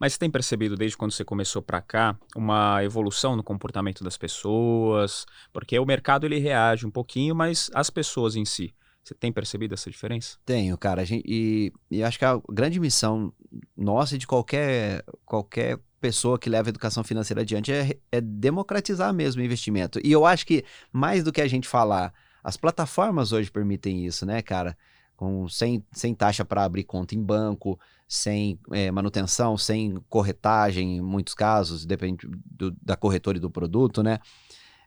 Mas 0.00 0.14
você 0.14 0.18
tem 0.18 0.30
percebido 0.30 0.76
desde 0.76 0.96
quando 0.96 1.12
você 1.12 1.26
começou 1.26 1.60
pra 1.60 1.82
cá 1.82 2.18
uma 2.34 2.82
evolução 2.82 3.36
no 3.36 3.42
comportamento 3.42 4.02
das 4.02 4.16
pessoas? 4.16 5.26
Porque 5.52 5.78
o 5.78 5.84
mercado 5.84 6.24
ele 6.24 6.38
reage 6.38 6.86
um 6.86 6.90
pouquinho, 6.90 7.34
mas 7.34 7.70
as 7.74 7.90
pessoas 7.90 8.34
em 8.34 8.46
si, 8.46 8.74
você 9.04 9.14
tem 9.14 9.30
percebido 9.30 9.74
essa 9.74 9.90
diferença? 9.90 10.38
Tenho, 10.46 10.78
cara. 10.78 11.04
Gente, 11.04 11.24
e, 11.28 11.70
e 11.90 12.02
acho 12.02 12.18
que 12.18 12.24
a 12.24 12.40
grande 12.50 12.80
missão 12.80 13.30
nossa 13.76 14.14
e 14.14 14.18
de 14.18 14.26
qualquer, 14.26 15.04
qualquer 15.26 15.78
pessoa 16.06 16.38
que 16.38 16.48
leva 16.48 16.68
a 16.68 16.70
educação 16.70 17.02
financeira 17.02 17.40
adiante 17.42 17.72
é, 17.72 17.98
é 18.12 18.20
democratizar 18.20 19.12
mesmo 19.12 19.42
o 19.42 19.44
investimento. 19.44 19.98
E 20.04 20.12
eu 20.12 20.24
acho 20.24 20.46
que, 20.46 20.64
mais 20.92 21.24
do 21.24 21.32
que 21.32 21.40
a 21.40 21.48
gente 21.48 21.66
falar, 21.66 22.14
as 22.44 22.56
plataformas 22.56 23.32
hoje 23.32 23.50
permitem 23.50 24.06
isso, 24.06 24.24
né, 24.24 24.40
cara? 24.40 24.76
Com, 25.16 25.48
sem, 25.48 25.82
sem 25.90 26.14
taxa 26.14 26.44
para 26.44 26.62
abrir 26.62 26.84
conta 26.84 27.14
em 27.16 27.22
banco, 27.22 27.76
sem 28.06 28.56
é, 28.70 28.88
manutenção, 28.90 29.58
sem 29.58 29.96
corretagem, 30.08 30.98
em 30.98 31.00
muitos 31.00 31.34
casos, 31.34 31.84
depende 31.84 32.28
do- 32.28 32.76
da 32.80 32.94
corretora 32.96 33.36
e 33.38 33.40
do 33.40 33.50
produto, 33.50 34.00
né? 34.00 34.20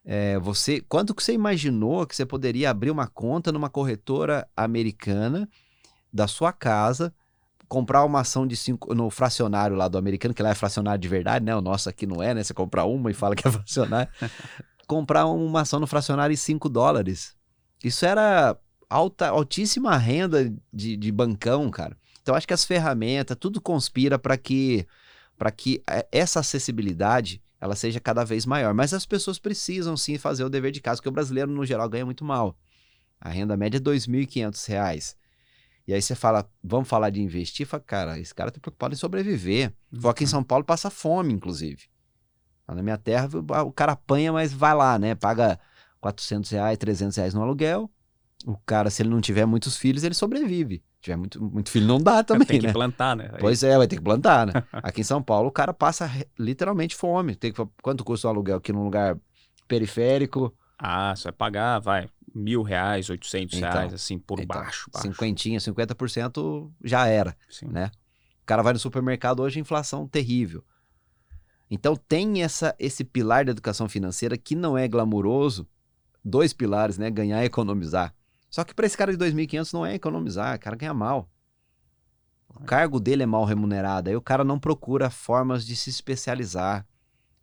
É, 0.06 0.40
você, 0.40 0.80
quanto 0.88 1.14
que 1.14 1.22
você 1.22 1.34
imaginou 1.34 2.08
que 2.08 2.16
você 2.16 2.26
poderia 2.26 2.70
abrir 2.70 2.92
uma 2.92 3.08
conta 3.08 3.52
numa 3.52 3.70
corretora 3.70 4.48
americana 4.56 5.50
da 6.14 6.28
sua 6.28 6.54
casa, 6.54 7.14
comprar 7.70 8.04
uma 8.04 8.22
ação 8.22 8.48
de 8.48 8.56
cinco 8.58 8.94
no 8.96 9.10
fracionário 9.12 9.78
lá 9.78 9.88
do 9.88 9.98
americano, 9.98 10.34
que 10.34 10.42
lá 10.42 10.50
é 10.50 10.56
fracionário 10.56 11.00
de 11.00 11.08
verdade, 11.08 11.46
né? 11.46 11.56
O 11.56 11.62
nosso 11.62 11.88
aqui 11.88 12.08
não 12.08 12.22
é, 12.22 12.34
né? 12.34 12.44
Você 12.44 12.54
compra 12.54 12.84
uma 12.84 13.12
e 13.12 13.14
fala 13.14 13.36
que 13.36 13.48
é 13.48 13.52
fracionário. 13.52 14.12
comprar 14.88 15.28
uma 15.28 15.62
ação 15.62 15.80
no 15.80 15.86
fracionário 15.86 16.34
em 16.34 16.38
5 16.38 16.68
dólares. 16.68 17.36
Isso 17.84 18.06
era 18.06 18.58
alta, 18.90 19.30
altíssima 19.30 19.96
renda 19.96 20.52
de, 20.74 20.98
de 20.98 21.12
bancão, 21.12 21.70
cara. 21.70 21.96
Então 22.22 22.34
acho 22.34 22.48
que 22.48 22.54
as 22.54 22.66
ferramentas, 22.66 23.38
tudo 23.40 23.62
conspira 23.62 24.18
para 24.18 24.36
que 24.36 24.86
para 25.38 25.52
que 25.52 25.82
eh, 25.90 26.06
essa 26.12 26.42
acessibilidade 26.42 27.42
ela 27.62 27.76
seja 27.76 28.00
cada 28.00 28.26
vez 28.26 28.46
maior. 28.46 28.74
Mas 28.74 28.94
as 28.94 29.06
pessoas 29.06 29.38
precisam 29.38 29.96
sim 29.96 30.18
fazer 30.18 30.44
o 30.44 30.50
dever 30.50 30.72
de 30.72 30.82
casa, 30.82 30.98
porque 30.98 31.10
o 31.10 31.14
brasileiro, 31.14 31.52
no 31.52 31.66
geral, 31.66 31.88
ganha 31.88 32.06
muito 32.06 32.26
mal. 32.26 32.58
A 33.22 33.30
renda 33.30 33.56
média 33.56 33.78
é 33.78 33.82
2.500 33.82 34.68
reais. 34.68 35.16
E 35.90 35.94
aí 35.96 36.00
você 36.04 36.14
fala, 36.14 36.48
vamos 36.64 36.88
falar 36.88 37.10
de 37.10 37.20
investir? 37.20 37.66
Fala, 37.66 37.82
cara, 37.82 38.20
esse 38.20 38.32
cara 38.32 38.52
tá 38.52 38.60
preocupado 38.60 38.94
em 38.94 38.96
sobreviver. 38.96 39.74
Vou 39.92 40.12
aqui 40.12 40.24
em 40.24 40.28
São 40.28 40.44
Paulo 40.44 40.64
passa 40.64 40.88
fome, 40.92 41.34
inclusive. 41.34 41.86
Lá 42.68 42.76
na 42.76 42.84
minha 42.84 42.96
terra, 42.96 43.28
o 43.66 43.72
cara 43.72 43.94
apanha, 43.94 44.32
mas 44.32 44.54
vai 44.54 44.76
lá, 44.76 45.00
né? 45.00 45.16
Paga 45.16 45.60
400 46.00 46.52
reais, 46.52 46.78
300 46.78 47.18
reais 47.18 47.34
no 47.34 47.42
aluguel. 47.42 47.90
O 48.46 48.56
cara, 48.56 48.92
se 48.92 49.02
ele 49.02 49.10
não 49.10 49.20
tiver 49.20 49.48
muitos 49.48 49.78
filhos, 49.78 50.04
ele 50.04 50.14
sobrevive. 50.14 50.84
Se 50.98 51.02
tiver 51.02 51.16
muito, 51.16 51.42
muito 51.44 51.72
filho, 51.72 51.88
não 51.88 51.98
dá 51.98 52.22
também, 52.24 52.46
tem 52.46 52.60
que 52.60 52.68
né? 52.68 52.74
plantar, 52.74 53.16
né? 53.16 53.32
Aí- 53.34 53.40
Pois 53.40 53.64
é, 53.64 53.76
vai 53.76 53.88
ter 53.88 53.96
que 53.96 54.04
plantar, 54.04 54.46
né? 54.46 54.54
Aqui 54.74 55.02
em 55.02 55.04
São 55.04 55.24
Paulo, 55.24 55.50
o 55.50 55.52
cara 55.52 55.74
passa 55.74 56.08
literalmente 56.38 56.96
fome. 56.96 57.36
Tem 57.36 57.52
que, 57.52 57.68
quanto 57.82 58.04
custa 58.04 58.28
um 58.28 58.30
aluguel 58.30 58.58
aqui 58.58 58.72
num 58.72 58.84
lugar 58.84 59.18
periférico? 59.68 60.56
Ah, 60.78 61.16
você 61.16 61.24
vai 61.24 61.34
pagar, 61.34 61.80
vai, 61.80 62.08
mil 62.34 62.62
reais, 62.62 63.10
oitocentos 63.10 63.58
Então, 63.58 63.72
reais, 63.72 63.94
assim, 63.94 64.18
por 64.20 64.40
então, 64.40 64.58
baixo, 64.58 64.90
baixo. 64.92 65.08
Cinquentinha, 65.08 65.60
50% 65.60 66.72
já 66.84 67.08
era. 67.08 67.36
Sim. 67.50 67.68
né? 67.68 67.92
O 68.42 68.46
cara 68.46 68.62
vai 68.64 68.74
no 68.74 68.80
supermercado 68.80 69.42
hoje, 69.42 69.60
inflação 69.60 70.08
terrível. 70.08 70.64
Então 71.70 71.96
tem 71.96 72.42
essa, 72.42 72.76
esse 72.80 73.04
pilar 73.04 73.46
da 73.46 73.52
educação 73.52 73.88
financeira 73.88 74.38
que 74.38 74.56
não 74.56 74.78
é 74.78 74.88
glamuroso. 74.88 75.68
Dois 76.26 76.52
pilares, 76.52 76.98
né? 76.98 77.10
Ganhar 77.12 77.44
e 77.44 77.46
economizar. 77.46 78.14
Só 78.50 78.64
que 78.64 78.74
para 78.74 78.86
esse 78.86 78.98
cara 78.98 79.16
de 79.16 79.24
2.500 79.24 79.74
não 79.74 79.86
é 79.86 79.94
economizar, 79.94 80.56
o 80.56 80.60
cara 80.60 80.76
ganha 80.76 80.94
mal. 80.94 81.30
O 82.50 82.64
cargo 82.64 83.00
dele 83.00 83.24
é 83.24 83.26
mal 83.28 83.46
remunerado, 83.46 84.10
aí 84.10 84.16
o 84.16 84.22
cara 84.22 84.44
não 84.44 84.60
procura 84.60 85.10
formas 85.10 85.66
de 85.66 85.76
se 85.76 85.92
especializar. 85.92 86.86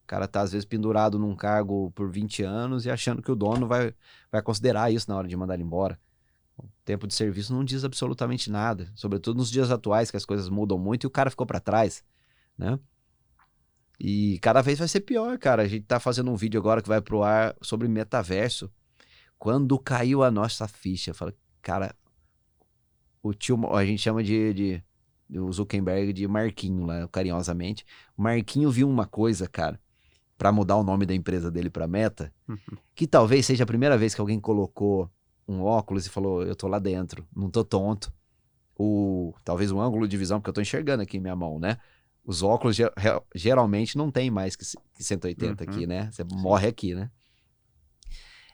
O 0.06 0.08
cara 0.08 0.28
tá 0.28 0.40
às 0.40 0.52
vezes 0.52 0.64
pendurado 0.64 1.18
num 1.18 1.34
cargo 1.34 1.90
por 1.90 2.08
20 2.08 2.44
anos 2.44 2.86
e 2.86 2.90
achando 2.90 3.20
que 3.20 3.30
o 3.30 3.34
dono 3.34 3.66
vai, 3.66 3.92
vai 4.30 4.40
considerar 4.40 4.92
isso 4.92 5.10
na 5.10 5.16
hora 5.16 5.26
de 5.26 5.36
mandar 5.36 5.54
ele 5.54 5.64
embora. 5.64 5.98
O 6.56 6.68
tempo 6.84 7.08
de 7.08 7.14
serviço 7.14 7.52
não 7.52 7.64
diz 7.64 7.82
absolutamente 7.82 8.48
nada, 8.48 8.88
sobretudo 8.94 9.38
nos 9.38 9.50
dias 9.50 9.68
atuais 9.68 10.08
que 10.08 10.16
as 10.16 10.24
coisas 10.24 10.48
mudam 10.48 10.78
muito 10.78 11.02
e 11.02 11.08
o 11.08 11.10
cara 11.10 11.28
ficou 11.28 11.44
para 11.44 11.58
trás, 11.58 12.04
né? 12.56 12.78
E 13.98 14.38
cada 14.38 14.62
vez 14.62 14.78
vai 14.78 14.86
ser 14.86 15.00
pior, 15.00 15.36
cara. 15.38 15.62
A 15.62 15.66
gente 15.66 15.84
tá 15.84 15.98
fazendo 15.98 16.30
um 16.30 16.36
vídeo 16.36 16.60
agora 16.60 16.80
que 16.80 16.88
vai 16.88 17.00
pro 17.00 17.24
ar 17.24 17.56
sobre 17.60 17.88
metaverso. 17.88 18.70
Quando 19.36 19.76
caiu 19.76 20.22
a 20.22 20.30
nossa 20.30 20.68
ficha, 20.68 21.12
fala, 21.12 21.34
cara, 21.60 21.96
o 23.24 23.34
tio, 23.34 23.58
a 23.74 23.84
gente 23.84 24.00
chama 24.00 24.22
de, 24.22 24.54
de, 24.54 24.84
o 25.36 25.52
Zuckerberg 25.52 26.12
de 26.12 26.28
Marquinho 26.28 26.86
lá, 26.86 27.08
carinhosamente. 27.08 27.84
Marquinho 28.16 28.70
viu 28.70 28.88
uma 28.88 29.04
coisa, 29.04 29.48
cara, 29.48 29.80
para 30.38 30.52
mudar 30.52 30.76
o 30.76 30.82
nome 30.82 31.06
da 31.06 31.14
empresa 31.14 31.50
dele 31.50 31.70
para 31.70 31.86
Meta, 31.86 32.32
Uhum. 32.48 32.58
que 32.94 33.06
talvez 33.06 33.46
seja 33.46 33.64
a 33.64 33.66
primeira 33.66 33.96
vez 33.96 34.14
que 34.14 34.20
alguém 34.20 34.38
colocou 34.38 35.10
um 35.48 35.62
óculos 35.62 36.06
e 36.06 36.10
falou, 36.10 36.42
eu 36.42 36.54
tô 36.56 36.66
lá 36.68 36.78
dentro, 36.78 37.26
não 37.34 37.48
tô 37.50 37.64
tonto. 37.64 38.12
O, 38.78 39.32
talvez 39.44 39.72
o 39.72 39.80
ângulo 39.80 40.06
de 40.06 40.16
visão, 40.16 40.38
porque 40.38 40.50
eu 40.50 40.54
tô 40.54 40.60
enxergando 40.60 41.02
aqui 41.02 41.16
em 41.16 41.20
minha 41.20 41.34
mão, 41.36 41.58
né? 41.58 41.78
Os 42.24 42.42
óculos 42.42 42.76
geralmente 43.34 43.96
não 43.96 44.10
tem 44.10 44.30
mais 44.30 44.54
que, 44.56 44.64
c- 44.64 44.76
que 44.94 45.02
180 45.02 45.64
Uhum. 45.64 45.70
aqui, 45.70 45.86
né? 45.86 46.10
Você 46.12 46.24
morre 46.24 46.68
aqui, 46.68 46.94
né? 46.94 47.10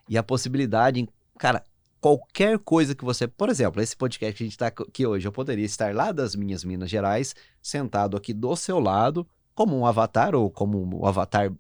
E 0.08 0.16
a 0.18 0.22
possibilidade, 0.22 1.08
cara, 1.38 1.64
qualquer 2.00 2.58
coisa 2.58 2.94
que 2.94 3.04
você, 3.04 3.26
por 3.26 3.48
exemplo, 3.48 3.80
esse 3.80 3.96
podcast 3.96 4.36
que 4.36 4.42
a 4.44 4.46
gente 4.46 4.58
tá 4.58 4.66
aqui 4.68 5.06
hoje, 5.06 5.26
eu 5.26 5.32
poderia 5.32 5.64
estar 5.64 5.94
lá 5.94 6.12
das 6.12 6.34
minhas 6.36 6.64
Minas 6.64 6.90
Gerais, 6.90 7.34
sentado 7.62 8.16
aqui 8.16 8.32
do 8.34 8.54
seu 8.56 8.78
lado, 8.78 9.26
como 9.54 9.76
um 9.76 9.86
avatar 9.86 10.34
ou 10.34 10.50
como 10.50 10.82
um 11.00 11.06
avatar 11.06 11.52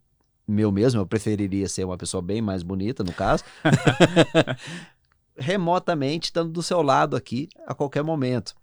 meu 0.46 0.72
mesmo, 0.72 1.00
eu 1.00 1.06
preferiria 1.06 1.68
ser 1.68 1.84
uma 1.84 1.96
pessoa 1.96 2.20
bem 2.20 2.42
mais 2.42 2.62
bonita, 2.62 3.04
no 3.04 3.12
caso. 3.12 3.44
remotamente 5.36 6.26
estando 6.26 6.50
do 6.50 6.62
seu 6.62 6.82
lado 6.82 7.16
aqui 7.16 7.48
a 7.66 7.74
qualquer 7.74 8.02
momento. 8.02 8.54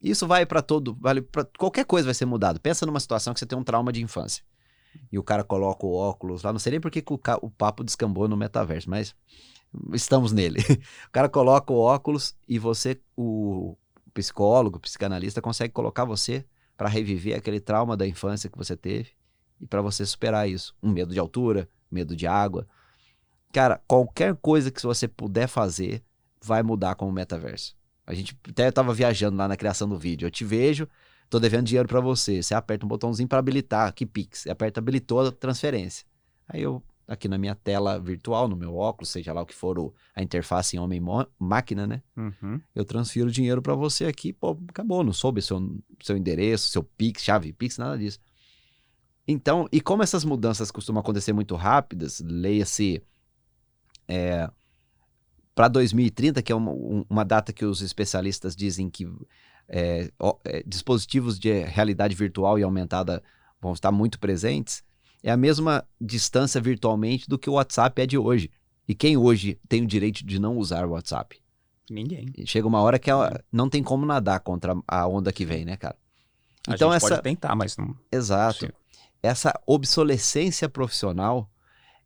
Isso 0.00 0.26
vai 0.26 0.44
para 0.44 0.60
todo, 0.60 0.96
vale 1.00 1.22
para 1.22 1.46
qualquer 1.58 1.84
coisa 1.84 2.06
vai 2.06 2.14
ser 2.14 2.26
mudado. 2.26 2.60
Pensa 2.60 2.84
numa 2.84 3.00
situação 3.00 3.32
que 3.32 3.40
você 3.40 3.46
tem 3.46 3.58
um 3.58 3.64
trauma 3.64 3.92
de 3.92 4.02
infância. 4.02 4.44
E 5.10 5.18
o 5.18 5.22
cara 5.22 5.42
coloca 5.42 5.86
o 5.86 5.92
óculos 5.94 6.42
lá, 6.42 6.52
não 6.52 6.58
sei 6.58 6.72
nem 6.72 6.80
por 6.80 6.90
que 6.90 7.02
o, 7.08 7.20
o 7.42 7.50
papo 7.50 7.82
descambou 7.82 8.28
no 8.28 8.36
metaverso, 8.36 8.88
mas 8.88 9.14
estamos 9.92 10.32
nele. 10.32 10.60
O 11.08 11.10
cara 11.10 11.28
coloca 11.28 11.72
o 11.72 11.78
óculos 11.78 12.36
e 12.48 12.58
você, 12.58 13.00
o 13.16 13.76
psicólogo, 14.12 14.76
o 14.76 14.80
psicanalista 14.80 15.40
consegue 15.40 15.72
colocar 15.72 16.04
você 16.04 16.44
para 16.76 16.88
reviver 16.88 17.36
aquele 17.36 17.60
trauma 17.60 17.96
da 17.96 18.06
infância 18.06 18.50
que 18.50 18.58
você 18.58 18.76
teve 18.76 19.10
e 19.64 19.66
para 19.66 19.80
você 19.80 20.04
superar 20.04 20.48
isso. 20.48 20.74
Um 20.82 20.90
medo 20.90 21.14
de 21.14 21.18
altura, 21.18 21.66
medo 21.90 22.14
de 22.14 22.26
água. 22.26 22.68
Cara, 23.50 23.80
qualquer 23.88 24.36
coisa 24.36 24.70
que 24.70 24.82
você 24.82 25.08
puder 25.08 25.48
fazer 25.48 26.04
vai 26.42 26.62
mudar 26.62 26.94
com 26.96 27.08
o 27.08 27.12
metaverso. 27.12 27.74
A 28.06 28.12
gente 28.12 28.38
até 28.46 28.70
tava 28.70 28.92
viajando 28.92 29.38
lá 29.38 29.48
na 29.48 29.56
criação 29.56 29.88
do 29.88 29.98
vídeo. 29.98 30.26
Eu 30.26 30.30
te 30.30 30.44
vejo, 30.44 30.86
tô 31.30 31.40
devendo 31.40 31.64
dinheiro 31.64 31.88
para 31.88 32.00
você. 32.00 32.42
Você 32.42 32.54
aperta 32.54 32.84
um 32.84 32.88
botãozinho 32.88 33.26
para 33.26 33.38
habilitar, 33.38 33.88
aqui 33.88 34.04
Pix. 34.04 34.40
Você 34.40 34.50
aperta 34.50 34.80
habilitou 34.80 35.26
a 35.26 35.32
transferência. 35.32 36.04
Aí 36.46 36.60
eu, 36.60 36.82
aqui 37.08 37.26
na 37.26 37.38
minha 37.38 37.54
tela 37.54 37.98
virtual, 37.98 38.46
no 38.46 38.56
meu 38.56 38.76
óculos, 38.76 39.08
seja 39.08 39.32
lá 39.32 39.40
o 39.40 39.46
que 39.46 39.54
for 39.54 39.78
o, 39.78 39.94
a 40.14 40.22
interface 40.22 40.76
em 40.76 40.78
homem-máquina, 40.78 41.86
né? 41.86 42.02
Uhum. 42.14 42.60
Eu 42.74 42.84
transfiro 42.84 43.30
dinheiro 43.30 43.62
para 43.62 43.74
você 43.74 44.04
aqui, 44.04 44.30
pô, 44.30 44.58
acabou, 44.68 45.02
não 45.02 45.14
soube 45.14 45.40
seu, 45.40 45.74
seu 46.02 46.18
endereço, 46.18 46.68
seu 46.68 46.82
Pix, 46.82 47.22
chave 47.22 47.50
Pix, 47.54 47.78
nada 47.78 47.96
disso. 47.96 48.18
Então, 49.26 49.66
e 49.72 49.80
como 49.80 50.02
essas 50.02 50.24
mudanças 50.24 50.70
costumam 50.70 51.00
acontecer 51.00 51.32
muito 51.32 51.54
rápidas, 51.54 52.20
leia-se 52.20 53.02
é, 54.06 54.50
para 55.54 55.68
2030, 55.68 56.42
que 56.42 56.52
é 56.52 56.54
uma, 56.54 56.72
uma, 57.08 57.24
data 57.24 57.52
que 57.52 57.64
os 57.64 57.80
especialistas 57.80 58.54
dizem 58.54 58.90
que 58.90 59.08
é, 59.68 60.10
é, 60.44 60.62
dispositivos 60.66 61.38
de 61.38 61.62
realidade 61.62 62.14
virtual 62.14 62.58
e 62.58 62.62
aumentada 62.62 63.22
vão 63.60 63.72
estar 63.72 63.90
muito 63.90 64.18
presentes, 64.18 64.84
é 65.22 65.30
a 65.30 65.36
mesma 65.36 65.86
distância 65.98 66.60
virtualmente 66.60 67.26
do 67.26 67.38
que 67.38 67.48
o 67.48 67.54
WhatsApp 67.54 68.02
é 68.02 68.06
de 68.06 68.18
hoje. 68.18 68.50
E 68.86 68.94
quem 68.94 69.16
hoje 69.16 69.58
tem 69.66 69.82
o 69.82 69.86
direito 69.86 70.24
de 70.24 70.38
não 70.38 70.58
usar 70.58 70.84
o 70.84 70.90
WhatsApp? 70.90 71.40
Ninguém. 71.88 72.26
Chega 72.44 72.68
uma 72.68 72.82
hora 72.82 72.98
que 72.98 73.10
ela, 73.10 73.42
não 73.50 73.70
tem 73.70 73.82
como 73.82 74.04
nadar 74.04 74.40
contra 74.40 74.76
a 74.86 75.06
onda 75.06 75.32
que 75.32 75.46
vem, 75.46 75.64
né, 75.64 75.78
cara? 75.78 75.96
A 76.68 76.74
então 76.74 76.92
essa 76.92 77.08
pode 77.08 77.22
tentar, 77.22 77.54
mas 77.54 77.76
não. 77.76 77.96
Exato. 78.12 78.66
Sim. 78.66 78.72
Essa 79.24 79.58
obsolescência 79.66 80.68
profissional, 80.68 81.50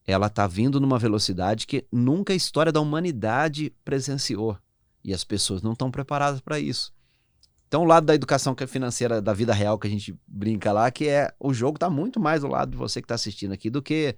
ela 0.07 0.29
tá 0.29 0.47
vindo 0.47 0.79
numa 0.79 1.01
velocidade 1.01 1.67
que 1.67 1.85
nunca 1.91 2.33
a 2.33 2.37
história 2.37 2.71
da 2.71 2.81
humanidade 2.81 3.75
presenciou. 3.85 4.57
E 5.03 5.13
as 5.13 5.25
pessoas 5.25 5.61
não 5.61 5.73
estão 5.73 5.91
preparadas 5.91 6.41
para 6.41 6.61
isso. 6.61 6.95
Então, 7.67 7.83
o 7.83 7.85
lado 7.85 8.07
da 8.07 8.15
educação 8.15 8.55
financeira 8.69 9.21
da 9.21 9.33
vida 9.33 9.53
real 9.53 9.77
que 9.81 9.89
a 9.89 9.91
gente 9.91 10.17
brinca 10.29 10.71
lá, 10.71 10.89
que 10.93 11.09
é 11.09 11.35
o 11.41 11.53
jogo 11.53 11.77
tá 11.77 11.91
muito 11.91 12.21
mais 12.21 12.43
do 12.43 12.47
lado 12.47 12.71
de 12.71 12.77
você 12.77 13.03
que 13.03 13.07
está 13.07 13.17
assistindo 13.17 13.53
aqui 13.53 13.69
do 13.69 13.83
que 13.83 14.15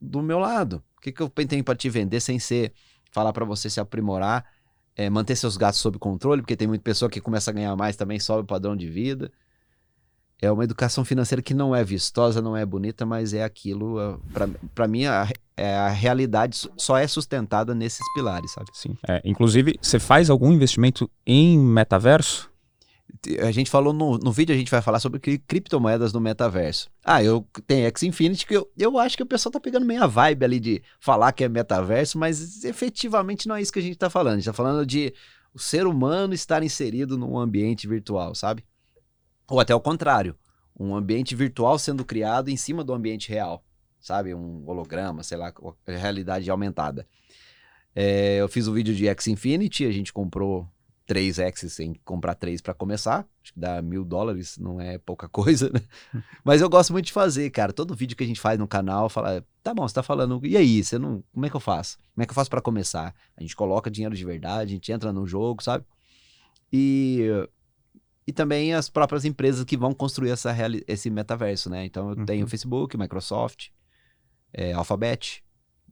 do 0.00 0.22
meu 0.22 0.38
lado. 0.38 0.82
O 0.96 1.02
que, 1.02 1.12
que 1.12 1.20
eu 1.20 1.28
tenho 1.28 1.62
para 1.62 1.76
te 1.76 1.90
vender 1.90 2.20
sem 2.20 2.38
ser 2.38 2.72
falar 3.10 3.34
para 3.34 3.44
você 3.44 3.68
se 3.68 3.78
aprimorar, 3.78 4.46
é, 4.96 5.10
manter 5.10 5.36
seus 5.36 5.58
gastos 5.58 5.82
sob 5.82 5.98
controle, 5.98 6.40
porque 6.40 6.56
tem 6.56 6.66
muita 6.66 6.82
pessoa 6.82 7.10
que 7.10 7.20
começa 7.20 7.50
a 7.50 7.54
ganhar 7.54 7.76
mais 7.76 7.94
também, 7.94 8.18
sobe 8.18 8.44
o 8.44 8.46
padrão 8.46 8.74
de 8.74 8.88
vida. 8.88 9.30
É 10.42 10.50
uma 10.50 10.64
educação 10.64 11.04
financeira 11.04 11.40
que 11.40 11.54
não 11.54 11.74
é 11.74 11.84
vistosa, 11.84 12.42
não 12.42 12.56
é 12.56 12.66
bonita, 12.66 13.06
mas 13.06 13.32
é 13.32 13.44
aquilo. 13.44 13.98
Ah, 14.00 14.18
para 14.74 14.88
mim, 14.88 15.06
a, 15.06 15.28
é, 15.56 15.76
a 15.76 15.88
realidade 15.88 16.68
só 16.76 16.98
é 16.98 17.06
sustentada 17.06 17.74
nesses 17.76 18.04
pilares, 18.12 18.50
sabe? 18.50 18.66
Sim. 18.74 18.96
É, 19.08 19.22
inclusive, 19.24 19.78
você 19.80 20.00
faz 20.00 20.28
algum 20.28 20.52
investimento 20.52 21.08
em 21.24 21.56
metaverso? 21.56 22.50
a 23.40 23.52
gente 23.52 23.70
falou 23.70 23.92
no, 23.92 24.18
no 24.18 24.32
vídeo, 24.32 24.54
a 24.54 24.58
gente 24.58 24.70
vai 24.70 24.82
falar 24.82 24.98
sobre 24.98 25.20
cri 25.20 25.38
criptomoedas 25.38 26.12
no 26.12 26.20
metaverso. 26.20 26.90
Ah, 27.04 27.22
eu 27.22 27.46
tenho 27.66 27.86
X 27.86 28.02
Infinity, 28.02 28.46
que 28.46 28.56
eu, 28.56 28.68
eu 28.76 28.98
acho 28.98 29.16
que 29.16 29.22
o 29.22 29.26
pessoal 29.26 29.52
tá 29.52 29.60
pegando 29.60 29.86
meio 29.86 30.02
a 30.02 30.06
vibe 30.06 30.44
ali 30.44 30.58
de 30.58 30.82
falar 30.98 31.30
que 31.32 31.44
é 31.44 31.48
metaverso, 31.48 32.18
mas 32.18 32.64
efetivamente 32.64 33.46
não 33.46 33.54
é 33.54 33.62
isso 33.62 33.72
que 33.72 33.78
a 33.78 33.82
gente 33.82 33.96
tá 33.96 34.10
falando. 34.10 34.34
A 34.34 34.36
gente 34.38 34.46
tá 34.46 34.52
falando 34.52 34.84
de 34.84 35.14
o 35.54 35.58
ser 35.58 35.86
humano 35.86 36.34
estar 36.34 36.62
inserido 36.62 37.16
num 37.16 37.38
ambiente 37.38 37.86
virtual, 37.86 38.34
sabe? 38.34 38.64
Ou 39.52 39.60
até 39.60 39.74
o 39.74 39.80
contrário, 39.80 40.34
um 40.80 40.96
ambiente 40.96 41.36
virtual 41.36 41.78
sendo 41.78 42.06
criado 42.06 42.48
em 42.48 42.56
cima 42.56 42.82
do 42.82 42.94
ambiente 42.94 43.28
real, 43.28 43.62
sabe? 44.00 44.34
Um 44.34 44.66
holograma, 44.66 45.22
sei 45.22 45.36
lá, 45.36 45.52
realidade 45.86 46.50
aumentada. 46.50 47.06
É, 47.94 48.38
eu 48.38 48.48
fiz 48.48 48.66
o 48.66 48.70
um 48.70 48.74
vídeo 48.74 48.94
de 48.94 49.06
X 49.08 49.26
Infinity, 49.26 49.84
a 49.84 49.92
gente 49.92 50.10
comprou 50.10 50.66
três 51.04 51.36
X's 51.36 51.70
sem 51.74 51.92
comprar 52.02 52.34
três 52.34 52.62
para 52.62 52.72
começar. 52.72 53.28
Acho 53.42 53.52
que 53.52 53.60
dá 53.60 53.82
mil 53.82 54.06
dólares, 54.06 54.56
não 54.56 54.80
é 54.80 54.96
pouca 54.96 55.28
coisa, 55.28 55.68
né? 55.68 55.82
Mas 56.42 56.62
eu 56.62 56.70
gosto 56.70 56.94
muito 56.94 57.04
de 57.04 57.12
fazer, 57.12 57.50
cara. 57.50 57.74
Todo 57.74 57.94
vídeo 57.94 58.16
que 58.16 58.24
a 58.24 58.26
gente 58.26 58.40
faz 58.40 58.58
no 58.58 58.66
canal, 58.66 59.10
fala, 59.10 59.44
tá 59.62 59.74
bom, 59.74 59.86
você 59.86 59.94
tá 59.94 60.02
falando, 60.02 60.40
e 60.46 60.56
aí, 60.56 60.82
você 60.82 60.98
não, 60.98 61.22
como 61.30 61.44
é 61.44 61.50
que 61.50 61.56
eu 61.56 61.60
faço? 61.60 61.98
Como 62.14 62.22
é 62.22 62.26
que 62.26 62.30
eu 62.30 62.34
faço 62.34 62.48
para 62.48 62.62
começar? 62.62 63.14
A 63.36 63.42
gente 63.42 63.54
coloca 63.54 63.90
dinheiro 63.90 64.16
de 64.16 64.24
verdade, 64.24 64.72
a 64.72 64.74
gente 64.76 64.90
entra 64.90 65.12
no 65.12 65.26
jogo, 65.26 65.62
sabe? 65.62 65.84
E 66.72 67.28
e 68.26 68.32
também 68.32 68.74
as 68.74 68.88
próprias 68.88 69.24
empresas 69.24 69.64
que 69.64 69.76
vão 69.76 69.92
construir 69.92 70.30
essa 70.30 70.54
esse 70.86 71.10
metaverso, 71.10 71.68
né? 71.68 71.84
Então 71.84 72.10
eu 72.10 72.18
uhum. 72.18 72.24
tenho 72.24 72.46
Facebook, 72.46 72.96
Microsoft, 72.96 73.68
é, 74.52 74.72
Alphabet. 74.72 75.42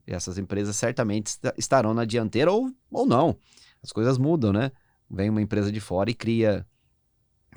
essas 0.07 0.37
empresas 0.37 0.75
certamente 0.75 1.37
estarão 1.57 1.93
na 1.93 2.05
dianteira 2.05 2.51
ou, 2.51 2.71
ou 2.89 3.05
não. 3.05 3.37
As 3.83 3.91
coisas 3.91 4.17
mudam, 4.17 4.53
né? 4.53 4.71
vem 5.11 5.29
uma 5.29 5.41
empresa 5.41 5.71
de 5.71 5.79
fora 5.79 6.09
e 6.09 6.13
cria 6.13 6.65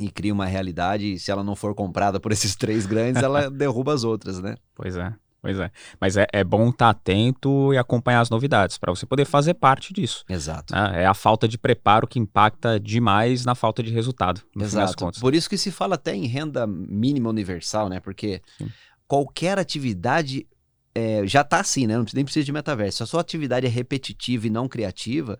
e 0.00 0.10
cria 0.10 0.32
uma 0.32 0.46
realidade, 0.46 1.12
e 1.12 1.18
se 1.20 1.30
ela 1.30 1.44
não 1.44 1.54
for 1.54 1.72
comprada 1.72 2.18
por 2.18 2.32
esses 2.32 2.56
três 2.56 2.84
grandes, 2.84 3.22
ela 3.22 3.48
derruba 3.50 3.94
as 3.94 4.02
outras, 4.02 4.40
né? 4.40 4.56
Pois 4.74 4.96
é, 4.96 5.14
pois 5.44 5.58
é. 5.58 5.70
Mas 6.00 6.16
é, 6.16 6.26
é 6.32 6.42
bom 6.42 6.70
estar 6.70 6.86
tá 6.86 6.90
atento 6.90 7.70
e 7.74 7.76
acompanhar 7.76 8.22
as 8.22 8.30
novidades, 8.30 8.78
para 8.78 8.90
você 8.90 9.04
poder 9.04 9.26
fazer 9.26 9.52
parte 9.52 9.92
disso. 9.92 10.24
Exato. 10.26 10.74
Né? 10.74 11.02
É 11.02 11.06
a 11.06 11.12
falta 11.12 11.46
de 11.46 11.58
preparo 11.58 12.06
que 12.06 12.18
impacta 12.18 12.80
demais 12.80 13.44
na 13.44 13.54
falta 13.54 13.82
de 13.82 13.92
resultado, 13.92 14.40
Exato. 14.58 15.20
Por 15.20 15.34
isso 15.34 15.50
que 15.50 15.58
se 15.58 15.70
fala 15.70 15.96
até 15.96 16.14
em 16.14 16.24
renda 16.26 16.66
mínima 16.66 17.28
universal, 17.28 17.90
né? 17.90 18.00
Porque 18.00 18.40
Sim. 18.56 18.70
qualquer 19.06 19.58
atividade 19.58 20.46
é, 20.94 21.26
já 21.26 21.42
está 21.42 21.60
assim, 21.60 21.86
né? 21.86 21.98
Não 21.98 22.06
nem 22.14 22.24
precisa 22.24 22.46
de 22.46 22.52
metaverso. 22.52 22.96
Se 22.96 23.02
a 23.02 23.06
sua 23.06 23.20
atividade 23.20 23.66
é 23.66 23.68
repetitiva 23.68 24.46
e 24.46 24.50
não 24.50 24.66
criativa, 24.66 25.38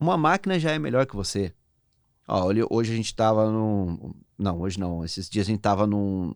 uma 0.00 0.16
máquina 0.16 0.58
já 0.58 0.70
é 0.70 0.78
melhor 0.78 1.04
que 1.04 1.14
você. 1.14 1.52
Ó, 2.26 2.50
hoje 2.70 2.92
a 2.92 2.96
gente 2.96 3.06
estava 3.06 3.50
num. 3.50 4.14
Não, 4.38 4.58
hoje 4.60 4.80
não. 4.80 5.04
Esses 5.04 5.28
dias 5.28 5.46
a 5.46 5.50
gente 5.50 5.58
estava 5.58 5.86
num. 5.86 6.32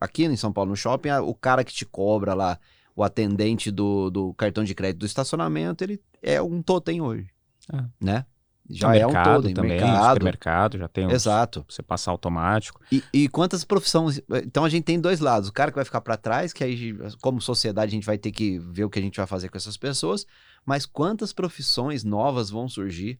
Aqui 0.00 0.24
em 0.24 0.36
São 0.36 0.52
Paulo, 0.52 0.70
no 0.70 0.76
shopping, 0.76 1.10
o 1.10 1.34
cara 1.34 1.64
que 1.64 1.72
te 1.72 1.86
cobra 1.86 2.34
lá, 2.34 2.58
o 2.94 3.02
atendente 3.02 3.70
do, 3.70 4.10
do 4.10 4.34
cartão 4.34 4.64
de 4.64 4.74
crédito 4.74 5.00
do 5.00 5.06
estacionamento, 5.06 5.82
ele 5.84 6.00
é 6.22 6.40
um 6.42 6.62
totem 6.62 7.00
hoje. 7.00 7.28
É. 7.72 7.84
Né? 8.00 8.26
Já 8.68 8.94
é 8.94 9.04
um 9.06 9.12
totem. 9.12 9.52
Também, 9.52 9.72
mercado. 9.72 10.14
supermercado, 10.14 10.78
já 10.78 10.88
tem. 10.88 11.10
Exato. 11.10 11.64
Você 11.68 11.82
passar 11.82 12.12
automático. 12.12 12.80
E, 12.92 13.02
e 13.12 13.28
quantas 13.28 13.64
profissões. 13.64 14.20
Então 14.44 14.64
a 14.64 14.68
gente 14.68 14.84
tem 14.84 15.00
dois 15.00 15.18
lados. 15.18 15.48
O 15.48 15.52
cara 15.52 15.72
que 15.72 15.76
vai 15.76 15.84
ficar 15.84 16.00
para 16.00 16.16
trás, 16.16 16.52
que 16.52 16.62
aí, 16.62 16.96
como 17.20 17.40
sociedade, 17.40 17.88
a 17.88 17.94
gente 17.94 18.06
vai 18.06 18.16
ter 18.16 18.30
que 18.30 18.58
ver 18.60 18.84
o 18.84 18.90
que 18.90 18.98
a 18.98 19.02
gente 19.02 19.16
vai 19.16 19.26
fazer 19.26 19.48
com 19.48 19.56
essas 19.56 19.76
pessoas 19.76 20.24
mas 20.64 20.86
quantas 20.86 21.32
profissões 21.32 22.04
novas 22.04 22.50
vão 22.50 22.68
surgir? 22.68 23.18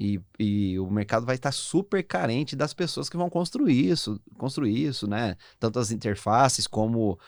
E, 0.00 0.18
e, 0.38 0.78
o 0.78 0.90
mercado 0.90 1.26
vai 1.26 1.34
estar 1.34 1.52
super 1.52 2.02
carente 2.02 2.56
das 2.56 2.72
pessoas 2.72 3.10
que 3.10 3.18
vão 3.18 3.28
construir 3.28 3.90
isso, 3.90 4.18
construir 4.38 4.86
isso, 4.86 5.06
né? 5.06 5.36
Tanto 5.58 5.78
as 5.78 5.90
interfaces 5.90 6.66
como 6.66 7.18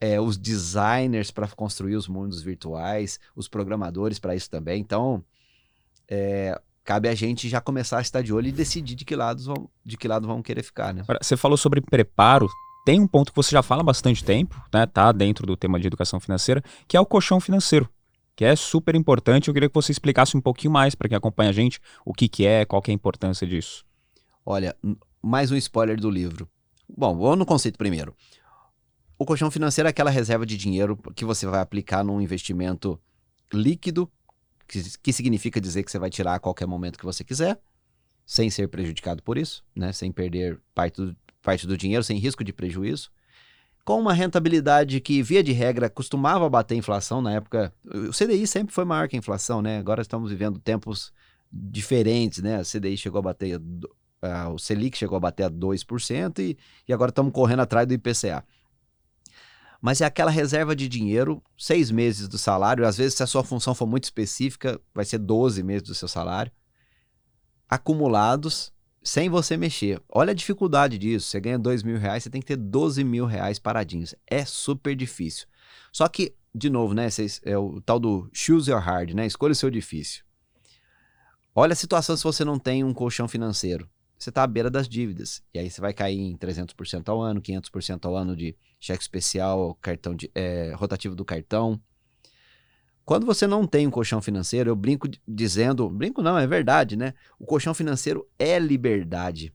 é, 0.00 0.20
os 0.20 0.36
designers 0.36 1.30
para 1.30 1.46
construir 1.46 1.94
os 1.94 2.08
mundos 2.08 2.42
virtuais, 2.42 3.20
os 3.36 3.46
programadores 3.46 4.18
para 4.18 4.34
isso 4.34 4.50
também. 4.50 4.80
Então, 4.80 5.22
é, 6.08 6.60
cabe 6.84 7.08
a 7.08 7.14
gente 7.14 7.48
já 7.48 7.60
começar 7.60 7.98
a 7.98 8.02
estar 8.02 8.22
de 8.22 8.32
olho 8.32 8.48
e 8.48 8.52
decidir 8.52 8.96
de 8.96 9.04
que 9.04 9.14
lados 9.14 9.46
vão, 9.46 9.70
de 9.84 9.96
que 9.96 10.08
lado 10.08 10.26
vão 10.26 10.42
querer 10.42 10.64
ficar, 10.64 10.92
né? 10.92 11.04
Você 11.22 11.36
falou 11.36 11.56
sobre 11.56 11.80
preparo. 11.80 12.48
Tem 12.84 12.98
um 12.98 13.06
ponto 13.06 13.30
que 13.30 13.36
você 13.36 13.52
já 13.52 13.62
fala 13.62 13.82
há 13.82 13.84
bastante 13.84 14.24
tempo, 14.24 14.60
né? 14.74 14.84
Tá 14.84 15.12
dentro 15.12 15.46
do 15.46 15.56
tema 15.56 15.78
de 15.78 15.86
educação 15.86 16.18
financeira, 16.18 16.60
que 16.88 16.96
é 16.96 17.00
o 17.00 17.06
colchão 17.06 17.38
financeiro 17.38 17.88
que 18.36 18.44
é 18.44 18.54
super 18.54 18.94
importante. 18.94 19.48
Eu 19.48 19.54
queria 19.54 19.68
que 19.68 19.74
você 19.74 19.90
explicasse 19.90 20.36
um 20.36 20.40
pouquinho 20.40 20.70
mais 20.70 20.94
para 20.94 21.08
quem 21.08 21.16
acompanha 21.16 21.48
a 21.48 21.52
gente 21.52 21.80
o 22.04 22.12
que, 22.12 22.28
que 22.28 22.46
é, 22.46 22.66
qual 22.66 22.82
que 22.82 22.90
é 22.90 22.92
a 22.92 22.94
importância 22.94 23.46
disso. 23.46 23.84
Olha, 24.44 24.76
mais 25.22 25.50
um 25.50 25.56
spoiler 25.56 25.98
do 25.98 26.10
livro. 26.10 26.46
Bom, 26.86 27.16
vamos 27.16 27.38
no 27.38 27.46
conceito 27.46 27.78
primeiro. 27.78 28.14
O 29.18 29.24
colchão 29.24 29.50
financeiro 29.50 29.88
é 29.88 29.90
aquela 29.90 30.10
reserva 30.10 30.44
de 30.44 30.56
dinheiro 30.58 30.98
que 31.16 31.24
você 31.24 31.46
vai 31.46 31.60
aplicar 31.60 32.04
num 32.04 32.20
investimento 32.20 33.00
líquido, 33.50 34.08
que, 34.68 34.82
que 35.02 35.12
significa 35.12 35.58
dizer 35.58 35.82
que 35.82 35.90
você 35.90 35.98
vai 35.98 36.10
tirar 36.10 36.34
a 36.34 36.38
qualquer 36.38 36.66
momento 36.66 36.98
que 36.98 37.04
você 37.04 37.24
quiser, 37.24 37.58
sem 38.26 38.50
ser 38.50 38.68
prejudicado 38.68 39.22
por 39.22 39.38
isso, 39.38 39.64
né? 39.74 39.92
sem 39.92 40.12
perder 40.12 40.60
parte 40.74 41.00
do, 41.00 41.16
parte 41.42 41.66
do 41.66 41.78
dinheiro, 41.78 42.04
sem 42.04 42.18
risco 42.18 42.44
de 42.44 42.52
prejuízo 42.52 43.10
com 43.86 44.00
uma 44.00 44.12
rentabilidade 44.12 45.00
que, 45.00 45.22
via 45.22 45.44
de 45.44 45.52
regra, 45.52 45.88
costumava 45.88 46.50
bater 46.50 46.74
a 46.74 46.78
inflação 46.78 47.22
na 47.22 47.34
época. 47.34 47.72
O 47.84 48.10
CDI 48.10 48.44
sempre 48.44 48.74
foi 48.74 48.84
maior 48.84 49.06
que 49.06 49.14
a 49.14 49.18
inflação, 49.20 49.62
né? 49.62 49.78
Agora 49.78 50.02
estamos 50.02 50.28
vivendo 50.28 50.58
tempos 50.58 51.12
diferentes, 51.52 52.42
né? 52.42 52.56
A 52.56 52.64
CDI 52.64 52.96
chegou 52.96 53.20
a 53.20 53.22
bater, 53.22 53.60
uh, 53.60 54.50
o 54.52 54.58
Selic 54.58 54.98
chegou 54.98 55.16
a 55.16 55.20
bater 55.20 55.44
a 55.44 55.50
2% 55.50 56.40
e, 56.40 56.58
e 56.88 56.92
agora 56.92 57.10
estamos 57.10 57.32
correndo 57.32 57.60
atrás 57.60 57.86
do 57.86 57.94
IPCA. 57.94 58.44
Mas 59.80 60.00
é 60.00 60.04
aquela 60.04 60.32
reserva 60.32 60.74
de 60.74 60.88
dinheiro, 60.88 61.40
seis 61.56 61.88
meses 61.88 62.26
do 62.26 62.38
salário, 62.38 62.84
às 62.84 62.96
vezes, 62.96 63.14
se 63.14 63.22
a 63.22 63.26
sua 63.26 63.44
função 63.44 63.72
for 63.72 63.86
muito 63.86 64.02
específica, 64.02 64.80
vai 64.92 65.04
ser 65.04 65.18
12 65.18 65.62
meses 65.62 65.84
do 65.84 65.94
seu 65.94 66.08
salário, 66.08 66.50
acumulados 67.68 68.72
sem 69.06 69.28
você 69.28 69.56
mexer. 69.56 70.02
Olha 70.08 70.32
a 70.32 70.34
dificuldade 70.34 70.98
disso. 70.98 71.28
Você 71.28 71.38
ganha 71.38 71.56
dois 71.56 71.84
mil 71.84 71.96
reais, 71.96 72.24
você 72.24 72.30
tem 72.30 72.40
que 72.40 72.46
ter 72.48 72.56
12 72.56 73.04
mil 73.04 73.24
reais 73.24 73.56
paradinhos. 73.56 74.16
É 74.26 74.44
super 74.44 74.96
difícil. 74.96 75.46
Só 75.92 76.08
que, 76.08 76.34
de 76.52 76.68
novo, 76.68 76.92
né? 76.92 77.08
Cês, 77.08 77.40
é 77.44 77.56
o 77.56 77.80
tal 77.80 78.00
do 78.00 78.28
choose 78.32 78.68
your 78.68 78.80
hard, 78.80 79.12
né? 79.12 79.24
Escolha 79.24 79.52
o 79.52 79.54
seu 79.54 79.70
difícil. 79.70 80.24
Olha 81.54 81.72
a 81.72 81.76
situação 81.76 82.16
se 82.16 82.24
você 82.24 82.44
não 82.44 82.58
tem 82.58 82.82
um 82.82 82.92
colchão 82.92 83.28
financeiro. 83.28 83.88
você 84.18 84.30
está 84.30 84.42
à 84.42 84.46
beira 84.46 84.68
das 84.68 84.88
dívidas. 84.88 85.40
E 85.54 85.60
aí 85.60 85.70
você 85.70 85.80
vai 85.80 85.94
cair 85.94 86.18
em 86.18 86.36
300% 86.36 87.08
ao 87.08 87.22
ano, 87.22 87.40
500% 87.40 88.06
ao 88.06 88.16
ano 88.16 88.34
de 88.34 88.56
cheque 88.80 89.02
especial, 89.02 89.76
cartão 89.80 90.16
de, 90.16 90.28
é, 90.34 90.72
rotativo 90.74 91.14
do 91.14 91.24
cartão. 91.24 91.80
Quando 93.06 93.24
você 93.24 93.46
não 93.46 93.64
tem 93.68 93.86
um 93.86 93.90
colchão 93.90 94.20
financeiro, 94.20 94.68
eu 94.68 94.74
brinco 94.74 95.08
dizendo, 95.28 95.88
brinco 95.88 96.20
não, 96.20 96.36
é 96.36 96.44
verdade, 96.44 96.96
né? 96.96 97.14
O 97.38 97.46
colchão 97.46 97.72
financeiro 97.72 98.28
é 98.36 98.58
liberdade. 98.58 99.54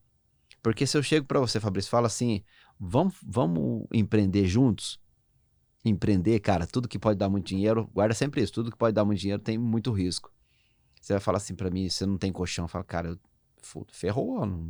Porque 0.63 0.87
se 0.87 0.97
eu 0.97 1.03
chego 1.03 1.25
para 1.25 1.37
você, 1.37 1.59
Fabrício, 1.59 1.91
fala 1.91 2.07
assim, 2.07 2.43
vamos, 2.79 3.13
vamos 3.21 3.85
empreender 3.91 4.47
juntos? 4.47 4.97
Empreender, 5.83 6.39
cara, 6.39 6.65
tudo 6.65 6.87
que 6.87 6.97
pode 6.97 7.19
dar 7.19 7.27
muito 7.27 7.47
dinheiro, 7.47 7.89
guarda 7.93 8.15
sempre 8.15 8.41
isso, 8.41 8.53
tudo 8.53 8.71
que 8.71 8.77
pode 8.77 8.95
dar 8.95 9.03
muito 9.03 9.19
dinheiro 9.19 9.41
tem 9.41 9.57
muito 9.57 9.91
risco. 9.91 10.31
Você 11.01 11.11
vai 11.11 11.19
falar 11.19 11.37
assim 11.37 11.53
para 11.53 11.69
mim, 11.69 11.89
você 11.89 12.05
não 12.05 12.17
tem 12.17 12.31
colchão, 12.31 12.69
fala, 12.69 12.85
cara, 12.85 13.09
eu 13.09 13.19
ferrou. 13.91 14.45
Não... 14.45 14.69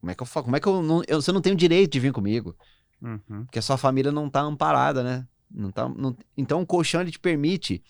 Como 0.00 0.10
é 0.10 0.14
que 0.16 0.22
eu 0.22 0.26
falo? 0.26 0.44
Como 0.44 0.56
é 0.56 0.60
que 0.60 0.66
eu 0.66 0.82
não. 0.82 1.02
Eu, 1.06 1.22
você 1.22 1.30
não 1.30 1.40
tem 1.40 1.52
o 1.52 1.56
direito 1.56 1.92
de 1.92 2.00
vir 2.00 2.12
comigo. 2.12 2.56
Uhum. 3.00 3.44
Porque 3.44 3.60
a 3.60 3.62
sua 3.62 3.76
família 3.76 4.10
não 4.10 4.28
tá 4.28 4.40
amparada, 4.40 5.04
né? 5.04 5.28
Não 5.54 5.70
tá, 5.70 5.88
não... 5.88 6.16
Então 6.36 6.62
o 6.62 6.66
colchão 6.66 7.00
ele 7.00 7.10
te 7.10 7.18
permite 7.18 7.82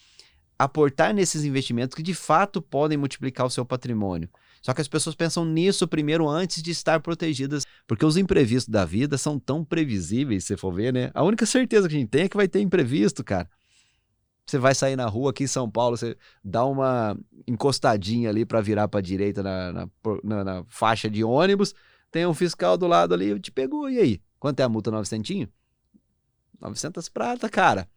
aportar 0.59 1.13
nesses 1.13 1.45
investimentos 1.45 1.95
que 1.95 2.03
de 2.03 2.15
fato 2.15 2.63
podem 2.63 2.97
multiplicar 2.97 3.47
o 3.47 3.51
seu 3.51 3.65
patrimônio. 3.65 4.29
Só 4.61 4.73
que 4.73 4.81
as 4.81 4.87
pessoas 4.87 5.17
pensam 5.17 5.45
nisso 5.45 5.89
primeiro 5.89 6.29
antes 6.29 6.63
de 6.63 6.71
estar 6.71 7.01
protegidas, 7.01 7.65
porque 7.87 8.07
os 8.07 8.17
imprevistos 8.17 8.69
da 8.69 8.85
vida 8.85 9.19
são 9.19 9.39
tão 9.39 9.65
previsíveis, 9.65 10.45
se 10.45 10.57
for 10.57 10.73
ver, 10.73 10.93
né? 10.93 11.11
A 11.15 11.25
única 11.25 11.45
certeza 11.45 11.89
que 11.89 11.97
a 11.97 11.99
gente 11.99 12.11
tem 12.11 12.23
é 12.23 12.29
que 12.29 12.37
vai 12.37 12.47
ter 12.47 12.61
imprevisto, 12.61 13.25
cara. 13.25 13.51
Você 14.47 14.59
vai 14.59 14.75
sair 14.75 14.95
na 14.95 15.07
rua 15.07 15.31
aqui 15.31 15.45
em 15.45 15.49
São 15.49 15.69
Paulo, 15.69 15.97
você 15.97 16.17
dá 16.45 16.65
uma 16.65 17.17
encostadinha 17.47 18.29
ali 18.29 18.45
para 18.45 18.61
virar 18.61 18.87
para 18.87 19.01
direita 19.01 19.43
na, 19.43 19.73
na, 19.73 19.89
na, 20.23 20.45
na, 20.45 20.65
faixa 20.69 21.11
de 21.11 21.25
ônibus, 21.25 21.75
tem 22.11 22.27
um 22.27 22.35
fiscal 22.35 22.77
do 22.77 22.87
lado 22.87 23.15
ali, 23.15 23.39
te 23.41 23.51
pegou, 23.51 23.89
e 23.91 23.99
aí? 23.99 24.21
Quanto 24.39 24.61
é 24.61 24.63
a 24.63 24.69
multa? 24.69 24.91
900? 24.91 25.49
900 26.63 27.09
prata, 27.09 27.49
cara. 27.49 27.89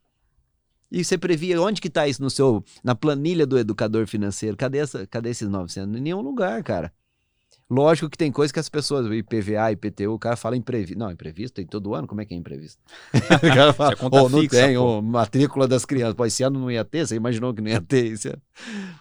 E 0.91 1.03
você 1.03 1.17
previa 1.17 1.61
onde 1.61 1.81
que 1.81 1.89
tá 1.89 2.07
isso 2.07 2.21
no 2.21 2.29
seu, 2.29 2.63
na 2.83 2.95
planilha 2.95 3.45
do 3.45 3.57
educador 3.57 4.07
financeiro? 4.07 4.55
Cadê, 4.57 4.79
essa, 4.79 5.05
cadê 5.07 5.29
esses 5.29 5.47
900? 5.47 5.97
Em 5.97 6.01
nenhum 6.01 6.21
lugar, 6.21 6.63
cara. 6.63 6.91
Lógico 7.69 8.09
que 8.09 8.17
tem 8.17 8.31
coisa 8.31 8.53
que 8.53 8.59
as 8.59 8.69
pessoas, 8.69 9.07
IPVA, 9.11 9.71
IPTU, 9.71 10.13
o 10.13 10.19
cara 10.19 10.35
fala 10.35 10.55
imprevisto. 10.55 10.97
Não, 10.97 11.11
imprevisto 11.11 11.55
tem 11.55 11.65
todo 11.65 11.95
ano, 11.95 12.07
como 12.07 12.21
é 12.21 12.25
que 12.25 12.33
é 12.33 12.37
imprevisto? 12.37 12.79
o 13.13 13.55
cara 13.55 13.73
fala, 13.73 13.95
oh, 13.99 14.29
não 14.29 14.41
fixa, 14.41 14.67
tem, 14.67 14.77
oh, 14.77 15.01
matrícula 15.01 15.67
das 15.67 15.83
crianças. 15.83 16.13
Pô, 16.13 16.25
esse 16.25 16.43
ano 16.43 16.59
não 16.59 16.69
ia 16.69 16.85
ter, 16.85 17.07
você 17.07 17.15
imaginou 17.15 17.53
que 17.53 17.61
não 17.61 17.69
ia 17.69 17.81
ter 17.81 18.05
isso. 18.05 18.29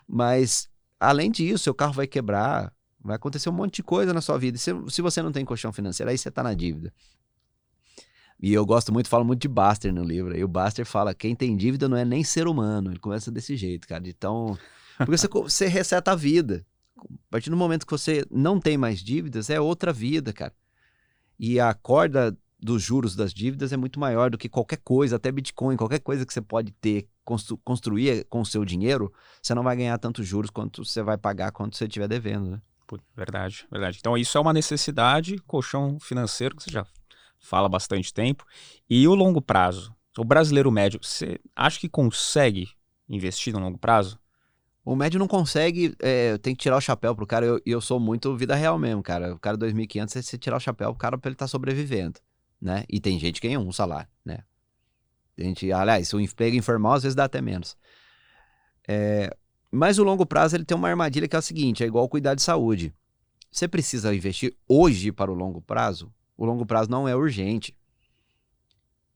Mas, 0.09 0.69
além 0.99 1.31
disso, 1.31 1.65
seu 1.65 1.75
carro 1.75 1.93
vai 1.93 2.07
quebrar, 2.07 2.73
vai 3.03 3.17
acontecer 3.17 3.51
um 3.51 3.53
monte 3.53 3.77
de 3.77 3.83
coisa 3.83 4.15
na 4.15 4.23
sua 4.23 4.39
vida. 4.39 4.57
Se, 4.57 4.71
se 4.89 5.03
você 5.03 5.21
não 5.21 5.31
tem 5.31 5.45
colchão 5.45 5.71
financeiro, 5.71 6.11
aí 6.11 6.17
você 6.17 6.31
tá 6.31 6.43
na 6.43 6.55
dívida. 6.55 6.91
E 8.45 8.53
eu 8.53 8.67
gosto 8.67 8.93
muito, 8.93 9.09
falo 9.09 9.25
muito 9.25 9.41
de 9.41 9.49
Buster 9.49 9.91
no 9.91 10.05
livro. 10.05 10.37
E 10.37 10.45
o 10.45 10.49
Buster 10.49 10.85
fala: 10.85 11.15
quem 11.15 11.35
tem 11.35 11.57
dívida 11.57 11.89
não 11.89 11.97
é 11.97 12.05
nem 12.05 12.23
ser 12.23 12.47
humano. 12.47 12.91
Ele 12.91 12.99
começa 12.99 13.31
desse 13.31 13.57
jeito, 13.57 13.89
cara. 13.89 14.07
Então. 14.07 14.59
Porque 14.99 15.17
você, 15.17 15.27
você 15.29 15.67
reseta 15.67 16.13
a 16.13 16.15
vida. 16.15 16.63
A 16.99 17.31
partir 17.31 17.49
do 17.49 17.57
momento 17.57 17.87
que 17.87 17.91
você 17.91 18.23
não 18.31 18.61
tem 18.61 18.77
mais 18.77 19.01
dívidas, 19.01 19.49
é 19.49 19.59
outra 19.59 19.95
vida, 19.95 20.31
cara. 20.31 20.53
E 21.39 21.59
a 21.59 21.73
corda 21.73 22.37
dos 22.61 22.83
juros 22.83 23.17
das 23.17 23.33
dívidas 23.33 23.73
é 23.73 23.79
muito 23.79 23.99
maior 23.99 24.29
do 24.29 24.37
que 24.37 24.49
qualquer 24.51 24.79
coisa, 24.85 25.17
até 25.17 25.33
Bitcoin, 25.33 25.79
qualquer 25.79 26.01
coisa 26.01 26.27
que 26.27 26.33
você 26.33 26.43
pode 26.43 26.71
ter, 26.73 27.09
constru 27.25 27.57
construir 27.65 28.27
com 28.27 28.43
o 28.43 28.47
seu 28.47 28.63
dinheiro, 28.63 29.11
você 29.43 29.55
não 29.55 29.63
vai 29.63 29.75
ganhar 29.75 29.97
tantos 29.97 30.27
juros 30.27 30.51
quanto 30.51 30.85
você 30.85 31.03
vai 31.03 31.17
pagar 31.17 31.51
quando 31.51 31.75
você 31.75 31.87
estiver 31.87 32.09
devendo, 32.09 32.51
né? 32.51 32.63
Verdade, 33.17 33.67
verdade. 33.71 33.97
Então 33.99 34.19
isso 34.19 34.37
é 34.37 34.41
uma 34.41 34.53
necessidade, 34.53 35.39
colchão 35.47 35.99
financeiro, 35.99 36.55
que 36.55 36.65
você 36.65 36.71
já 36.71 36.87
fala 37.45 37.69
bastante 37.69 38.13
tempo. 38.13 38.45
E 38.89 39.07
o 39.07 39.15
longo 39.15 39.41
prazo? 39.41 39.95
O 40.17 40.25
brasileiro 40.25 40.71
médio, 40.71 41.01
você 41.03 41.39
acha 41.55 41.79
que 41.79 41.89
consegue 41.89 42.69
investir 43.09 43.53
no 43.53 43.59
longo 43.59 43.79
prazo? 43.79 44.19
O 44.85 44.95
médio 44.95 45.19
não 45.19 45.27
consegue, 45.27 45.95
é, 46.01 46.37
tem 46.39 46.55
que 46.55 46.63
tirar 46.63 46.77
o 46.77 46.81
chapéu 46.81 47.15
pro 47.15 47.27
cara. 47.27 47.47
E 47.47 47.49
eu, 47.49 47.61
eu, 47.65 47.81
sou 47.81 47.99
muito 47.99 48.37
vida 48.37 48.55
real 48.55 48.79
mesmo, 48.79 49.03
cara. 49.03 49.35
O 49.35 49.39
cara 49.39 49.57
2.500, 49.57 50.09
você, 50.09 50.23
você 50.23 50.39
tirar 50.39 50.57
o 50.57 50.61
chapéu 50.61 50.91
pro 50.91 50.99
cara 50.99 51.19
pra 51.19 51.29
ele 51.29 51.35
estar 51.35 51.45
tá 51.45 51.49
sobrevivendo, 51.49 52.21
né? 52.61 52.85
E 52.89 53.01
tem 53.01 53.19
gente 53.19 53.41
que 53.41 53.49
ganha 53.49 53.59
um 53.59 53.73
salário, 53.73 54.09
né? 54.25 54.41
Tem 55.35 55.47
gente, 55.47 55.73
aliás, 55.73 56.13
o 56.13 56.21
emprego 56.21 56.57
informal 56.57 56.93
às 56.93 57.03
vezes 57.03 57.17
dá 57.17 57.25
até 57.25 57.41
menos. 57.41 57.77
É, 58.87 59.35
mas 59.71 59.99
o 59.99 60.05
longo 60.05 60.25
prazo 60.25 60.55
ele 60.55 60.65
tem 60.65 60.77
uma 60.77 60.89
armadilha 60.89 61.27
que 61.27 61.35
é 61.35 61.39
a 61.39 61.43
seguinte: 61.43 61.83
é 61.83 61.87
igual 61.87 62.09
cuidar 62.09 62.35
de 62.35 62.43
saúde. 62.43 62.95
Você 63.51 63.67
precisa 63.67 64.15
investir 64.15 64.55
hoje 64.69 65.13
para 65.13 65.31
o 65.31 65.35
longo 65.35 65.61
prazo. 65.61 66.13
O 66.37 66.45
longo 66.45 66.67
prazo 66.67 66.91
não 66.91 67.07
é 67.09 67.15
urgente. 67.15 67.77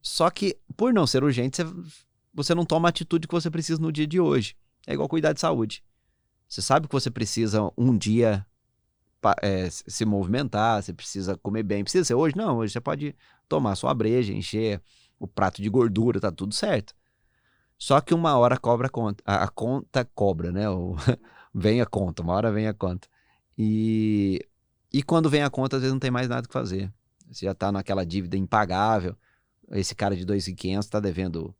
Só 0.01 0.29
que, 0.29 0.57
por 0.77 0.93
não 0.93 1.05
ser 1.05 1.23
urgente, 1.23 1.61
você, 2.33 2.55
não 2.55 2.65
toma 2.65 2.87
a 2.87 2.91
atitude 2.91 3.27
que 3.27 3.33
você 3.33 3.49
precisa 3.49 3.81
no 3.81 3.91
dia 3.91 4.07
de 4.07 4.19
hoje. 4.19 4.55
É 4.87 4.93
igual 4.93 5.09
cuidar 5.09 5.33
de 5.33 5.41
saúde. 5.41 5.83
Você 6.47 6.61
sabe 6.61 6.87
que 6.87 6.93
você 6.93 7.11
precisa 7.11 7.69
um 7.77 7.97
dia 7.97 8.45
é, 9.41 9.69
se 9.69 10.05
movimentar, 10.05 10.81
você 10.81 10.93
precisa 10.93 11.37
comer 11.37 11.63
bem. 11.63 11.83
Precisa 11.83 12.05
ser 12.05 12.15
hoje? 12.15 12.35
Não, 12.35 12.57
hoje 12.57 12.73
você 12.73 12.81
pode 12.81 13.15
tomar 13.47 13.75
sua 13.75 13.93
breja, 13.93 14.33
encher 14.33 14.81
o 15.19 15.27
prato 15.27 15.61
de 15.61 15.69
gordura, 15.69 16.19
tá 16.19 16.31
tudo 16.31 16.55
certo. 16.55 16.95
Só 17.77 18.01
que 18.01 18.13
uma 18.13 18.37
hora 18.37 18.57
cobra 18.57 18.89
conta. 18.89 19.23
A, 19.25 19.47
conta 19.47 20.05
cobra, 20.13 20.51
né? 20.51 20.69
O, 20.69 20.95
vem 21.53 21.81
a 21.81 21.85
conta, 21.85 22.21
uma 22.21 22.33
hora 22.33 22.51
vem 22.51 22.67
a 22.67 22.73
conta. 22.73 23.07
E, 23.57 24.45
e 24.91 25.03
quando 25.03 25.29
vem 25.29 25.43
a 25.43 25.49
conta, 25.49 25.75
às 25.75 25.81
vezes 25.81 25.93
não 25.93 25.99
tem 25.99 26.11
mais 26.11 26.27
nada 26.27 26.47
que 26.47 26.53
fazer. 26.53 26.91
Você 27.29 27.45
já 27.45 27.53
tá 27.53 27.71
naquela 27.71 28.05
dívida 28.05 28.37
impagável. 28.37 29.15
Esse 29.71 29.93
cara 29.93 30.15
de 30.15 30.25
2.500 30.25 30.85
está 30.85 30.99
devendo 30.99 31.55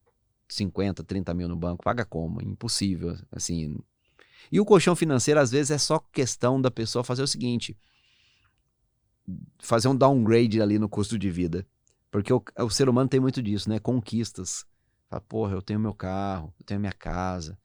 50, 0.47 1.03
30 1.03 1.33
mil 1.33 1.47
no 1.47 1.55
banco, 1.55 1.83
paga 1.83 2.03
como? 2.03 2.41
Impossível, 2.41 3.15
assim. 3.31 3.77
E 4.51 4.59
o 4.59 4.65
colchão 4.65 4.95
financeiro, 4.95 5.39
às 5.39 5.51
vezes, 5.51 5.71
é 5.71 5.77
só 5.77 5.99
questão 5.99 6.59
da 6.59 6.71
pessoa 6.71 7.03
fazer 7.03 7.21
o 7.21 7.27
seguinte: 7.27 7.77
fazer 9.59 9.87
um 9.87 9.95
downgrade 9.95 10.61
ali 10.61 10.79
no 10.79 10.89
custo 10.89 11.17
de 11.17 11.29
vida. 11.29 11.65
Porque 12.11 12.33
o, 12.33 12.43
o 12.57 12.69
ser 12.69 12.89
humano 12.89 13.09
tem 13.09 13.19
muito 13.19 13.41
disso, 13.41 13.69
né? 13.69 13.79
Conquistas. 13.79 14.65
Fala, 15.07 15.21
porra, 15.21 15.53
eu 15.53 15.61
tenho 15.61 15.79
meu 15.79 15.93
carro, 15.93 16.53
eu 16.59 16.65
tenho 16.65 16.79
minha 16.79 16.91
casa, 16.91 17.57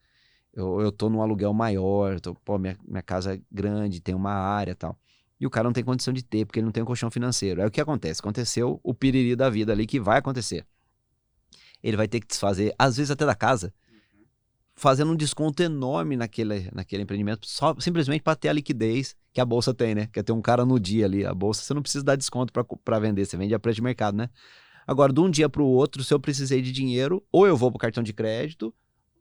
eu, 0.53 0.81
eu 0.81 0.93
tô 0.93 1.11
num 1.11 1.21
aluguel 1.21 1.53
maior, 1.53 2.21
tô, 2.21 2.35
pô, 2.35 2.59
minha, 2.59 2.77
minha 2.87 3.03
casa 3.03 3.35
é 3.35 3.41
grande, 3.51 4.01
tem 4.01 4.15
uma 4.15 4.33
área 4.33 4.75
tal. 4.75 4.99
E 5.45 5.47
o 5.47 5.51
cara 5.51 5.69
não 5.69 5.73
tem 5.73 5.85
condição 5.85 6.13
de 6.13 6.25
ter, 6.25 6.45
porque 6.45 6.59
ele 6.59 6.65
não 6.65 6.73
tem 6.73 6.83
um 6.83 6.87
colchão 6.87 7.11
financeiro. 7.11 7.61
É 7.61 7.67
o 7.67 7.71
que 7.71 7.81
acontece. 7.81 8.21
Aconteceu 8.21 8.81
o 8.83 8.93
piriri 8.93 9.37
da 9.37 9.49
vida 9.49 9.73
ali 9.73 9.87
que 9.87 10.01
vai 10.01 10.19
acontecer 10.19 10.67
ele 11.85 11.99
vai 11.99 12.09
ter 12.09 12.19
que 12.19 12.27
desfazer, 12.27 12.75
às 12.79 12.97
vezes 12.97 13.11
até 13.11 13.27
da 13.27 13.35
casa, 13.35 13.73
fazendo 14.75 15.13
um 15.13 15.17
desconto 15.17 15.63
enorme 15.63 16.17
naquele, 16.17 16.71
naquele 16.73 17.03
empreendimento, 17.03 17.47
só 17.47 17.77
simplesmente 17.79 18.23
para 18.23 18.35
ter 18.35 18.49
a 18.49 18.55
liquidez 18.55 19.15
que 19.35 19.41
a 19.41 19.45
bolsa 19.45 19.75
tem, 19.75 19.95
né? 19.95 20.09
Quer 20.11 20.23
ter 20.23 20.33
um 20.33 20.41
cara 20.41 20.65
no 20.65 20.81
dia 20.81 21.05
ali. 21.05 21.27
A 21.27 21.35
bolsa 21.35 21.63
você 21.63 21.75
não 21.75 21.83
precisa 21.83 22.03
dar 22.03 22.17
desconto 22.17 22.53
para 22.83 22.99
vender, 22.99 23.27
você 23.27 23.37
vende 23.37 23.55
a 23.55 23.59
preço 23.59 23.77
de 23.77 23.83
mercado, 23.83 24.17
né? 24.17 24.31
Agora, 24.87 25.13
de 25.13 25.21
um 25.21 25.31
dia 25.31 25.49
para 25.49 25.63
o 25.63 25.67
outro, 25.67 26.03
se 26.03 26.13
eu 26.13 26.19
precisei 26.19 26.63
de 26.63 26.73
dinheiro, 26.73 27.23
ou 27.31 27.47
eu 27.47 27.57
vou 27.57 27.71
para 27.71 27.77
o 27.77 27.81
cartão 27.81 28.03
de 28.03 28.15
crédito, 28.15 28.75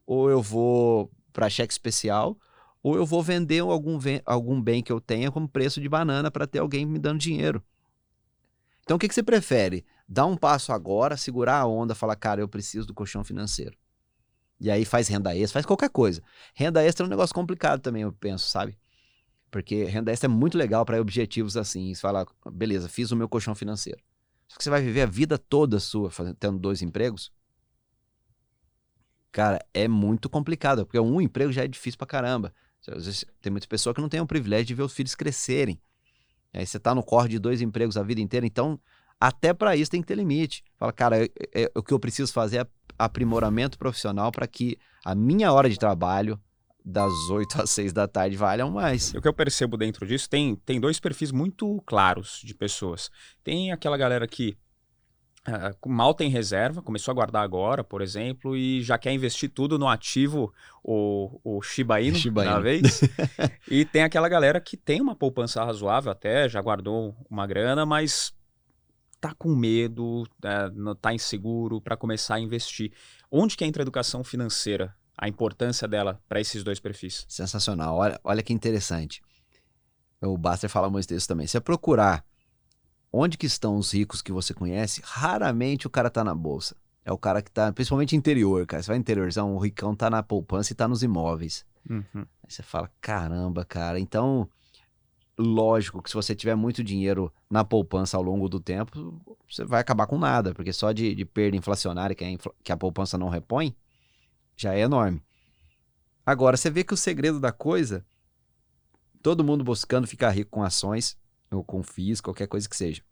ou 0.06 0.30
eu 0.30 0.40
vou 0.40 1.10
para 1.34 1.50
cheque 1.50 1.72
especial, 1.72 2.38
ou 2.84 2.96
eu 2.96 3.06
vou 3.06 3.22
vender 3.22 3.60
algum, 3.60 3.98
algum 4.26 4.60
bem 4.60 4.82
que 4.82 4.92
eu 4.92 5.00
tenha 5.00 5.32
como 5.32 5.48
preço 5.48 5.80
de 5.80 5.88
banana 5.88 6.30
para 6.30 6.46
ter 6.46 6.58
alguém 6.58 6.84
me 6.84 6.98
dando 6.98 7.18
dinheiro. 7.18 7.64
Então, 8.82 8.98
o 8.98 9.00
que, 9.00 9.08
que 9.08 9.14
você 9.14 9.22
prefere? 9.22 9.86
Dar 10.06 10.26
um 10.26 10.36
passo 10.36 10.70
agora, 10.70 11.16
segurar 11.16 11.60
a 11.60 11.66
onda, 11.66 11.94
falar, 11.94 12.14
cara, 12.14 12.42
eu 12.42 12.46
preciso 12.46 12.86
do 12.86 12.92
colchão 12.92 13.24
financeiro. 13.24 13.74
E 14.60 14.70
aí 14.70 14.84
faz 14.84 15.08
renda 15.08 15.34
extra, 15.34 15.54
faz 15.54 15.64
qualquer 15.64 15.88
coisa. 15.88 16.22
Renda 16.54 16.84
extra 16.84 17.04
é 17.04 17.06
um 17.06 17.10
negócio 17.10 17.34
complicado 17.34 17.80
também, 17.80 18.02
eu 18.02 18.12
penso, 18.12 18.46
sabe? 18.46 18.76
Porque 19.50 19.84
renda 19.84 20.12
extra 20.12 20.26
é 20.26 20.32
muito 20.32 20.58
legal 20.58 20.84
para 20.84 21.00
objetivos 21.00 21.56
assim. 21.56 21.94
Você 21.94 22.02
fala, 22.02 22.26
beleza, 22.52 22.86
fiz 22.86 23.10
o 23.10 23.16
meu 23.16 23.30
colchão 23.30 23.54
financeiro. 23.54 24.02
Só 24.46 24.58
que 24.58 24.64
você 24.64 24.68
vai 24.68 24.82
viver 24.82 25.00
a 25.00 25.06
vida 25.06 25.38
toda 25.38 25.80
sua 25.80 26.10
fazendo, 26.10 26.36
tendo 26.36 26.58
dois 26.58 26.82
empregos. 26.82 27.32
Cara, 29.32 29.64
é 29.72 29.88
muito 29.88 30.28
complicado, 30.28 30.84
porque 30.84 31.00
um 31.00 31.18
emprego 31.18 31.50
já 31.50 31.64
é 31.64 31.66
difícil 31.66 31.96
pra 31.96 32.06
caramba. 32.06 32.52
Tem 33.40 33.50
muita 33.50 33.66
pessoa 33.66 33.94
que 33.94 34.00
não 34.00 34.08
tem 34.08 34.20
o 34.20 34.26
privilégio 34.26 34.66
de 34.66 34.74
ver 34.74 34.82
os 34.82 34.92
filhos 34.92 35.14
crescerem. 35.14 35.80
Aí 36.52 36.66
você 36.66 36.78
tá 36.78 36.94
no 36.94 37.02
corre 37.02 37.28
de 37.28 37.38
dois 37.38 37.60
empregos 37.60 37.96
a 37.96 38.02
vida 38.02 38.20
inteira, 38.20 38.46
então 38.46 38.78
até 39.20 39.52
para 39.52 39.74
isso 39.74 39.90
tem 39.90 40.00
que 40.00 40.06
ter 40.06 40.14
limite. 40.14 40.62
Fala, 40.78 40.92
cara, 40.92 41.24
é, 41.24 41.30
é, 41.54 41.72
o 41.74 41.82
que 41.82 41.92
eu 41.92 41.98
preciso 41.98 42.32
fazer 42.32 42.58
é 42.58 42.66
aprimoramento 42.98 43.78
profissional 43.78 44.30
para 44.30 44.46
que 44.46 44.78
a 45.04 45.14
minha 45.14 45.52
hora 45.52 45.68
de 45.68 45.78
trabalho 45.78 46.38
das 46.84 47.12
8 47.30 47.62
às 47.62 47.70
6 47.70 47.92
da 47.92 48.06
tarde 48.06 48.36
valham 48.36 48.70
mais. 48.70 49.14
O 49.14 49.20
que 49.20 49.26
eu 49.26 49.34
percebo 49.34 49.76
dentro 49.76 50.06
disso, 50.06 50.28
tem, 50.28 50.54
tem 50.56 50.80
dois 50.80 51.00
perfis 51.00 51.32
muito 51.32 51.82
claros 51.86 52.40
de 52.44 52.54
pessoas. 52.54 53.10
Tem 53.42 53.72
aquela 53.72 53.96
galera 53.96 54.28
que 54.28 54.56
uh, 55.48 55.88
mal 55.88 56.14
tem 56.14 56.28
reserva, 56.30 56.82
começou 56.82 57.12
a 57.12 57.14
guardar 57.14 57.42
agora, 57.42 57.84
por 57.84 58.02
exemplo, 58.02 58.56
e 58.56 58.82
já 58.82 58.98
quer 58.98 59.12
investir 59.12 59.50
tudo 59.50 59.78
no 59.78 59.88
ativo, 59.88 60.52
o, 60.82 61.40
o 61.44 61.62
Shiba 61.62 62.00
Inu, 62.02 62.16
Shiba 62.16 62.44
Inu. 62.44 62.62
vez. 62.62 63.00
e 63.68 63.84
tem 63.84 64.02
aquela 64.02 64.28
galera 64.28 64.60
que 64.60 64.76
tem 64.76 65.00
uma 65.00 65.14
poupança 65.14 65.64
razoável 65.64 66.12
até, 66.12 66.48
já 66.48 66.60
guardou 66.60 67.16
uma 67.28 67.46
grana, 67.46 67.84
mas 67.84 68.34
tá 69.20 69.34
com 69.34 69.54
medo, 69.54 70.26
é, 70.42 70.70
tá 71.00 71.14
inseguro 71.14 71.80
para 71.80 71.96
começar 71.96 72.34
a 72.34 72.40
investir. 72.40 72.92
Onde 73.30 73.56
que 73.56 73.64
entra 73.64 73.82
a 73.82 73.84
educação 73.84 74.22
financeira? 74.22 74.94
A 75.16 75.28
importância 75.28 75.86
dela 75.86 76.20
para 76.28 76.40
esses 76.40 76.64
dois 76.64 76.80
perfis? 76.80 77.24
Sensacional. 77.28 77.96
Olha, 77.96 78.20
olha 78.24 78.42
que 78.42 78.52
interessante. 78.52 79.22
O 80.20 80.36
Baster 80.36 80.68
fala 80.68 80.90
muito 80.90 81.06
disso 81.06 81.28
também. 81.28 81.46
Se 81.46 81.60
procurar 81.60 82.24
onde 83.14 83.38
que 83.38 83.46
estão 83.46 83.76
os 83.76 83.92
ricos 83.92 84.20
que 84.20 84.32
você 84.32 84.52
conhece, 84.52 85.00
raramente 85.04 85.86
o 85.86 85.90
cara 85.90 86.10
tá 86.10 86.24
na 86.24 86.34
bolsa. 86.34 86.76
É 87.04 87.12
o 87.12 87.18
cara 87.18 87.40
que 87.40 87.50
tá, 87.50 87.72
principalmente 87.72 88.16
interior, 88.16 88.66
cara. 88.66 88.82
Você 88.82 88.88
vai 88.88 88.96
interiorzão, 88.96 89.54
o 89.54 89.58
ricão 89.58 89.94
tá 89.94 90.10
na 90.10 90.22
poupança 90.22 90.72
e 90.72 90.76
tá 90.76 90.88
nos 90.88 91.02
imóveis. 91.02 91.64
Uhum. 91.88 92.04
Aí 92.14 92.48
você 92.48 92.62
fala, 92.62 92.90
caramba, 93.00 93.64
cara. 93.64 94.00
Então, 94.00 94.48
lógico 95.38 96.02
que 96.02 96.08
se 96.08 96.14
você 96.16 96.34
tiver 96.34 96.54
muito 96.54 96.82
dinheiro 96.82 97.32
na 97.48 97.62
poupança 97.62 98.16
ao 98.16 98.22
longo 98.22 98.48
do 98.48 98.58
tempo, 98.58 99.20
você 99.48 99.64
vai 99.64 99.80
acabar 99.80 100.06
com 100.06 100.18
nada, 100.18 100.54
porque 100.54 100.72
só 100.72 100.92
de, 100.92 101.14
de 101.14 101.24
perda 101.24 101.56
inflacionária 101.56 102.16
que 102.16 102.24
a, 102.24 102.30
infla, 102.30 102.52
que 102.64 102.72
a 102.72 102.76
poupança 102.76 103.18
não 103.18 103.28
repõe, 103.28 103.76
já 104.56 104.74
é 104.74 104.80
enorme. 104.80 105.22
Agora, 106.24 106.56
você 106.56 106.70
vê 106.70 106.82
que 106.82 106.94
o 106.94 106.96
segredo 106.96 107.38
da 107.38 107.52
coisa, 107.52 108.04
todo 109.22 109.44
mundo 109.44 109.62
buscando 109.62 110.06
ficar 110.06 110.30
rico 110.30 110.50
com 110.50 110.62
ações, 110.62 111.18
ou 111.54 111.64
com 111.64 111.82
FIIs, 111.82 112.20
qualquer 112.20 112.46
coisa 112.46 112.68
que 112.68 112.76
seja. 112.76 113.02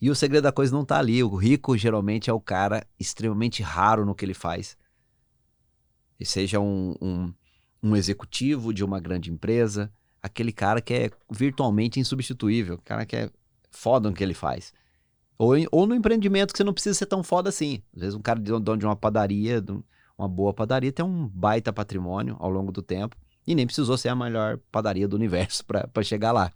E 0.00 0.08
o 0.08 0.14
segredo 0.14 0.44
da 0.44 0.52
coisa 0.52 0.72
não 0.72 0.82
está 0.82 0.98
ali. 0.98 1.22
O 1.22 1.36
rico 1.36 1.76
geralmente 1.76 2.30
é 2.30 2.32
o 2.32 2.40
cara 2.40 2.86
extremamente 2.98 3.62
raro 3.62 4.06
no 4.06 4.14
que 4.14 4.24
ele 4.24 4.32
faz. 4.32 4.76
E 6.18 6.24
seja 6.24 6.58
um, 6.58 6.94
um, 7.00 7.34
um 7.82 7.96
executivo 7.96 8.72
de 8.72 8.82
uma 8.82 8.98
grande 8.98 9.30
empresa, 9.30 9.92
aquele 10.22 10.52
cara 10.52 10.80
que 10.80 10.94
é 10.94 11.10
virtualmente 11.30 12.00
insubstituível, 12.00 12.78
cara 12.78 13.04
que 13.04 13.16
é 13.16 13.30
foda 13.70 14.08
no 14.08 14.16
que 14.16 14.24
ele 14.24 14.34
faz. 14.34 14.72
Ou, 15.36 15.54
ou 15.70 15.86
no 15.86 15.94
empreendimento 15.94 16.52
que 16.52 16.58
você 16.58 16.64
não 16.64 16.74
precisa 16.74 16.94
ser 16.94 17.06
tão 17.06 17.22
foda 17.22 17.50
assim. 17.50 17.82
Às 17.94 18.00
vezes 18.00 18.14
um 18.14 18.22
cara 18.22 18.40
de 18.40 18.50
dono 18.50 18.76
de 18.78 18.86
uma 18.86 18.96
padaria, 18.96 19.62
uma 20.16 20.28
boa 20.28 20.54
padaria, 20.54 20.92
tem 20.92 21.04
um 21.04 21.28
baita 21.28 21.72
patrimônio 21.72 22.36
ao 22.38 22.50
longo 22.50 22.72
do 22.72 22.82
tempo 22.82 23.16
e 23.46 23.54
nem 23.54 23.66
precisou 23.66 23.98
ser 23.98 24.08
a 24.08 24.16
melhor 24.16 24.58
padaria 24.70 25.08
do 25.08 25.16
universo 25.16 25.64
para 25.92 26.02
chegar 26.02 26.32
lá 26.32 26.52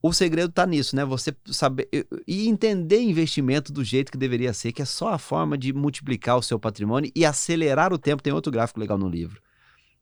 o 0.00 0.12
segredo 0.12 0.50
está 0.50 0.64
nisso, 0.64 0.94
né? 0.94 1.04
Você 1.04 1.34
saber 1.46 1.88
e 2.26 2.48
entender 2.48 3.00
investimento 3.00 3.72
do 3.72 3.82
jeito 3.82 4.12
que 4.12 4.18
deveria 4.18 4.52
ser, 4.52 4.72
que 4.72 4.82
é 4.82 4.84
só 4.84 5.08
a 5.08 5.18
forma 5.18 5.58
de 5.58 5.72
multiplicar 5.72 6.36
o 6.36 6.42
seu 6.42 6.58
patrimônio 6.58 7.10
e 7.14 7.24
acelerar 7.24 7.92
o 7.92 7.98
tempo. 7.98 8.22
Tem 8.22 8.32
outro 8.32 8.52
gráfico 8.52 8.78
legal 8.78 8.96
no 8.96 9.08
livro, 9.08 9.42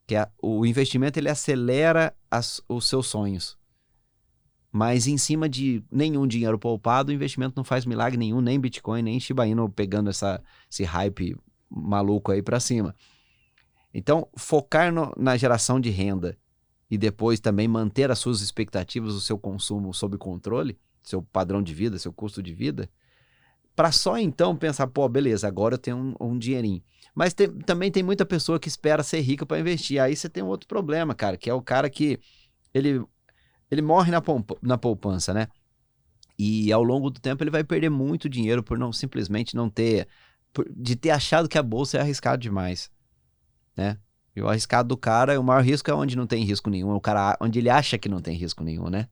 que 0.05 0.15
é 0.15 0.27
o 0.41 0.65
investimento 0.65 1.17
ele 1.17 1.29
acelera 1.29 2.15
as, 2.29 2.61
os 2.69 2.87
seus 2.87 3.07
sonhos. 3.07 3.57
Mas 4.71 5.07
em 5.07 5.17
cima 5.17 5.49
de 5.49 5.83
nenhum 5.91 6.27
dinheiro 6.27 6.59
poupado, 6.59 7.11
o 7.11 7.15
investimento 7.15 7.55
não 7.57 7.63
faz 7.63 7.83
milagre 7.83 8.17
nenhum, 8.17 8.41
nem 8.41 8.59
Bitcoin, 8.59 9.01
nem 9.01 9.19
Shiba 9.19 9.47
Inu 9.47 9.67
pegando 9.67 10.11
essa, 10.11 10.43
esse 10.69 10.83
hype 10.83 11.35
maluco 11.67 12.31
aí 12.31 12.43
para 12.43 12.59
cima. 12.59 12.95
Então, 13.91 14.27
focar 14.37 14.93
no, 14.93 15.11
na 15.17 15.35
geração 15.35 15.79
de 15.79 15.89
renda 15.89 16.37
e 16.89 16.97
depois 16.97 17.39
também 17.39 17.67
manter 17.67 18.09
as 18.11 18.19
suas 18.19 18.41
expectativas, 18.41 19.13
o 19.13 19.21
seu 19.21 19.37
consumo 19.37 19.93
sob 19.93 20.17
controle, 20.17 20.77
seu 21.03 21.21
padrão 21.21 21.61
de 21.61 21.73
vida, 21.73 21.97
seu 21.99 22.13
custo 22.13 22.41
de 22.41 22.53
vida, 22.53 22.89
para 23.75 23.91
só 23.91 24.17
então 24.17 24.55
pensar, 24.55 24.87
pô, 24.87 25.07
beleza, 25.07 25.47
agora 25.47 25.75
eu 25.75 25.77
tenho 25.77 25.97
um, 25.97 26.15
um 26.19 26.37
dinheirinho. 26.37 26.81
Mas 27.13 27.33
tem, 27.33 27.47
também 27.47 27.91
tem 27.91 28.01
muita 28.01 28.25
pessoa 28.25 28.59
que 28.59 28.67
espera 28.67 29.03
ser 29.03 29.21
rica 29.21 29.45
para 29.45 29.59
investir. 29.59 30.01
Aí 30.01 30.15
você 30.15 30.27
tem 30.27 30.43
um 30.43 30.47
outro 30.47 30.67
problema, 30.67 31.13
cara, 31.13 31.37
que 31.37 31.49
é 31.49 31.53
o 31.53 31.61
cara 31.61 31.89
que 31.89 32.19
ele, 32.73 33.03
ele 33.69 33.81
morre 33.81 34.11
na, 34.11 34.21
na 34.61 34.77
poupança, 34.77 35.33
né? 35.33 35.47
E 36.37 36.71
ao 36.71 36.83
longo 36.83 37.09
do 37.09 37.19
tempo 37.19 37.43
ele 37.43 37.51
vai 37.51 37.63
perder 37.63 37.89
muito 37.89 38.29
dinheiro 38.29 38.63
por 38.63 38.77
não 38.77 38.93
simplesmente 38.93 39.55
não 39.55 39.69
ter, 39.69 40.07
por, 40.53 40.67
de 40.69 40.95
ter 40.95 41.09
achado 41.09 41.49
que 41.49 41.57
a 41.57 41.63
bolsa 41.63 41.97
é 41.97 42.01
arriscado 42.01 42.41
demais, 42.41 42.91
né? 43.75 43.97
E 44.37 44.41
o 44.41 44.47
arriscado 44.47 44.87
do 44.87 44.95
cara, 44.95 45.39
o 45.39 45.43
maior 45.43 45.63
risco 45.63 45.89
é 45.89 45.93
onde 45.95 46.15
não 46.15 46.27
tem 46.27 46.43
risco 46.43 46.69
nenhum, 46.69 46.91
é 46.91 46.93
o 46.93 47.01
cara 47.01 47.35
onde 47.41 47.57
ele 47.57 47.71
acha 47.71 47.97
que 47.97 48.07
não 48.07 48.21
tem 48.21 48.37
risco 48.37 48.63
nenhum, 48.63 48.87
né? 48.87 49.09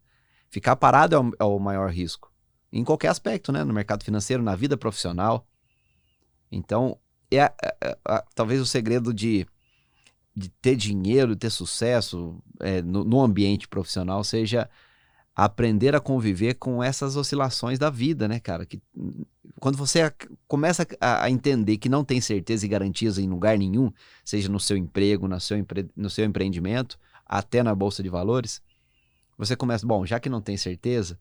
Ficar 0.51 0.75
parado 0.75 1.15
é 1.15 1.19
o, 1.19 1.31
é 1.39 1.43
o 1.43 1.57
maior 1.57 1.89
risco. 1.89 2.31
Em 2.71 2.83
qualquer 2.83 3.07
aspecto, 3.07 3.51
né? 3.51 3.63
No 3.63 3.73
mercado 3.73 4.03
financeiro, 4.03 4.43
na 4.43 4.55
vida 4.55 4.77
profissional. 4.77 5.47
Então, 6.51 6.99
é, 7.31 7.39
é, 7.39 7.51
é, 7.81 8.23
talvez 8.35 8.61
o 8.61 8.67
segredo 8.67 9.11
de, 9.11 9.47
de 10.35 10.47
ter 10.47 10.75
dinheiro, 10.75 11.35
ter 11.35 11.49
sucesso 11.49 12.39
é, 12.59 12.83
no, 12.83 13.03
no 13.03 13.19
ambiente 13.19 13.67
profissional 13.67 14.23
seja 14.23 14.69
aprender 15.35 15.93
a 15.93 15.99
conviver 15.99 16.53
com 16.53 16.81
essas 16.81 17.17
oscilações 17.17 17.77
da 17.77 17.89
vida, 17.89 18.27
né, 18.27 18.39
cara? 18.39 18.65
Que 18.65 18.81
quando 19.59 19.77
você 19.77 20.13
começa 20.47 20.87
a, 21.01 21.29
entender 21.29 21.77
que 21.77 21.89
não 21.89 22.05
tem 22.05 22.21
certeza 22.21 22.65
e 22.65 22.69
garantias 22.69 23.17
em 23.17 23.27
lugar 23.27 23.57
nenhum, 23.57 23.91
seja 24.23 24.47
no 24.47 24.59
seu 24.59 24.77
emprego, 24.77 25.27
no 25.27 25.39
seu, 25.39 25.57
empre, 25.57 25.89
no 25.95 26.09
seu 26.09 26.23
empreendimento, 26.23 26.97
até 27.25 27.61
na 27.61 27.75
bolsa 27.75 28.01
de 28.01 28.07
valores, 28.07 28.61
você 29.37 29.55
começa, 29.55 29.85
bom, 29.85 30.05
já 30.05 30.19
que 30.19 30.29
não 30.29 30.39
tem 30.39 30.55
certeza, 30.55 31.19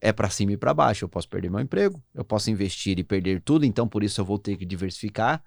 é 0.00 0.12
para 0.12 0.28
cima 0.28 0.52
e 0.52 0.56
para 0.56 0.74
baixo. 0.74 1.04
Eu 1.04 1.08
posso 1.08 1.28
perder 1.28 1.50
meu 1.50 1.60
emprego, 1.60 2.02
eu 2.14 2.24
posso 2.24 2.50
investir 2.50 2.98
e 2.98 3.04
perder 3.04 3.40
tudo, 3.40 3.64
então 3.64 3.88
por 3.88 4.04
isso 4.04 4.20
eu 4.20 4.24
vou 4.24 4.38
ter 4.38 4.56
que 4.56 4.66
diversificar. 4.66 5.42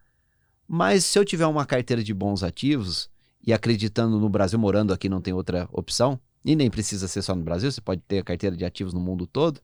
Mas 0.67 1.05
se 1.05 1.19
eu 1.19 1.25
tiver 1.25 1.45
uma 1.45 1.65
carteira 1.65 2.03
de 2.03 2.13
bons 2.13 2.41
ativos 2.41 3.09
e 3.45 3.53
acreditando 3.53 4.19
no 4.19 4.29
Brasil, 4.29 4.57
morando 4.57 4.93
aqui 4.93 5.07
não 5.07 5.21
tem 5.21 5.33
outra 5.33 5.67
opção, 5.71 6.19
e 6.43 6.55
nem 6.55 6.69
precisa 6.69 7.07
ser 7.07 7.21
só 7.21 7.35
no 7.35 7.43
Brasil, 7.43 7.71
você 7.71 7.81
pode 7.81 8.01
ter 8.01 8.19
a 8.19 8.23
carteira 8.23 8.55
de 8.55 8.65
ativos 8.65 8.93
no 8.93 8.99
mundo 8.99 9.25
todo. 9.25 9.61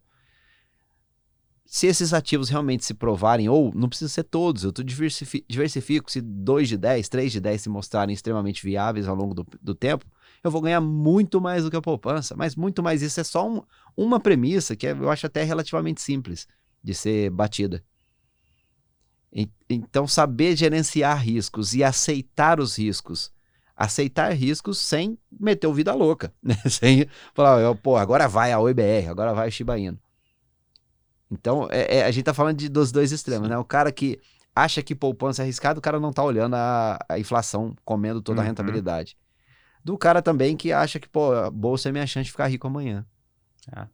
Se 1.65 1.85
esses 1.85 2.13
ativos 2.13 2.49
realmente 2.49 2.83
se 2.83 2.93
provarem, 2.93 3.47
ou 3.47 3.71
não 3.75 3.89
precisa 3.89 4.09
ser 4.09 4.23
todos, 4.23 4.63
eu 4.63 4.71
diversifico, 4.71 5.45
diversifico 5.47 6.09
se 6.09 6.19
2 6.19 6.69
de 6.69 6.77
10, 6.77 7.09
3 7.09 7.31
de 7.31 7.39
10 7.39 7.61
se 7.61 7.69
mostrarem 7.69 8.13
extremamente 8.13 8.63
viáveis 8.63 9.07
ao 9.07 9.15
longo 9.15 9.35
do, 9.35 9.45
do 9.61 9.75
tempo, 9.75 10.03
eu 10.43 10.49
vou 10.49 10.61
ganhar 10.61 10.81
muito 10.81 11.39
mais 11.39 11.63
do 11.63 11.69
que 11.69 11.77
a 11.77 11.81
poupança. 11.81 12.35
Mas 12.35 12.55
muito 12.55 12.81
mais 12.81 13.03
isso 13.03 13.19
é 13.19 13.23
só 13.23 13.47
um, 13.47 13.61
uma 13.95 14.19
premissa 14.19 14.75
que 14.75 14.87
é, 14.87 14.91
eu 14.91 15.11
acho 15.11 15.27
até 15.27 15.43
relativamente 15.43 16.01
simples 16.01 16.47
de 16.83 16.95
ser 16.95 17.29
batida. 17.29 17.83
Então, 19.69 20.07
saber 20.07 20.55
gerenciar 20.55 21.21
riscos 21.23 21.75
e 21.75 21.83
aceitar 21.83 22.59
os 22.59 22.79
riscos 22.79 23.31
aceitar 23.79 24.33
riscos 24.33 24.77
sem 24.77 25.17
meter 25.31 25.65
o 25.65 25.73
vida 25.73 25.93
louca, 25.93 26.33
né? 26.43 26.55
Sem 26.69 27.07
falar, 27.33 27.73
pô, 27.75 27.95
agora 27.95 28.27
vai 28.27 28.51
a 28.51 28.59
OIBR, 28.59 29.07
agora 29.09 29.33
vai 29.33 29.47
o 29.47 29.51
Shiba 29.51 29.79
Inu. 29.79 29.97
Então, 31.31 31.69
é, 31.71 31.99
é, 31.99 32.03
a 32.03 32.11
gente 32.11 32.25
tá 32.25 32.33
falando 32.33 32.57
de, 32.57 32.67
dos 32.67 32.91
dois 32.91 33.13
extremos, 33.13 33.47
Sim. 33.47 33.53
né? 33.53 33.57
O 33.57 33.63
cara 33.63 33.89
que 33.89 34.19
acha 34.53 34.83
que 34.83 34.93
poupança 34.93 35.41
é 35.41 35.43
arriscado, 35.43 35.79
o 35.79 35.81
cara 35.81 35.99
não 35.99 36.11
tá 36.11 36.21
olhando 36.21 36.55
a, 36.55 36.99
a 37.07 37.17
inflação, 37.17 37.73
comendo 37.85 38.21
toda 38.21 38.41
a 38.41 38.43
uhum. 38.43 38.49
rentabilidade. 38.49 39.15
Do 39.81 39.97
cara 39.97 40.21
também 40.21 40.57
que 40.57 40.73
acha 40.73 40.99
que, 40.99 41.07
pô, 41.07 41.31
a 41.31 41.49
bolsa 41.49 41.87
é 41.87 41.91
minha 41.91 42.05
chance 42.05 42.25
de 42.25 42.31
ficar 42.31 42.47
rico 42.47 42.67
amanhã. 42.67 43.05
Ah. 43.71 43.87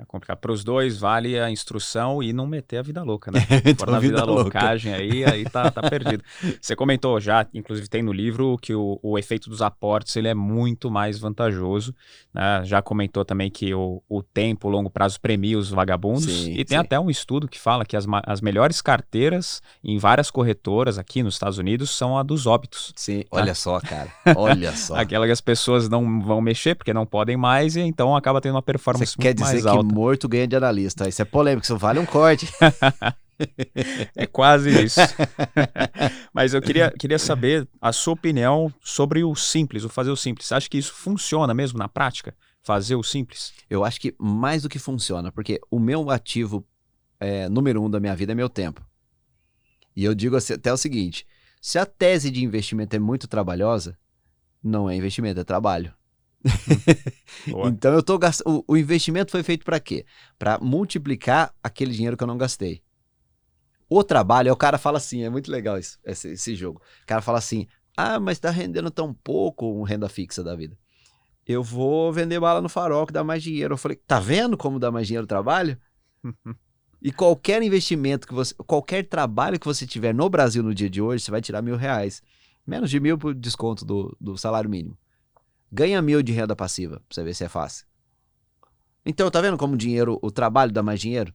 É 0.00 0.04
complicado. 0.06 0.38
Para 0.38 0.52
os 0.52 0.64
dois, 0.64 0.98
vale 0.98 1.38
a 1.38 1.50
instrução 1.50 2.22
e 2.22 2.32
não 2.32 2.46
meter 2.46 2.78
a 2.78 2.82
vida 2.82 3.02
louca, 3.02 3.30
né? 3.30 3.40
então, 3.66 3.86
na 3.86 3.98
vida, 3.98 4.16
vida 4.16 4.24
loucagem 4.24 4.94
aí, 4.94 5.24
aí 5.24 5.44
tá, 5.44 5.70
tá 5.70 5.82
perdido. 5.82 6.24
Você 6.60 6.74
comentou 6.74 7.20
já, 7.20 7.46
inclusive 7.52 7.86
tem 7.86 8.02
no 8.02 8.12
livro, 8.12 8.56
que 8.62 8.74
o, 8.74 8.98
o 9.02 9.18
efeito 9.18 9.50
dos 9.50 9.60
aportes 9.60 10.16
ele 10.16 10.28
é 10.28 10.34
muito 10.34 10.90
mais 10.90 11.18
vantajoso. 11.18 11.94
Né? 12.32 12.62
Já 12.64 12.80
comentou 12.80 13.24
também 13.26 13.50
que 13.50 13.74
o, 13.74 14.02
o 14.08 14.22
tempo, 14.22 14.68
o 14.68 14.70
longo 14.70 14.88
prazo 14.88 15.20
premia 15.20 15.58
os 15.58 15.68
vagabundos. 15.70 16.24
Sim, 16.24 16.52
e 16.52 16.64
tem 16.64 16.78
sim. 16.78 16.84
até 16.84 16.98
um 16.98 17.10
estudo 17.10 17.46
que 17.46 17.60
fala 17.60 17.84
que 17.84 17.96
as, 17.96 18.06
as 18.24 18.40
melhores 18.40 18.80
carteiras 18.80 19.60
em 19.84 19.98
várias 19.98 20.30
corretoras 20.30 20.98
aqui 20.98 21.22
nos 21.22 21.34
Estados 21.34 21.58
Unidos 21.58 21.90
são 21.90 22.16
a 22.16 22.22
dos 22.22 22.46
óbitos. 22.46 22.92
Sim, 22.96 23.18
né? 23.18 23.24
olha 23.30 23.54
só, 23.54 23.78
cara. 23.80 24.10
Olha 24.34 24.72
só. 24.74 24.96
Aquela 25.00 25.26
que 25.26 25.32
as 25.32 25.42
pessoas 25.42 25.90
não 25.90 26.22
vão 26.22 26.40
mexer 26.40 26.74
porque 26.74 26.94
não 26.94 27.04
podem 27.04 27.36
mais 27.36 27.76
e 27.76 27.80
então 27.80 28.16
acaba 28.16 28.40
tendo 28.40 28.54
uma 28.54 28.62
performance 28.62 29.14
Você 29.14 29.22
muito 29.22 29.40
mais 29.40 29.66
alta 29.66 29.89
morto 29.90 30.28
ganha 30.28 30.46
de 30.46 30.56
analista. 30.56 31.08
Isso 31.08 31.22
é 31.22 31.24
polêmico, 31.24 31.64
isso 31.64 31.76
vale 31.76 31.98
um 31.98 32.06
corte. 32.06 32.48
é 34.16 34.26
quase 34.26 34.84
isso. 34.84 35.00
Mas 36.32 36.54
eu 36.54 36.60
queria, 36.60 36.90
queria 36.90 37.18
saber 37.18 37.68
a 37.80 37.92
sua 37.92 38.14
opinião 38.14 38.72
sobre 38.82 39.24
o 39.24 39.34
simples, 39.34 39.84
o 39.84 39.88
fazer 39.88 40.10
o 40.10 40.16
simples. 40.16 40.46
Você 40.46 40.54
acha 40.54 40.68
que 40.68 40.78
isso 40.78 40.92
funciona 40.92 41.54
mesmo 41.54 41.78
na 41.78 41.88
prática? 41.88 42.34
Fazer 42.62 42.94
o 42.94 43.02
simples? 43.02 43.52
Eu 43.68 43.84
acho 43.84 44.00
que 44.00 44.14
mais 44.18 44.62
do 44.62 44.68
que 44.68 44.78
funciona, 44.78 45.32
porque 45.32 45.60
o 45.70 45.78
meu 45.78 46.10
ativo 46.10 46.66
é, 47.18 47.48
número 47.48 47.82
um 47.82 47.90
da 47.90 48.00
minha 48.00 48.14
vida 48.14 48.32
é 48.32 48.34
meu 48.34 48.48
tempo. 48.48 48.84
E 49.96 50.04
eu 50.04 50.14
digo 50.14 50.36
até 50.36 50.72
o 50.72 50.76
seguinte: 50.76 51.26
se 51.60 51.78
a 51.78 51.86
tese 51.86 52.30
de 52.30 52.44
investimento 52.44 52.94
é 52.96 52.98
muito 52.98 53.26
trabalhosa, 53.26 53.98
não 54.62 54.88
é 54.88 54.96
investimento, 54.96 55.40
é 55.40 55.44
trabalho. 55.44 55.92
então 57.66 57.92
eu 57.92 58.02
tô 58.02 58.18
gastando. 58.18 58.64
O, 58.66 58.72
o 58.72 58.76
investimento 58.76 59.30
foi 59.30 59.42
feito 59.42 59.64
para 59.64 59.78
quê? 59.78 60.04
Para 60.38 60.58
multiplicar 60.58 61.54
aquele 61.62 61.92
dinheiro 61.92 62.16
que 62.16 62.22
eu 62.22 62.28
não 62.28 62.38
gastei. 62.38 62.82
O 63.88 64.04
trabalho, 64.04 64.52
o 64.52 64.56
cara 64.56 64.78
fala 64.78 64.98
assim, 64.98 65.24
é 65.24 65.28
muito 65.28 65.50
legal 65.50 65.76
isso, 65.76 65.98
esse, 66.04 66.28
esse 66.28 66.54
jogo. 66.54 66.80
O 67.02 67.06
cara 67.06 67.20
fala 67.20 67.38
assim: 67.38 67.66
ah, 67.96 68.20
mas 68.20 68.38
tá 68.38 68.50
rendendo 68.50 68.90
tão 68.90 69.12
pouco 69.12 69.66
um 69.66 69.82
renda 69.82 70.08
fixa 70.08 70.42
da 70.42 70.54
vida. 70.54 70.76
Eu 71.46 71.62
vou 71.62 72.12
vender 72.12 72.38
bala 72.38 72.60
no 72.60 72.68
farol 72.68 73.06
que 73.06 73.12
dá 73.12 73.24
mais 73.24 73.42
dinheiro. 73.42 73.74
Eu 73.74 73.78
falei, 73.78 73.96
tá 74.06 74.20
vendo 74.20 74.56
como 74.56 74.78
dá 74.78 74.90
mais 74.90 75.06
dinheiro 75.06 75.24
o 75.24 75.28
trabalho? 75.28 75.76
e 77.02 77.12
qualquer 77.12 77.62
investimento 77.62 78.26
que 78.26 78.32
você. 78.32 78.54
Qualquer 78.66 79.04
trabalho 79.04 79.58
que 79.58 79.66
você 79.66 79.86
tiver 79.86 80.14
no 80.14 80.30
Brasil 80.30 80.62
no 80.62 80.74
dia 80.74 80.88
de 80.88 81.02
hoje, 81.02 81.24
você 81.24 81.30
vai 81.30 81.40
tirar 81.40 81.60
mil 81.60 81.76
reais. 81.76 82.22
Menos 82.66 82.90
de 82.90 83.00
mil 83.00 83.18
por 83.18 83.34
desconto 83.34 83.84
do, 83.84 84.16
do 84.20 84.36
salário 84.38 84.70
mínimo. 84.70 84.96
Ganha 85.72 86.02
mil 86.02 86.22
de 86.22 86.32
renda 86.32 86.56
passiva, 86.56 86.96
pra 86.96 87.04
você 87.10 87.22
ver 87.22 87.34
se 87.34 87.44
é 87.44 87.48
fácil. 87.48 87.86
Então, 89.04 89.30
tá 89.30 89.40
vendo 89.40 89.56
como 89.56 89.74
o 89.74 89.78
dinheiro, 89.78 90.18
o 90.22 90.30
trabalho 90.30 90.72
dá 90.72 90.82
mais 90.82 91.00
dinheiro? 91.00 91.32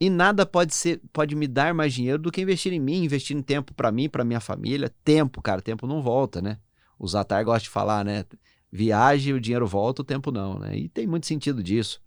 E 0.00 0.10
nada 0.10 0.44
pode 0.44 0.74
ser, 0.74 1.00
pode 1.12 1.34
me 1.34 1.46
dar 1.46 1.74
mais 1.74 1.94
dinheiro 1.94 2.18
do 2.18 2.32
que 2.32 2.40
investir 2.40 2.72
em 2.72 2.80
mim, 2.80 3.04
investir 3.04 3.36
em 3.36 3.42
tempo 3.42 3.72
para 3.74 3.92
mim, 3.92 4.08
para 4.08 4.24
minha 4.24 4.40
família. 4.40 4.92
Tempo, 5.04 5.40
cara, 5.40 5.60
tempo 5.60 5.86
não 5.86 6.02
volta, 6.02 6.40
né? 6.42 6.58
O 6.98 7.06
Zatar 7.06 7.44
gosta 7.44 7.64
de 7.64 7.70
falar, 7.70 8.04
né? 8.04 8.24
Viagem, 8.70 9.34
o 9.34 9.40
dinheiro 9.40 9.66
volta, 9.66 10.02
o 10.02 10.04
tempo 10.04 10.32
não, 10.32 10.58
né? 10.58 10.76
E 10.76 10.88
tem 10.88 11.06
muito 11.06 11.26
sentido 11.26 11.62
disso. 11.62 12.00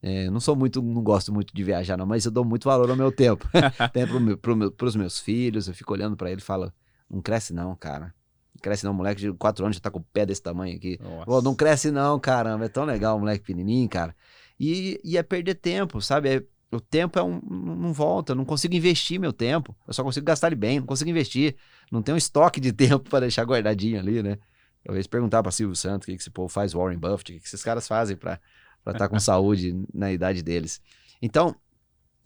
É, 0.00 0.30
não 0.30 0.40
sou 0.40 0.54
muito, 0.54 0.80
não 0.80 1.02
gosto 1.02 1.32
muito 1.32 1.54
de 1.54 1.64
viajar, 1.64 1.96
não, 1.96 2.06
mas 2.06 2.24
eu 2.24 2.30
dou 2.30 2.44
muito 2.44 2.64
valor 2.64 2.88
ao 2.88 2.96
meu 2.96 3.10
tempo. 3.10 3.46
tempo 3.92 4.20
meu, 4.20 4.38
pro 4.38 4.56
meu, 4.56 4.70
pros 4.70 4.94
meus 4.94 5.18
filhos, 5.18 5.68
eu 5.68 5.74
fico 5.74 5.92
olhando 5.92 6.16
para 6.16 6.30
ele 6.30 6.40
e 6.40 6.44
falo, 6.44 6.72
não 7.10 7.20
cresce 7.20 7.52
não, 7.52 7.74
cara. 7.74 8.14
Cresce 8.60 8.84
não, 8.84 8.94
moleque 8.94 9.20
de 9.20 9.32
4 9.32 9.64
anos 9.64 9.76
já 9.76 9.80
tá 9.80 9.90
com 9.90 9.98
o 9.98 10.04
pé 10.12 10.26
desse 10.26 10.42
tamanho 10.42 10.76
aqui. 10.76 10.98
Pô, 11.24 11.42
não 11.42 11.54
cresce 11.54 11.90
não, 11.90 12.18
caramba, 12.18 12.64
é 12.64 12.68
tão 12.68 12.84
legal 12.84 13.16
o 13.16 13.20
moleque 13.20 13.40
pequenininho, 13.40 13.88
cara. 13.88 14.14
E, 14.58 15.00
e 15.04 15.16
é 15.16 15.22
perder 15.22 15.54
tempo, 15.56 16.00
sabe? 16.00 16.28
É, 16.28 16.42
o 16.72 16.80
tempo 16.80 17.18
é 17.18 17.22
um, 17.22 17.40
não 17.40 17.92
volta, 17.92 18.32
eu 18.32 18.36
não 18.36 18.44
consigo 18.44 18.74
investir 18.74 19.20
meu 19.20 19.32
tempo. 19.32 19.76
Eu 19.86 19.92
só 19.92 20.02
consigo 20.02 20.26
gastar 20.26 20.48
ele 20.48 20.56
bem, 20.56 20.80
não 20.80 20.86
consigo 20.86 21.10
investir. 21.10 21.56
Não 21.90 22.02
tenho 22.02 22.14
um 22.14 22.18
estoque 22.18 22.60
de 22.60 22.72
tempo 22.74 23.08
para 23.08 23.20
deixar 23.20 23.44
guardadinho 23.44 23.98
ali, 23.98 24.22
né? 24.22 24.38
Talvez 24.84 25.06
perguntar 25.06 25.42
para 25.42 25.52
Silvio 25.52 25.74
Santos 25.74 26.06
o 26.06 26.10
que, 26.10 26.16
que 26.16 26.22
esse 26.22 26.30
povo 26.30 26.48
faz, 26.48 26.72
Warren 26.72 26.98
Buffett, 26.98 27.32
o 27.32 27.34
que, 27.34 27.40
que 27.40 27.46
esses 27.46 27.62
caras 27.62 27.88
fazem 27.88 28.16
para 28.16 28.40
estar 28.86 28.98
tá 28.98 29.08
com 29.08 29.18
saúde 29.20 29.84
na 29.92 30.12
idade 30.12 30.42
deles. 30.42 30.80
Então, 31.20 31.54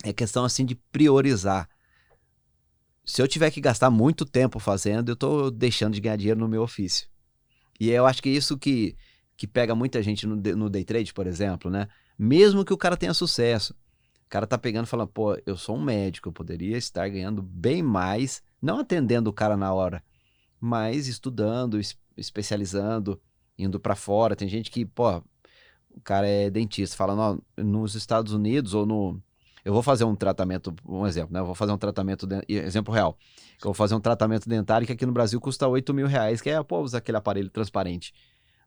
é 0.04 0.12
questão 0.12 0.44
assim 0.44 0.64
de 0.64 0.74
priorizar. 0.74 1.68
Se 3.10 3.20
eu 3.20 3.26
tiver 3.26 3.50
que 3.50 3.60
gastar 3.60 3.90
muito 3.90 4.24
tempo 4.24 4.60
fazendo, 4.60 5.08
eu 5.08 5.14
estou 5.14 5.50
deixando 5.50 5.94
de 5.94 6.00
ganhar 6.00 6.14
dinheiro 6.14 6.38
no 6.38 6.46
meu 6.46 6.62
ofício. 6.62 7.08
E 7.80 7.90
eu 7.90 8.06
acho 8.06 8.22
que 8.22 8.28
isso 8.28 8.56
que, 8.56 8.96
que 9.36 9.48
pega 9.48 9.74
muita 9.74 10.00
gente 10.00 10.28
no, 10.28 10.36
no 10.36 10.70
day 10.70 10.84
trade, 10.84 11.12
por 11.12 11.26
exemplo, 11.26 11.68
né? 11.68 11.88
Mesmo 12.16 12.64
que 12.64 12.72
o 12.72 12.78
cara 12.78 12.96
tenha 12.96 13.12
sucesso, 13.12 13.74
o 14.26 14.28
cara 14.28 14.46
tá 14.46 14.56
pegando 14.56 14.86
e 14.86 14.88
falando, 14.88 15.08
pô, 15.08 15.36
eu 15.44 15.56
sou 15.56 15.76
um 15.76 15.82
médico, 15.82 16.28
eu 16.28 16.32
poderia 16.32 16.76
estar 16.76 17.08
ganhando 17.08 17.42
bem 17.42 17.82
mais, 17.82 18.44
não 18.62 18.78
atendendo 18.78 19.28
o 19.28 19.32
cara 19.32 19.56
na 19.56 19.74
hora, 19.74 20.04
mas 20.60 21.08
estudando, 21.08 21.80
especializando, 22.16 23.20
indo 23.58 23.80
para 23.80 23.96
fora. 23.96 24.36
Tem 24.36 24.48
gente 24.48 24.70
que, 24.70 24.86
pô, 24.86 25.16
o 25.90 26.00
cara 26.00 26.28
é 26.28 26.48
dentista, 26.48 26.96
falando, 26.96 27.42
ó, 27.58 27.60
nos 27.60 27.96
Estados 27.96 28.32
Unidos 28.32 28.72
ou 28.72 28.86
no. 28.86 29.20
Eu 29.64 29.72
vou 29.72 29.82
fazer 29.82 30.04
um 30.04 30.14
tratamento, 30.14 30.74
um 30.86 31.06
exemplo, 31.06 31.32
né? 31.32 31.40
Eu 31.40 31.46
vou 31.46 31.54
fazer 31.54 31.72
um 31.72 31.78
tratamento, 31.78 32.26
exemplo 32.48 32.92
real. 32.92 33.16
Eu 33.60 33.66
vou 33.66 33.74
fazer 33.74 33.94
um 33.94 34.00
tratamento 34.00 34.48
dentário 34.48 34.86
que 34.86 34.92
aqui 34.92 35.04
no 35.04 35.12
Brasil 35.12 35.40
custa 35.40 35.68
8 35.68 35.92
mil 35.92 36.06
reais, 36.06 36.40
que 36.40 36.48
é, 36.48 36.62
pô, 36.62 36.80
usar 36.80 36.98
aquele 36.98 37.18
aparelho 37.18 37.50
transparente. 37.50 38.14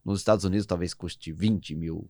Nos 0.06 0.20
Estados 0.20 0.46
Unidos 0.46 0.66
talvez 0.66 0.94
custe 0.94 1.32
20 1.32 1.76
mil 1.76 2.10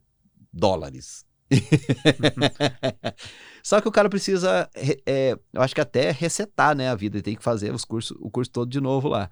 dólares. 0.52 1.26
Só 3.64 3.80
que 3.80 3.88
o 3.88 3.92
cara 3.92 4.10
precisa, 4.10 4.70
é, 5.06 5.38
eu 5.54 5.62
acho 5.62 5.76
que 5.76 5.82
até 5.82 6.12
resetar 6.12 6.76
né, 6.76 6.90
a 6.90 6.96
vida, 6.96 7.18
ele 7.18 7.24
tem 7.24 7.36
que 7.36 7.44
fazer 7.44 7.74
os 7.74 7.86
cursos, 7.86 8.18
o 8.20 8.30
curso 8.30 8.52
todo 8.52 8.70
de 8.70 8.82
novo 8.82 9.08
lá. 9.08 9.30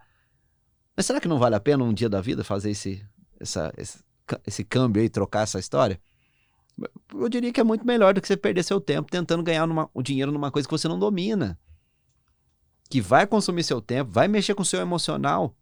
Mas 0.96 1.06
será 1.06 1.20
que 1.20 1.28
não 1.28 1.40
vale 1.40 1.56
a 1.56 1.60
pena 1.60 1.84
um 1.84 1.94
dia 1.94 2.10
da 2.10 2.22
vida 2.22 2.44
fazer 2.44 2.72
esse, 2.72 3.06
essa, 3.40 3.74
esse, 3.78 4.00
esse 4.46 4.64
câmbio 4.64 5.02
aí, 5.02 5.10
trocar 5.10 5.42
essa 5.42 5.60
história? 5.60 6.00
Eu 7.14 7.30
diria 7.30 7.52
que 7.52 7.60
é 7.60 7.64
muito 7.64 7.86
melhor 7.86 8.14
do 8.14 8.22
que 8.22 8.28
você 8.28 8.38
perder 8.38 8.64
seu 8.64 8.80
tempo 8.80 9.12
tentando 9.12 9.44
ganhar 9.44 9.68
numa, 9.68 9.90
o 9.94 10.02
dinheiro 10.02 10.32
numa 10.32 10.52
coisa 10.52 10.68
que 10.68 10.72
você 10.72 10.88
não 10.88 10.98
domina. 10.98 11.60
Que 12.90 13.00
vai 13.00 13.26
consumir 13.26 13.64
seu 13.64 13.82
tempo, 13.82 14.12
vai 14.12 14.28
mexer 14.28 14.54
com 14.54 14.64
o 14.64 14.66
seu 14.66 14.82
emocional. 14.82 15.56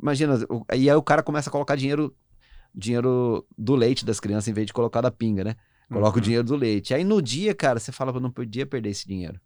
Imagina, 0.00 0.38
e 0.74 0.90
aí 0.90 0.96
o 0.96 1.02
cara 1.02 1.22
começa 1.22 1.48
a 1.48 1.52
colocar 1.52 1.76
dinheiro, 1.76 2.14
dinheiro 2.74 3.46
do 3.56 3.74
leite 3.74 4.04
das 4.04 4.20
crianças 4.20 4.48
em 4.48 4.52
vez 4.52 4.66
de 4.66 4.72
colocar 4.72 5.00
da 5.00 5.10
pinga, 5.10 5.44
né? 5.44 5.56
Coloca 5.88 6.16
uhum. 6.16 6.20
o 6.20 6.24
dinheiro 6.24 6.44
do 6.44 6.56
leite. 6.56 6.92
Aí 6.92 7.04
no 7.04 7.22
dia, 7.22 7.54
cara, 7.54 7.78
você 7.78 7.92
fala, 7.92 8.12
eu 8.12 8.20
não 8.20 8.30
podia 8.30 8.66
perder 8.66 8.90
esse 8.90 9.06
dinheiro. 9.06 9.40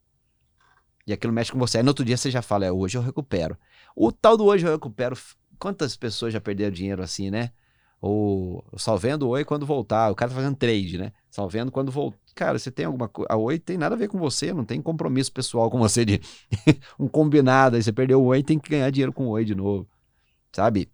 E 1.07 1.13
aquilo 1.13 1.33
mexe 1.33 1.53
com 1.53 1.59
você. 1.59 1.79
Aí 1.79 1.83
no 1.83 1.91
outro 1.91 2.05
dia 2.05 2.17
você 2.17 2.31
já 2.31 2.41
fala, 2.41 2.65
é, 2.65 2.73
hoje 2.73 2.97
eu 2.97 3.03
recupero. 3.03 3.59
O 3.95 4.11
tal 4.11 4.37
do 4.37 4.45
hoje 4.45 4.67
eu 4.67 4.73
recupero, 4.73 5.17
quantas 5.59 5.97
pessoas 5.97 6.33
já 6.33 6.41
perderam 6.41 6.73
dinheiro 6.73 7.03
assim, 7.03 7.31
né? 7.31 7.53
Ou 8.01 8.65
só 8.77 8.97
vendo 8.97 9.29
oi 9.29 9.45
quando 9.45 9.67
voltar. 9.67 10.11
O 10.11 10.15
cara 10.15 10.31
tá 10.31 10.37
fazendo 10.37 10.57
trade, 10.57 10.97
né? 10.97 11.13
Só 11.31 11.47
vendo 11.47 11.71
quando 11.71 11.93
voltar. 11.93 12.19
Cara, 12.35 12.59
você 12.59 12.71
tem 12.71 12.87
alguma 12.87 13.09
coisa. 13.09 13.29
A 13.31 13.37
oi 13.37 13.59
tem 13.59 13.77
nada 13.77 13.95
a 13.95 13.99
ver 13.99 14.09
com 14.09 14.19
você, 14.19 14.55
não 14.55 14.65
tem 14.65 14.81
compromisso 14.81 15.31
pessoal 15.31 15.71
com 15.71 15.79
você 15.79 16.05
de 16.05 16.21
um 16.99 17.07
combinado. 17.07 17.77
Aí 17.77 17.83
você 17.83 17.93
perdeu 17.93 18.23
o 18.23 18.27
oi 18.27 18.43
tem 18.43 18.59
que 18.59 18.71
ganhar 18.71 18.91
dinheiro 18.91 19.13
com 19.13 19.27
o 19.27 19.31
oi 19.31 19.45
de 19.45 19.55
novo. 19.55 19.87
Sabe? 20.53 20.89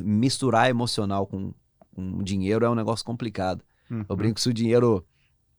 Misturar 0.00 0.70
emocional 0.70 1.26
com, 1.26 1.52
com 1.94 2.22
dinheiro 2.22 2.64
é 2.64 2.70
um 2.70 2.74
negócio 2.74 3.04
complicado. 3.04 3.64
Uhum. 3.90 4.04
Eu 4.08 4.16
brinco 4.16 4.38
se 4.38 4.48
o 4.48 4.54
dinheiro 4.54 5.04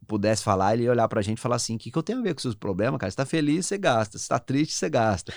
pudesse 0.10 0.44
falar, 0.44 0.74
ele 0.74 0.84
ia 0.84 0.92
olhar 0.92 1.08
pra 1.08 1.22
gente 1.22 1.38
e 1.38 1.42
falar 1.42 1.56
assim: 1.56 1.76
o 1.76 1.78
que, 1.78 1.92
que 1.92 1.98
eu 1.98 2.04
tenho 2.04 2.20
a 2.20 2.22
ver 2.24 2.34
com 2.34 2.42
seus 2.42 2.56
problemas, 2.56 3.00
cara? 3.00 3.12
Você 3.12 3.16
tá 3.16 3.26
feliz, 3.26 3.68
você 3.68 3.78
gasta. 3.78 4.18
Você 4.18 4.28
tá 4.28 4.40
triste, 4.40 4.74
você 4.74 4.90
gasta. 4.90 5.32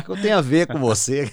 O 0.00 0.02
que 0.02 0.10
eu 0.10 0.20
tenho 0.20 0.36
a 0.36 0.40
ver 0.40 0.66
com 0.66 0.78
você? 0.78 1.32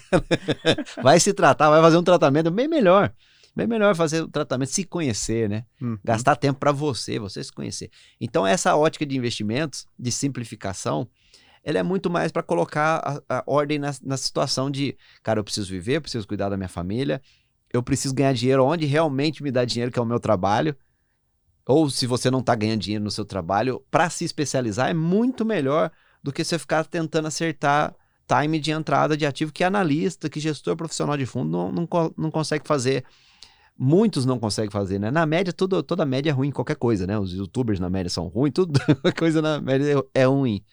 vai 1.02 1.20
se 1.20 1.34
tratar, 1.34 1.70
vai 1.70 1.82
fazer 1.82 1.98
um 1.98 2.04
tratamento 2.04 2.52
bem 2.52 2.68
melhor. 2.68 3.12
Bem 3.54 3.68
melhor 3.68 3.94
fazer 3.96 4.22
o 4.22 4.28
tratamento, 4.30 4.70
se 4.70 4.86
conhecer, 4.86 5.50
né? 5.50 5.66
Uhum. 5.82 5.98
Gastar 6.06 6.38
tempo 6.38 6.60
para 6.60 6.72
você, 6.72 7.20
você 7.20 7.44
se 7.44 7.52
conhecer. 7.52 7.90
Então, 8.20 8.48
essa 8.48 8.78
ótica 8.78 9.06
de 9.06 9.18
investimentos, 9.18 9.86
de 10.00 10.10
simplificação, 10.10 11.10
ela 11.62 11.80
é 11.80 11.84
muito 11.84 12.10
mais 12.10 12.32
para 12.32 12.44
colocar 12.44 13.22
a, 13.28 13.40
a 13.40 13.44
ordem 13.46 13.78
na, 13.78 13.94
na 14.04 14.16
situação 14.16 14.72
de, 14.72 14.96
cara, 15.22 15.40
eu 15.40 15.44
preciso 15.44 15.70
viver, 15.70 15.98
eu 15.98 16.02
preciso 16.02 16.26
cuidar 16.26 16.48
da 16.48 16.56
minha 16.56 16.70
família, 16.70 17.22
eu 17.74 17.84
preciso 17.84 18.14
ganhar 18.14 18.34
dinheiro 18.34 18.64
onde 18.64 18.86
realmente 18.86 19.44
me 19.44 19.52
dá 19.52 19.66
dinheiro, 19.66 19.92
que 19.92 20.00
é 20.00 20.02
o 20.02 20.06
meu 20.06 20.20
trabalho 20.20 20.74
ou 21.72 21.90
se 21.90 22.06
você 22.06 22.30
não 22.30 22.40
está 22.40 22.54
ganhando 22.54 22.82
dinheiro 22.82 23.04
no 23.04 23.12
seu 23.12 23.24
trabalho, 23.24 23.82
para 23.90 24.10
se 24.10 24.26
especializar 24.26 24.90
é 24.90 24.94
muito 24.94 25.46
melhor 25.46 25.90
do 26.22 26.32
que 26.32 26.44
você 26.44 26.60
ficar 26.60 26.84
tentando 26.86 27.28
acertar 27.28 27.96
time 28.28 28.60
de 28.60 28.72
entrada 28.72 29.16
de 29.16 29.26
ativo 29.26 29.52
que 29.54 29.64
analista, 29.64 30.30
que 30.30 30.40
gestor 30.40 30.76
profissional 30.76 31.16
de 31.16 31.26
fundo 31.26 31.50
não, 31.50 31.72
não, 31.72 32.14
não 32.18 32.30
consegue 32.30 32.68
fazer. 32.68 33.06
Muitos 33.78 34.26
não 34.26 34.38
conseguem 34.38 34.70
fazer, 34.70 35.00
né? 35.00 35.10
Na 35.10 35.26
média, 35.26 35.52
tudo, 35.52 35.82
toda 35.82 36.06
média 36.06 36.30
é 36.30 36.34
ruim, 36.34 36.52
qualquer 36.52 36.76
coisa, 36.76 37.08
né? 37.08 37.18
Os 37.18 37.34
youtubers 37.34 37.80
na 37.80 37.90
média 37.90 38.10
são 38.10 38.28
ruins, 38.28 38.52
tudo 38.54 38.80
coisa 39.18 39.42
na 39.42 39.60
média 39.60 40.04
é 40.14 40.26
ruim. 40.26 40.64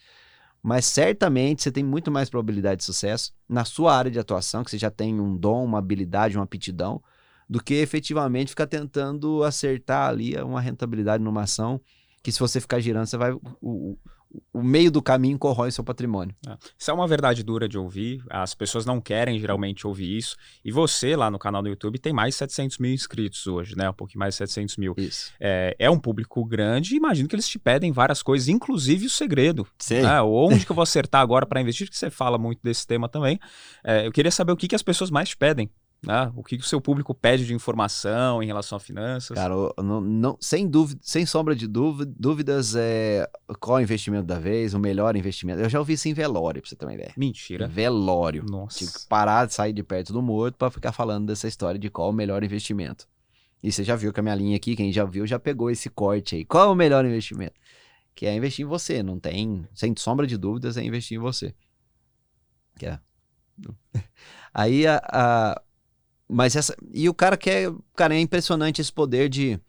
Mas 0.61 0.85
certamente 0.85 1.63
você 1.63 1.71
tem 1.71 1.83
muito 1.83 2.11
mais 2.11 2.29
probabilidade 2.29 2.79
de 2.79 2.83
sucesso 2.83 3.33
na 3.47 3.63
sua 3.63 3.95
área 3.95 4.11
de 4.11 4.19
atuação, 4.19 4.63
que 4.63 4.69
você 4.69 4.77
já 4.77 4.91
tem 4.91 5.19
um 5.19 5.35
dom, 5.35 5.63
uma 5.63 5.79
habilidade, 5.79 6.37
uma 6.37 6.43
aptidão, 6.43 7.01
do 7.49 7.63
que 7.63 7.73
efetivamente 7.75 8.49
ficar 8.49 8.67
tentando 8.67 9.43
acertar 9.43 10.09
ali 10.09 10.35
uma 10.37 10.61
rentabilidade 10.61 11.23
numa 11.23 11.41
ação 11.41 11.81
que 12.21 12.31
se 12.31 12.39
você 12.39 12.59
ficar 12.61 12.79
girando, 12.79 13.07
você 13.07 13.17
vai. 13.17 13.31
O, 13.61 13.97
o 14.53 14.61
meio 14.61 14.91
do 14.91 15.01
caminho 15.01 15.39
corrói 15.39 15.71
seu 15.71 15.83
patrimônio. 15.83 16.35
É. 16.47 16.55
Isso 16.77 16.91
é 16.91 16.93
uma 16.93 17.07
verdade 17.07 17.41
dura 17.43 17.67
de 17.67 17.79
ouvir. 17.79 18.23
As 18.29 18.53
pessoas 18.53 18.85
não 18.85 19.01
querem 19.01 19.39
geralmente 19.39 19.87
ouvir 19.87 20.17
isso. 20.17 20.35
E 20.63 20.71
você, 20.71 21.15
lá 21.15 21.31
no 21.31 21.39
canal 21.39 21.63
do 21.63 21.69
YouTube, 21.69 21.97
tem 21.97 22.13
mais 22.13 22.35
de 22.35 22.39
700 22.39 22.77
mil 22.77 22.93
inscritos 22.93 23.47
hoje, 23.47 23.75
né? 23.75 23.89
Um 23.89 23.93
pouquinho 23.93 24.19
mais 24.19 24.35
de 24.35 24.37
700 24.37 24.77
mil. 24.77 24.93
Isso. 24.97 25.33
É, 25.39 25.75
é 25.79 25.89
um 25.89 25.99
público 25.99 26.45
grande. 26.45 26.95
Imagino 26.95 27.27
que 27.27 27.35
eles 27.35 27.47
te 27.47 27.57
pedem 27.57 27.91
várias 27.91 28.21
coisas, 28.21 28.47
inclusive 28.47 29.07
o 29.07 29.09
segredo. 29.09 29.67
Sim. 29.79 30.03
Né? 30.03 30.21
Onde 30.21 30.65
que 30.65 30.71
eu 30.71 30.75
vou 30.75 30.83
acertar 30.83 31.21
agora 31.21 31.45
para 31.45 31.61
investir? 31.61 31.89
Que 31.89 31.97
você 31.97 32.11
fala 32.11 32.37
muito 32.37 32.59
desse 32.61 32.85
tema 32.85 33.09
também. 33.09 33.39
É, 33.83 34.05
eu 34.05 34.11
queria 34.11 34.31
saber 34.31 34.51
o 34.51 34.57
que, 34.57 34.67
que 34.67 34.75
as 34.75 34.83
pessoas 34.83 35.09
mais 35.09 35.29
te 35.29 35.37
pedem 35.37 35.71
né? 36.05 36.31
O 36.33 36.43
que 36.43 36.55
o 36.55 36.63
seu 36.63 36.79
público 36.79 37.13
pede 37.13 37.45
de 37.45 37.53
informação 37.53 38.41
em 38.41 38.45
relação 38.45 38.77
a 38.77 38.79
finanças? 38.79 39.35
Cara, 39.35 39.53
não, 39.77 39.99
não, 39.99 40.37
sem 40.39 40.67
dúvida, 40.67 40.99
sem 41.03 41.25
sombra 41.25 41.55
de 41.55 41.67
dúvida, 41.67 42.11
dúvidas, 42.17 42.75
é, 42.75 43.29
qual 43.59 43.77
é 43.77 43.81
o 43.81 43.83
investimento 43.83 44.23
da 44.23 44.39
vez, 44.39 44.73
o 44.73 44.79
melhor 44.79 45.15
investimento. 45.17 45.59
Eu 45.59 45.69
já 45.69 45.77
ouvi 45.77 45.93
isso 45.93 46.07
em 46.07 46.13
velório, 46.13 46.61
pra 46.61 46.69
você 46.69 46.75
ter 46.75 46.85
uma 46.85 46.93
ideia. 46.93 47.11
Mentira. 47.17 47.67
Velório. 47.67 48.45
Nossa. 48.49 48.79
Tipo, 48.79 49.07
parar 49.09 49.45
de 49.45 49.53
sair 49.53 49.73
de 49.73 49.83
perto 49.83 50.13
do 50.13 50.21
morto 50.21 50.57
para 50.57 50.71
ficar 50.71 50.93
falando 50.93 51.27
dessa 51.27 51.47
história 51.47 51.79
de 51.79 51.89
qual 51.89 52.09
o 52.09 52.13
melhor 52.13 52.43
investimento. 52.43 53.05
E 53.61 53.69
você 53.69 53.83
já 53.83 53.95
viu 53.95 54.13
que 54.13 54.21
a 54.21 54.23
minha 54.23 54.35
linha 54.35 54.55
aqui, 54.55 54.77
quem 54.77 54.93
já 54.93 55.03
viu, 55.03 55.27
já 55.27 55.37
pegou 55.37 55.69
esse 55.69 55.89
corte 55.89 56.35
aí. 56.35 56.45
Qual 56.45 56.69
é 56.69 56.71
o 56.71 56.75
melhor 56.75 57.05
investimento? 57.05 57.59
Que 58.15 58.25
é 58.25 58.33
investir 58.33 58.65
em 58.65 58.69
você. 58.69 59.03
Não 59.03 59.19
tem, 59.19 59.67
sem 59.73 59.93
sombra 59.97 60.25
de 60.25 60.37
dúvidas, 60.37 60.77
é 60.77 60.83
investir 60.83 61.17
em 61.17 61.19
você. 61.19 61.53
Que 62.77 62.85
é. 62.85 62.99
Aí 64.53 64.87
a, 64.87 65.01
a 65.03 65.61
mas 66.29 66.55
essa. 66.55 66.75
E 66.93 67.09
o 67.09 67.13
cara 67.13 67.35
quer. 67.35 67.73
Cara, 67.95 68.15
é 68.15 68.19
impressionante 68.19 68.79
esse 68.79 68.93
poder 68.93 69.27
de. 69.27 69.59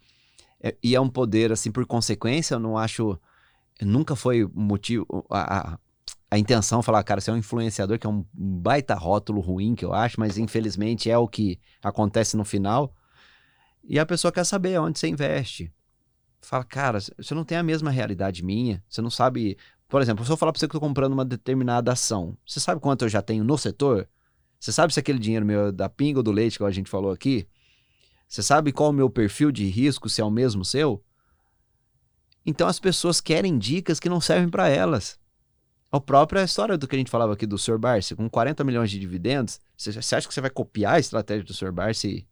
É, 0.63 0.77
e 0.83 0.95
é 0.95 1.01
um 1.01 1.09
poder, 1.09 1.51
assim, 1.51 1.73
por 1.73 1.87
consequência, 1.87 2.55
eu 2.55 2.61
não 2.61 2.77
acho. 2.77 3.19
Nunca 3.81 4.15
foi 4.15 4.47
motivo. 4.53 5.07
A, 5.31 5.73
a, 5.73 5.79
a 6.31 6.39
intenção 6.39 6.83
falar, 6.83 7.03
cara, 7.03 7.21
você 7.21 7.31
é 7.31 7.33
um 7.33 7.39
influenciador, 7.39 7.99
que 7.99 8.07
é 8.07 8.11
um 8.11 8.25
baita 8.33 8.95
rótulo 8.95 9.41
ruim, 9.41 9.75
que 9.75 9.85
eu 9.85 9.95
acho, 9.95 10.21
mas 10.21 10.37
infelizmente 10.37 11.11
é 11.11 11.17
o 11.17 11.27
que 11.27 11.59
acontece 11.83 12.37
no 12.37 12.45
final. 12.45 12.95
E 13.83 13.99
a 13.99 14.05
pessoa 14.05 14.31
quer 14.31 14.45
saber 14.45 14.79
onde 14.79 14.99
você 14.99 15.09
investe. 15.09 15.73
Fala, 16.43 16.63
cara, 16.65 16.99
você 17.01 17.35
não 17.35 17.45
tem 17.45 17.57
a 17.57 17.63
mesma 17.63 17.91
realidade 17.91 18.45
minha, 18.45 18.85
você 18.89 19.01
não 19.01 19.11
sabe. 19.11 19.57
Por 19.89 20.03
exemplo, 20.03 20.25
se 20.25 20.31
eu 20.31 20.37
falar 20.37 20.53
pra 20.53 20.61
você 20.61 20.69
que 20.69 20.77
eu 20.77 20.81
tô 20.81 20.87
comprando 20.87 21.15
uma 21.15 21.25
determinada 21.25 21.91
ação, 21.93 22.37
você 22.47 22.61
sabe 22.61 22.81
quanto 22.81 23.07
eu 23.07 23.09
já 23.09 23.23
tenho 23.23 23.43
no 23.43 23.57
setor? 23.57 24.07
Você 24.61 24.71
sabe 24.73 24.93
se 24.93 25.01
aquele 25.01 25.19
dinheiro 25.19 25.45
meu 25.45 25.69
é 25.69 25.73
da 25.73 25.89
pinga 25.89 26.19
ou 26.19 26.23
do 26.23 26.31
leite 26.31 26.59
que 26.59 26.65
a 26.65 26.71
gente 26.71 26.91
falou 26.91 27.11
aqui? 27.11 27.49
Você 28.29 28.43
sabe 28.43 28.73
qual 28.73 28.91
o 28.91 28.93
meu 28.93 29.09
perfil 29.09 29.51
de 29.51 29.65
risco, 29.67 30.09
se 30.09 30.21
é 30.21 30.25
o 30.25 30.31
mesmo 30.31 30.65
seu? 30.65 31.03
Então 32.45 32.69
as 32.69 32.79
pessoas 32.79 33.21
querem 33.21 33.59
dicas 33.59 33.99
que 33.99 34.09
não 34.09 34.21
servem 34.21 34.51
para 34.51 34.69
elas. 34.69 35.19
A 35.91 35.99
própria 35.99 36.45
história 36.45 36.79
do 36.79 36.87
que 36.87 36.95
a 36.95 36.99
gente 36.99 37.11
falava 37.11 37.33
aqui 37.33 37.47
do 37.47 37.59
Sr. 37.59 37.79
Barsi, 37.79 38.15
com 38.15 38.29
40 38.31 38.63
milhões 38.63 38.91
de 38.91 38.99
dividendos, 39.01 39.59
você, 39.77 39.99
acha 39.99 40.29
que 40.29 40.33
você 40.33 40.41
vai 40.41 40.51
copiar 40.51 40.95
a 40.95 41.01
estratégia 41.01 41.43
do 41.43 41.55
Sr. 41.55 41.73
Barsi 41.73 42.29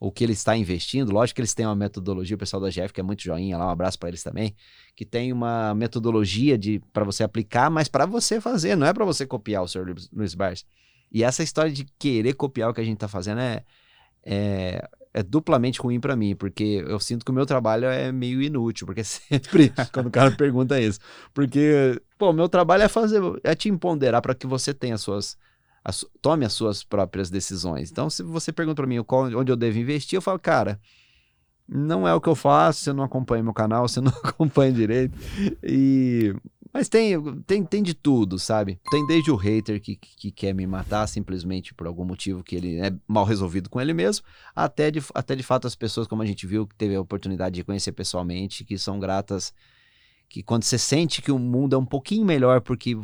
o 0.00 0.12
que 0.12 0.24
ele 0.24 0.32
está 0.32 0.56
investindo. 0.56 1.12
Lógico 1.12 1.36
que 1.36 1.40
eles 1.40 1.54
têm 1.54 1.66
uma 1.66 1.74
metodologia, 1.74 2.36
o 2.36 2.38
pessoal 2.38 2.62
da 2.62 2.70
GF, 2.70 2.92
que 2.92 3.00
é 3.00 3.02
muito 3.02 3.22
joinha 3.22 3.58
lá, 3.58 3.66
um 3.66 3.70
abraço 3.70 3.98
para 3.98 4.08
eles 4.08 4.22
também, 4.22 4.54
que 4.94 5.04
tem 5.04 5.32
uma 5.32 5.74
metodologia 5.74 6.56
de 6.56 6.80
para 6.92 7.04
você 7.04 7.24
aplicar, 7.24 7.70
mas 7.70 7.88
para 7.88 8.06
você 8.06 8.40
fazer, 8.40 8.76
não 8.76 8.86
é 8.86 8.92
para 8.92 9.04
você 9.04 9.26
copiar 9.26 9.62
o 9.62 9.68
Sr. 9.68 9.94
Luiz 10.12 10.34
Barsi. 10.34 10.64
E 11.10 11.24
essa 11.24 11.42
história 11.42 11.72
de 11.72 11.84
querer 11.98 12.34
copiar 12.34 12.70
o 12.70 12.74
que 12.74 12.80
a 12.80 12.84
gente 12.84 12.96
está 12.96 13.08
fazendo 13.08 13.40
é, 13.40 13.64
é, 14.24 14.88
é, 15.14 15.22
duplamente 15.22 15.80
ruim 15.80 15.98
para 15.98 16.14
mim, 16.14 16.36
porque 16.36 16.84
eu 16.86 17.00
sinto 17.00 17.24
que 17.24 17.30
o 17.30 17.34
meu 17.34 17.46
trabalho 17.46 17.86
é 17.86 18.12
meio 18.12 18.42
inútil, 18.42 18.86
porque 18.86 19.02
sempre 19.04 19.72
quando 19.92 20.06
o 20.06 20.10
cara 20.10 20.30
pergunta 20.30 20.80
isso, 20.80 21.00
porque 21.32 22.00
pô, 22.18 22.32
meu 22.32 22.48
trabalho 22.48 22.82
é 22.82 22.88
fazer, 22.88 23.20
é 23.42 23.54
te 23.54 23.68
empoderar 23.68 24.20
para 24.20 24.34
que 24.34 24.46
você 24.46 24.74
tenha 24.74 24.94
as 24.94 25.00
suas 25.00 25.36
as, 25.84 26.04
tome 26.20 26.44
as 26.44 26.52
suas 26.52 26.84
próprias 26.84 27.30
decisões. 27.30 27.90
Então, 27.90 28.10
se 28.10 28.22
você 28.22 28.52
pergunta 28.52 28.76
para 28.76 28.86
mim 28.86 29.02
qual, 29.02 29.24
onde 29.34 29.50
eu 29.50 29.56
devo 29.56 29.78
investir, 29.78 30.18
eu 30.18 30.22
falo, 30.22 30.38
cara, 30.38 30.78
não 31.66 32.08
é 32.08 32.14
o 32.14 32.20
que 32.20 32.28
eu 32.28 32.34
faço, 32.34 32.80
você 32.80 32.92
não 32.92 33.04
acompanha 33.04 33.42
meu 33.42 33.52
canal, 33.52 33.86
você 33.86 34.00
não 34.00 34.12
acompanha 34.24 34.72
direito. 34.72 35.16
E 35.62 36.34
mas 36.72 36.88
tem, 36.88 37.20
tem, 37.42 37.64
tem 37.64 37.82
de 37.82 37.94
tudo, 37.94 38.38
sabe? 38.38 38.78
Tem 38.90 39.06
desde 39.06 39.30
o 39.30 39.36
hater 39.36 39.80
que, 39.80 39.96
que 39.96 40.30
quer 40.30 40.52
me 40.52 40.66
matar 40.66 41.06
simplesmente 41.06 41.74
por 41.74 41.86
algum 41.86 42.04
motivo 42.04 42.42
que 42.42 42.56
ele 42.56 42.78
é 42.78 42.92
mal 43.06 43.24
resolvido 43.24 43.70
com 43.70 43.80
ele 43.80 43.94
mesmo, 43.94 44.24
até 44.54 44.90
de, 44.90 45.02
até 45.14 45.34
de 45.34 45.42
fato 45.42 45.66
as 45.66 45.74
pessoas, 45.74 46.06
como 46.06 46.22
a 46.22 46.26
gente 46.26 46.46
viu, 46.46 46.66
que 46.66 46.74
teve 46.74 46.94
a 46.94 47.00
oportunidade 47.00 47.54
de 47.54 47.64
conhecer 47.64 47.92
pessoalmente, 47.92 48.64
que 48.64 48.76
são 48.76 48.98
gratas, 48.98 49.52
que 50.28 50.42
quando 50.42 50.64
você 50.64 50.78
sente 50.78 51.22
que 51.22 51.32
o 51.32 51.38
mundo 51.38 51.74
é 51.74 51.78
um 51.78 51.86
pouquinho 51.86 52.24
melhor 52.24 52.60
porque, 52.60 52.96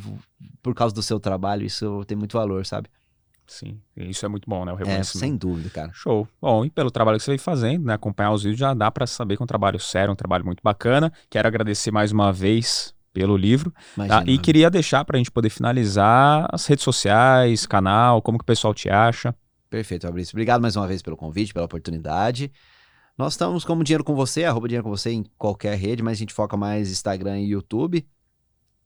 por 0.62 0.74
causa 0.74 0.94
do 0.94 1.02
seu 1.02 1.18
trabalho, 1.18 1.64
isso 1.64 2.04
tem 2.06 2.16
muito 2.16 2.36
valor, 2.36 2.66
sabe? 2.66 2.88
Sim, 3.46 3.78
isso 3.96 4.24
é 4.24 4.28
muito 4.28 4.48
bom, 4.48 4.64
né? 4.64 4.72
O 4.72 4.80
é, 4.88 5.02
sem 5.02 5.36
dúvida, 5.36 5.68
cara. 5.68 5.90
Show. 5.92 6.26
Bom, 6.40 6.64
e 6.64 6.70
pelo 6.70 6.90
trabalho 6.90 7.18
que 7.18 7.24
você 7.24 7.30
vem 7.30 7.38
fazendo, 7.38 7.84
né? 7.84 7.94
Acompanhar 7.94 8.32
os 8.32 8.42
vídeos 8.42 8.58
já 8.58 8.72
dá 8.72 8.90
para 8.90 9.06
saber 9.06 9.36
que 9.36 9.42
é 9.42 9.44
um 9.44 9.46
trabalho 9.46 9.78
sério, 9.78 10.12
um 10.12 10.16
trabalho 10.16 10.46
muito 10.46 10.62
bacana. 10.62 11.12
Quero 11.28 11.46
agradecer 11.46 11.90
mais 11.90 12.10
uma 12.10 12.32
vez 12.32 12.94
pelo 13.14 13.36
livro. 13.36 13.72
Tá? 13.96 14.24
E 14.26 14.36
queria 14.36 14.68
deixar 14.68 15.04
para 15.04 15.16
a 15.16 15.18
gente 15.18 15.30
poder 15.30 15.48
finalizar 15.48 16.46
as 16.52 16.66
redes 16.66 16.84
sociais, 16.84 17.64
canal, 17.64 18.20
como 18.20 18.36
que 18.36 18.42
o 18.42 18.46
pessoal 18.46 18.74
te 18.74 18.90
acha. 18.90 19.34
Perfeito, 19.70 20.06
Fabrício. 20.06 20.34
Obrigado 20.34 20.60
mais 20.60 20.76
uma 20.76 20.86
vez 20.86 21.00
pelo 21.00 21.16
convite, 21.16 21.54
pela 21.54 21.64
oportunidade. 21.64 22.52
Nós 23.16 23.34
estamos 23.34 23.64
como 23.64 23.84
Dinheiro 23.84 24.04
com 24.04 24.14
Você, 24.14 24.44
arroba 24.44 24.68
Dinheiro 24.68 24.84
com 24.84 24.90
Você 24.90 25.12
em 25.12 25.24
qualquer 25.38 25.78
rede, 25.78 26.02
mas 26.02 26.18
a 26.18 26.20
gente 26.20 26.34
foca 26.34 26.56
mais 26.56 26.90
Instagram 26.90 27.40
e 27.40 27.50
YouTube. 27.50 28.04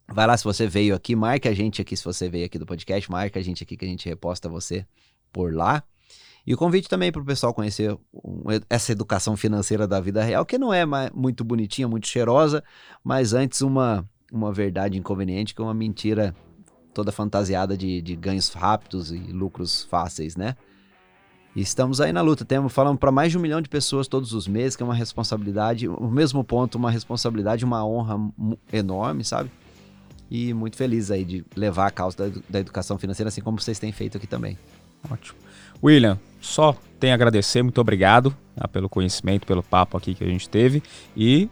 Vai 0.07 0.26
lá 0.26 0.37
se 0.37 0.45
você 0.45 0.66
veio 0.66 0.95
aqui, 0.95 1.16
marque 1.16 1.49
a 1.49 1.55
gente 1.55 1.81
aqui 1.83 1.97
se 1.97 2.05
você 2.05 2.29
veio 2.29 2.47
aqui 2.47 2.59
do 2.59 2.66
podcast, 2.66 3.11
marque 3.11 3.39
a 3.39 3.43
gente 3.43 3.62
aqui 3.62 3.76
que 3.76 3.85
a 3.85 3.89
gente 3.89 4.09
reposta 4.09 4.49
você 4.49 4.87
por 5.33 5.55
lá. 5.55 5.83
E 6.47 6.55
o 6.55 6.57
convite 6.57 6.89
também 6.89 7.12
para 7.12 7.20
o 7.20 7.24
pessoal 7.24 7.53
conhecer 7.53 7.95
essa 8.70 8.93
educação 8.93 9.37
financeira 9.37 9.87
da 9.87 10.01
vida 10.01 10.22
real, 10.22 10.47
que 10.47 10.57
não 10.57 10.72
é 10.72 10.85
muito 11.12 11.45
bonitinha, 11.45 11.87
muito 11.87 12.07
cheirosa, 12.07 12.64
mas 13.05 13.35
antes 13.35 13.61
uma 13.61 14.09
uma 14.33 14.53
verdade 14.53 14.99
inconveniente 14.99 15.55
que 15.55 15.62
uma 15.62 15.74
mentira 15.74 16.35
toda 16.93 17.12
fantasiada 17.12 17.76
de, 17.76 18.03
de 18.03 18.16
ganhos 18.16 18.49
rápidos 18.51 19.12
e 19.12 19.18
lucros 19.18 19.85
fáceis, 19.85 20.37
né? 20.37 20.57
E 21.55 21.61
estamos 21.61 22.01
aí 22.01 22.12
na 22.12 22.20
luta. 22.20 22.45
Temos, 22.45 22.72
falando 22.72 22.99
para 22.99 23.11
mais 23.11 23.33
de 23.33 23.39
um 23.39 23.41
milhão 23.41 23.61
de 23.61 23.68
pessoas 23.68 24.07
todos 24.07 24.33
os 24.33 24.47
meses, 24.47 24.76
que 24.76 24.83
é 24.83 24.87
uma 24.87 24.95
responsabilidade, 24.95 25.89
o 25.89 26.11
mesmo 26.11 26.45
ponto, 26.45 26.76
uma 26.76 26.91
responsabilidade, 26.91 27.64
uma 27.64 27.85
honra 27.85 28.16
enorme, 28.72 29.24
sabe? 29.24 29.51
E 30.31 30.53
muito 30.53 30.76
feliz 30.76 31.11
aí 31.11 31.24
de 31.24 31.45
levar 31.57 31.87
a 31.87 31.91
causa 31.91 32.16
da, 32.16 32.41
da 32.49 32.61
educação 32.61 32.99
financeira, 32.99 33.29
assim 33.29 33.41
como 33.41 33.61
vocês 33.61 33.79
têm 33.79 33.91
feito 33.93 34.16
aqui 34.16 34.26
também. 34.26 34.59
Ótimo. 35.11 35.39
William, 35.83 36.18
só 36.41 36.76
tenho 36.99 37.12
a 37.12 37.14
agradecer, 37.14 37.62
muito 37.62 37.81
obrigado 37.81 38.37
tá, 38.55 38.68
pelo 38.68 38.89
conhecimento, 38.89 39.47
pelo 39.47 39.62
papo 39.62 39.97
aqui 39.97 40.14
que 40.14 40.24
a 40.24 40.26
gente 40.26 40.49
teve. 40.49 40.83
E 41.16 41.49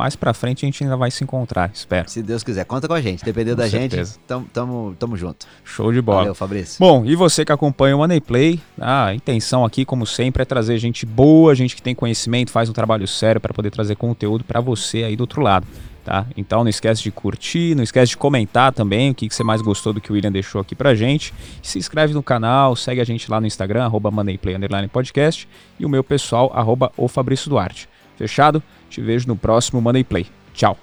mais 0.00 0.16
pra 0.16 0.32
frente 0.32 0.64
a 0.64 0.66
gente 0.66 0.82
ainda 0.82 0.96
vai 0.96 1.10
se 1.10 1.22
encontrar, 1.22 1.70
espero. 1.74 2.08
Se 2.08 2.22
Deus 2.22 2.42
quiser, 2.42 2.64
conta 2.64 2.88
com 2.88 2.94
a 2.94 3.02
gente. 3.02 3.22
Dependendo 3.22 3.56
da 3.56 3.68
certeza. 3.68 4.12
gente, 4.12 4.20
tamo, 4.26 4.46
tamo, 4.50 4.96
tamo 4.98 5.14
junto. 5.14 5.46
Show 5.62 5.92
de 5.92 6.00
bola. 6.00 6.20
Valeu, 6.20 6.34
Fabrício. 6.34 6.78
Bom, 6.80 7.04
e 7.04 7.14
você 7.14 7.44
que 7.44 7.52
acompanha 7.52 7.94
o 7.94 7.98
Money 7.98 8.18
Play, 8.18 8.58
a 8.80 9.12
intenção 9.12 9.62
aqui, 9.62 9.84
como 9.84 10.06
sempre, 10.06 10.40
é 10.40 10.46
trazer 10.46 10.78
gente 10.78 11.04
boa, 11.04 11.54
gente 11.54 11.76
que 11.76 11.82
tem 11.82 11.94
conhecimento, 11.94 12.50
faz 12.50 12.70
um 12.70 12.72
trabalho 12.72 13.06
sério 13.06 13.42
para 13.42 13.52
poder 13.52 13.70
trazer 13.70 13.94
conteúdo 13.94 14.42
para 14.42 14.58
você 14.58 15.04
aí 15.04 15.16
do 15.16 15.20
outro 15.20 15.42
lado. 15.42 15.66
Tá? 16.02 16.24
Então 16.34 16.64
não 16.64 16.70
esquece 16.70 17.02
de 17.02 17.10
curtir, 17.10 17.74
não 17.74 17.82
esquece 17.82 18.12
de 18.12 18.16
comentar 18.16 18.72
também 18.72 19.10
o 19.10 19.14
que, 19.14 19.28
que 19.28 19.34
você 19.34 19.44
mais 19.44 19.60
gostou 19.60 19.92
do 19.92 20.00
que 20.00 20.10
o 20.10 20.14
William 20.14 20.32
deixou 20.32 20.62
aqui 20.62 20.74
pra 20.74 20.94
gente. 20.94 21.34
Se 21.62 21.78
inscreve 21.78 22.14
no 22.14 22.22
canal, 22.22 22.74
segue 22.74 23.02
a 23.02 23.04
gente 23.04 23.30
lá 23.30 23.38
no 23.38 23.46
Instagram, 23.46 23.84
arroba 23.84 24.10
Moneyplay 24.10 24.56
Podcast 24.90 25.46
e 25.78 25.84
o 25.84 25.90
meu 25.90 26.02
pessoal, 26.02 26.50
arroba 26.54 26.90
o 26.96 27.06
Fabrício 27.06 27.50
Duarte. 27.50 27.86
Fechado? 28.16 28.62
Te 28.94 29.00
vejo 29.00 29.28
no 29.28 29.36
próximo 29.36 29.80
Money 29.80 30.04
Play. 30.04 30.26
Tchau. 30.54 30.76